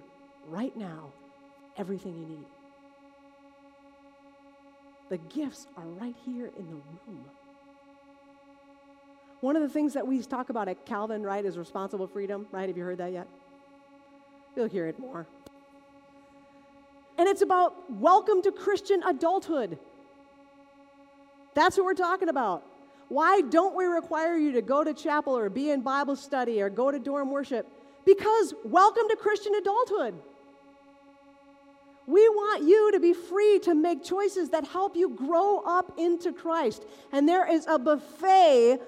right 0.48 0.74
now, 0.76 1.12
everything 1.76 2.14
you 2.14 2.26
need. 2.26 2.46
The 5.10 5.18
gifts 5.34 5.66
are 5.76 5.84
right 5.84 6.14
here 6.24 6.46
in 6.46 6.66
the 6.66 6.76
room. 7.06 7.24
One 9.40 9.56
of 9.56 9.62
the 9.62 9.68
things 9.68 9.94
that 9.94 10.06
we 10.06 10.22
talk 10.22 10.50
about 10.50 10.68
at 10.68 10.86
Calvin, 10.86 11.22
right, 11.22 11.44
is 11.44 11.58
responsible 11.58 12.06
freedom, 12.06 12.46
right? 12.52 12.68
Have 12.68 12.76
you 12.76 12.84
heard 12.84 12.98
that 12.98 13.12
yet? 13.12 13.26
You'll 14.54 14.68
hear 14.68 14.86
it 14.86 14.98
more. 14.98 15.26
And 17.18 17.28
it's 17.28 17.42
about 17.42 17.74
welcome 17.90 18.40
to 18.42 18.52
Christian 18.52 19.02
adulthood. 19.02 19.78
That's 21.54 21.76
what 21.76 21.84
we're 21.84 21.94
talking 21.94 22.28
about. 22.28 22.64
Why 23.10 23.40
don't 23.40 23.74
we 23.74 23.86
require 23.86 24.36
you 24.36 24.52
to 24.52 24.62
go 24.62 24.84
to 24.84 24.94
chapel 24.94 25.36
or 25.36 25.50
be 25.50 25.70
in 25.70 25.80
Bible 25.80 26.14
study 26.14 26.62
or 26.62 26.70
go 26.70 26.92
to 26.92 26.98
dorm 27.00 27.32
worship? 27.32 27.66
Because 28.06 28.54
welcome 28.64 29.08
to 29.08 29.16
Christian 29.16 29.52
adulthood. 29.56 30.14
We 32.06 32.28
want 32.28 32.62
you 32.62 32.92
to 32.92 33.00
be 33.00 33.12
free 33.12 33.58
to 33.64 33.74
make 33.74 34.04
choices 34.04 34.50
that 34.50 34.64
help 34.64 34.94
you 34.94 35.10
grow 35.10 35.58
up 35.66 35.98
into 35.98 36.32
Christ. 36.32 36.84
And 37.10 37.28
there 37.28 37.50
is 37.50 37.66
a 37.66 37.80
buffet 37.80 38.78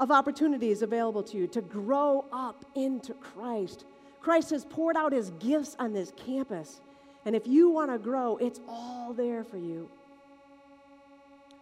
of 0.00 0.10
opportunities 0.10 0.82
available 0.82 1.22
to 1.22 1.36
you 1.36 1.46
to 1.46 1.60
grow 1.60 2.24
up 2.32 2.64
into 2.74 3.14
Christ. 3.14 3.84
Christ 4.20 4.50
has 4.50 4.64
poured 4.64 4.96
out 4.96 5.12
his 5.12 5.30
gifts 5.38 5.76
on 5.78 5.92
this 5.92 6.12
campus. 6.16 6.80
And 7.24 7.36
if 7.36 7.46
you 7.46 7.70
want 7.70 7.92
to 7.92 7.98
grow, 7.98 8.38
it's 8.38 8.58
all 8.66 9.12
there 9.12 9.44
for 9.44 9.56
you. 9.56 9.88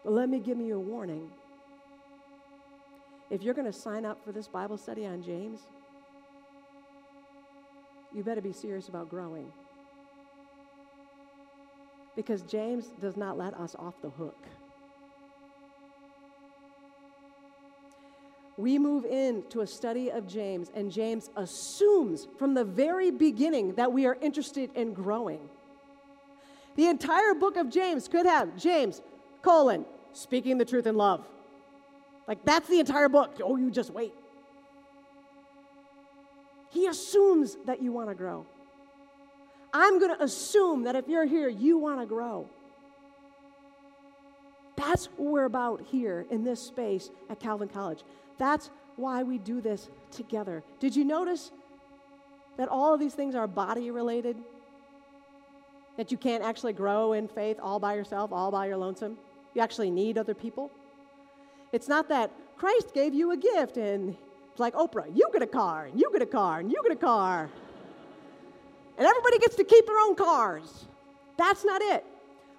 But 0.03 0.14
let 0.14 0.31
me 0.31 0.39
give 0.39 0.59
you 0.59 0.77
a 0.77 0.81
warning 0.81 1.31
if 3.31 3.43
you're 3.43 3.55
going 3.55 3.70
to 3.70 3.72
sign 3.72 4.05
up 4.05 4.24
for 4.24 4.33
this 4.33 4.49
Bible 4.49 4.79
study 4.79 5.07
on 5.07 5.22
James, 5.22 5.61
you 8.14 8.22
better 8.22 8.41
be 8.41 8.53
serious 8.53 8.89
about 8.89 9.11
growing. 9.11 9.53
Because 12.14 12.43
James 12.43 12.87
does 13.01 13.16
not 13.16 13.37
let 13.37 13.55
us 13.55 13.74
off 13.79 14.01
the 14.01 14.11
hook. 14.11 14.47
we 18.57 18.79
move 18.79 19.05
into 19.05 19.61
a 19.61 19.66
study 19.66 20.11
of 20.11 20.27
James, 20.27 20.70
and 20.74 20.91
James 20.91 21.31
assumes 21.37 22.27
from 22.39 22.55
the 22.55 22.64
very 22.64 23.11
beginning 23.11 23.74
that 23.74 23.93
we 23.93 24.07
are 24.07 24.16
interested 24.22 24.70
in 24.74 24.95
growing. 24.95 25.41
The 26.77 26.87
entire 26.87 27.35
book 27.35 27.57
of 27.57 27.68
James 27.68 28.09
could 28.09 28.27
have 28.27 28.57
James, 28.57 29.03
colon, 29.43 29.85
speaking 30.12 30.57
the 30.59 30.64
truth 30.64 30.87
in 30.87 30.97
love. 30.97 31.27
Like 32.27 32.45
that's 32.45 32.68
the 32.68 32.81
entire 32.81 33.09
book. 33.09 33.41
Oh, 33.43 33.57
you 33.57 33.70
just 33.70 33.91
wait. 33.91 34.12
He 36.70 36.87
assumes 36.87 37.57
that 37.66 37.83
you 37.83 37.93
want 37.93 38.09
to 38.09 38.14
grow. 38.14 38.47
I'm 39.72 39.99
going 39.99 40.14
to 40.14 40.22
assume 40.22 40.85
that 40.85 40.97
if 40.97 41.09
you're 41.09 41.27
here, 41.27 41.49
you 41.49 41.79
want 41.79 42.01
to 42.01 42.07
grow. 42.07 42.49
That's 44.77 45.07
what 45.16 45.33
we're 45.33 45.45
about 45.45 45.83
here 45.91 46.27
in 46.31 46.45
this 46.45 46.61
space 46.62 47.11
at 47.31 47.41
Calvin 47.41 47.68
College. 47.68 48.03
That's 48.39 48.70
why 48.97 49.22
we 49.22 49.39
do 49.39 49.61
this 49.61 49.89
together. 50.11 50.62
Did 50.81 50.95
you 50.95 51.05
notice 51.05 51.51
that 52.57 52.68
all 52.68 52.95
of 52.95 53.01
these 53.01 53.14
things 53.14 53.35
are 53.35 53.47
body 53.47 53.91
related? 53.91 54.37
That 55.97 56.12
you 56.12 56.18
can't 56.18 56.45
actually 56.45 56.74
grow 56.74 57.14
in 57.14 57.29
faith 57.29 57.59
all 57.62 57.79
by 57.79 57.95
yourself, 57.95 58.33
all 58.33 58.51
by 58.51 58.66
your 58.66 58.77
lonesome? 58.77 59.16
You 59.55 59.62
actually 59.62 59.91
need 59.91 60.18
other 60.18 60.35
people? 60.35 60.70
It's 61.77 61.89
not 61.89 62.09
that 62.09 62.31
Christ 62.57 62.95
gave 62.95 63.12
you 63.12 63.33
a 63.33 63.37
gift 63.37 63.77
and 63.77 64.16
it's 64.51 64.59
like 64.59 64.72
Oprah, 64.72 65.05
you 65.14 65.29
get 65.35 65.43
a 65.43 65.47
car, 65.47 65.85
and 65.85 66.01
you 66.01 66.09
get 66.11 66.22
a 66.22 66.33
car, 66.41 66.61
and 66.61 66.72
you 66.72 66.81
get 66.83 66.93
a 66.93 66.97
car. 66.97 67.51
And 68.97 69.07
everybody 69.07 69.39
gets 69.39 69.55
to 69.57 69.64
keep 69.64 69.85
their 69.85 69.99
own 69.99 70.14
cars. 70.14 70.87
That's 71.37 71.62
not 71.62 71.83
it. 71.83 72.03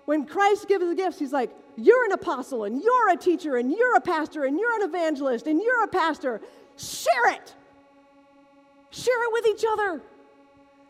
When 0.06 0.28
Christ 0.28 0.68
gives 0.68 0.86
the 0.86 0.94
gifts, 0.94 1.18
he's 1.18 1.34
like, 1.34 1.50
You're 1.76 2.06
an 2.06 2.12
apostle, 2.12 2.66
and 2.66 2.84
you're 2.84 3.10
a 3.10 3.18
teacher, 3.18 3.58
and 3.58 3.72
you're 3.72 3.96
a 3.96 4.00
pastor, 4.00 4.46
and 4.46 4.60
you're 4.60 4.76
an 4.76 4.88
evangelist, 4.88 5.48
and 5.48 5.60
you're 5.60 5.84
a 5.86 5.88
pastor. 5.88 6.40
Share 6.78 7.32
it. 7.32 7.56
Share 8.92 9.24
it 9.24 9.34
with 9.34 9.48
each 9.48 9.66
other. 9.68 10.00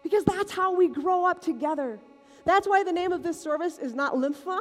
Because 0.03 0.25
that's 0.25 0.51
how 0.51 0.75
we 0.75 0.89
grow 0.89 1.23
up 1.23 1.41
together. 1.41 1.99
That's 2.43 2.67
why 2.67 2.84
the 2.84 2.91
name 2.91 3.13
of 3.13 3.23
this 3.23 3.39
service 3.39 3.78
is 3.78 3.93
not 3.93 4.15
Lympha, 4.15 4.59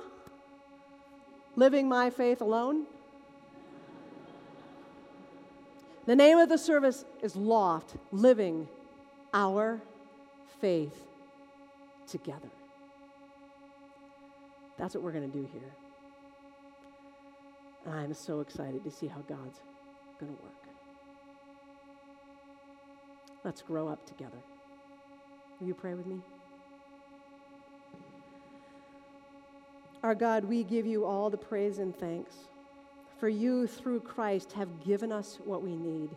living 1.56 1.88
my 1.88 2.10
faith 2.10 2.40
alone. 2.40 2.86
The 6.06 6.16
name 6.16 6.38
of 6.38 6.48
the 6.48 6.58
service 6.58 7.04
is 7.20 7.34
Loft, 7.34 7.96
living 8.12 8.68
our 9.34 9.80
faith 10.60 11.02
together. 12.06 12.48
That's 14.78 14.94
what 14.94 15.02
we're 15.02 15.12
going 15.12 15.30
to 15.30 15.36
do 15.36 15.48
here. 15.52 15.74
And 17.86 17.94
I'm 17.94 18.14
so 18.14 18.40
excited 18.40 18.84
to 18.84 18.90
see 18.90 19.08
how 19.08 19.20
God's 19.22 19.58
going 20.20 20.34
to 20.34 20.42
work. 20.42 20.52
Let's 23.44 23.62
grow 23.62 23.88
up 23.88 24.06
together. 24.06 24.38
Will 25.60 25.66
you 25.68 25.74
pray 25.74 25.94
with 25.94 26.06
me? 26.06 26.20
Our 30.02 30.14
God, 30.14 30.44
we 30.44 30.62
give 30.62 30.86
you 30.86 31.04
all 31.04 31.30
the 31.30 31.36
praise 31.36 31.78
and 31.78 31.96
thanks, 31.96 32.34
for 33.18 33.28
you, 33.28 33.66
through 33.66 34.00
Christ, 34.00 34.52
have 34.52 34.84
given 34.84 35.12
us 35.12 35.38
what 35.44 35.62
we 35.62 35.74
need. 35.74 36.10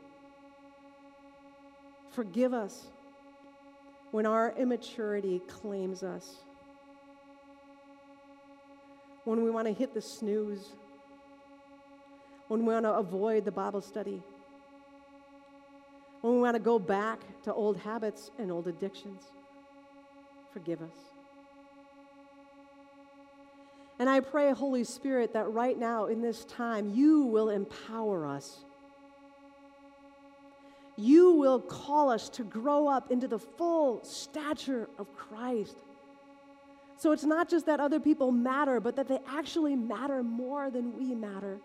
Forgive 2.11 2.53
us 2.53 2.87
when 4.11 4.25
our 4.25 4.53
immaturity 4.57 5.39
claims 5.47 6.03
us 6.03 6.37
when 9.29 9.43
we 9.43 9.51
want 9.51 9.67
to 9.67 9.73
hit 9.73 9.93
the 9.93 10.01
snooze, 10.01 10.69
when 12.47 12.65
we 12.65 12.73
want 12.73 12.83
to 12.83 12.91
avoid 12.91 13.45
the 13.45 13.51
Bible 13.51 13.79
study, 13.79 14.23
when 16.21 16.33
we 16.33 16.41
want 16.41 16.55
to 16.55 16.59
go 16.59 16.79
back 16.79 17.19
to 17.43 17.53
old 17.53 17.77
habits 17.77 18.31
and 18.39 18.51
old 18.51 18.67
addictions. 18.67 19.21
Forgive 20.51 20.81
us. 20.81 21.18
And 23.99 24.09
I 24.09 24.21
pray, 24.21 24.51
Holy 24.53 24.85
Spirit, 24.85 25.33
that 25.33 25.51
right 25.51 25.77
now 25.77 26.05
in 26.05 26.21
this 26.21 26.45
time, 26.45 26.93
you 26.93 27.23
will 27.23 27.49
empower 27.49 28.25
us. 28.25 28.63
You 30.95 31.33
will 31.33 31.59
call 31.59 32.09
us 32.09 32.29
to 32.29 32.43
grow 32.43 32.87
up 32.87 33.11
into 33.11 33.27
the 33.27 33.39
full 33.39 34.03
stature 34.03 34.89
of 34.97 35.13
Christ. 35.15 35.75
So 36.97 37.11
it's 37.11 37.25
not 37.25 37.49
just 37.49 37.65
that 37.65 37.79
other 37.81 37.99
people 37.99 38.31
matter, 38.31 38.79
but 38.79 38.95
that 38.95 39.07
they 39.07 39.19
actually 39.27 39.75
matter 39.75 40.23
more 40.23 40.69
than 40.69 40.97
we 40.97 41.13
matter. 41.13 41.59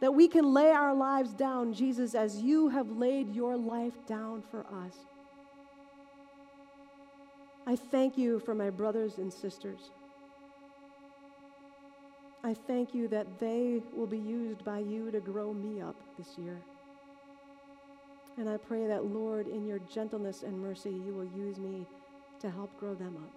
That 0.00 0.14
we 0.14 0.28
can 0.28 0.52
lay 0.52 0.70
our 0.70 0.94
lives 0.94 1.32
down, 1.32 1.74
Jesus, 1.74 2.14
as 2.14 2.40
you 2.40 2.68
have 2.68 2.90
laid 2.90 3.34
your 3.34 3.56
life 3.56 3.94
down 4.06 4.42
for 4.50 4.60
us. 4.60 4.94
I 7.66 7.74
thank 7.76 8.16
you 8.16 8.38
for 8.38 8.54
my 8.54 8.70
brothers 8.70 9.18
and 9.18 9.32
sisters. 9.32 9.90
I 12.44 12.54
thank 12.54 12.94
you 12.94 13.08
that 13.08 13.38
they 13.38 13.82
will 13.92 14.06
be 14.06 14.18
used 14.18 14.64
by 14.64 14.78
you 14.78 15.10
to 15.10 15.20
grow 15.20 15.52
me 15.52 15.80
up 15.80 15.96
this 16.16 16.38
year. 16.38 16.60
And 18.38 18.48
I 18.48 18.56
pray 18.56 18.86
that, 18.86 19.04
Lord, 19.04 19.48
in 19.48 19.66
your 19.66 19.80
gentleness 19.92 20.44
and 20.44 20.60
mercy, 20.60 20.90
you 20.90 21.12
will 21.14 21.28
use 21.36 21.58
me 21.58 21.86
to 22.40 22.50
help 22.50 22.78
grow 22.78 22.94
them 22.94 23.16
up. 23.16 23.32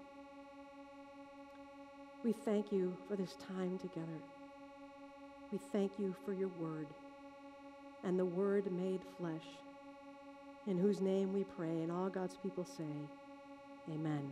We 2.24 2.34
thank 2.34 2.72
you 2.72 2.96
for 3.08 3.16
this 3.16 3.36
time 3.48 3.80
together. 3.80 4.22
We 5.52 5.58
thank 5.72 5.98
you 5.98 6.16
for 6.24 6.34
your 6.34 6.50
word 6.60 6.88
and 8.04 8.18
the 8.18 8.26
word 8.26 8.72
made 8.72 9.02
flesh, 9.18 9.46
in 10.68 10.78
whose 10.78 11.02
name 11.02 11.34
we 11.34 11.44
pray, 11.44 11.82
and 11.82 11.92
all 11.92 12.10
God's 12.10 12.36
people 12.36 12.66
say, 12.66 12.84
Amen. 13.92 14.32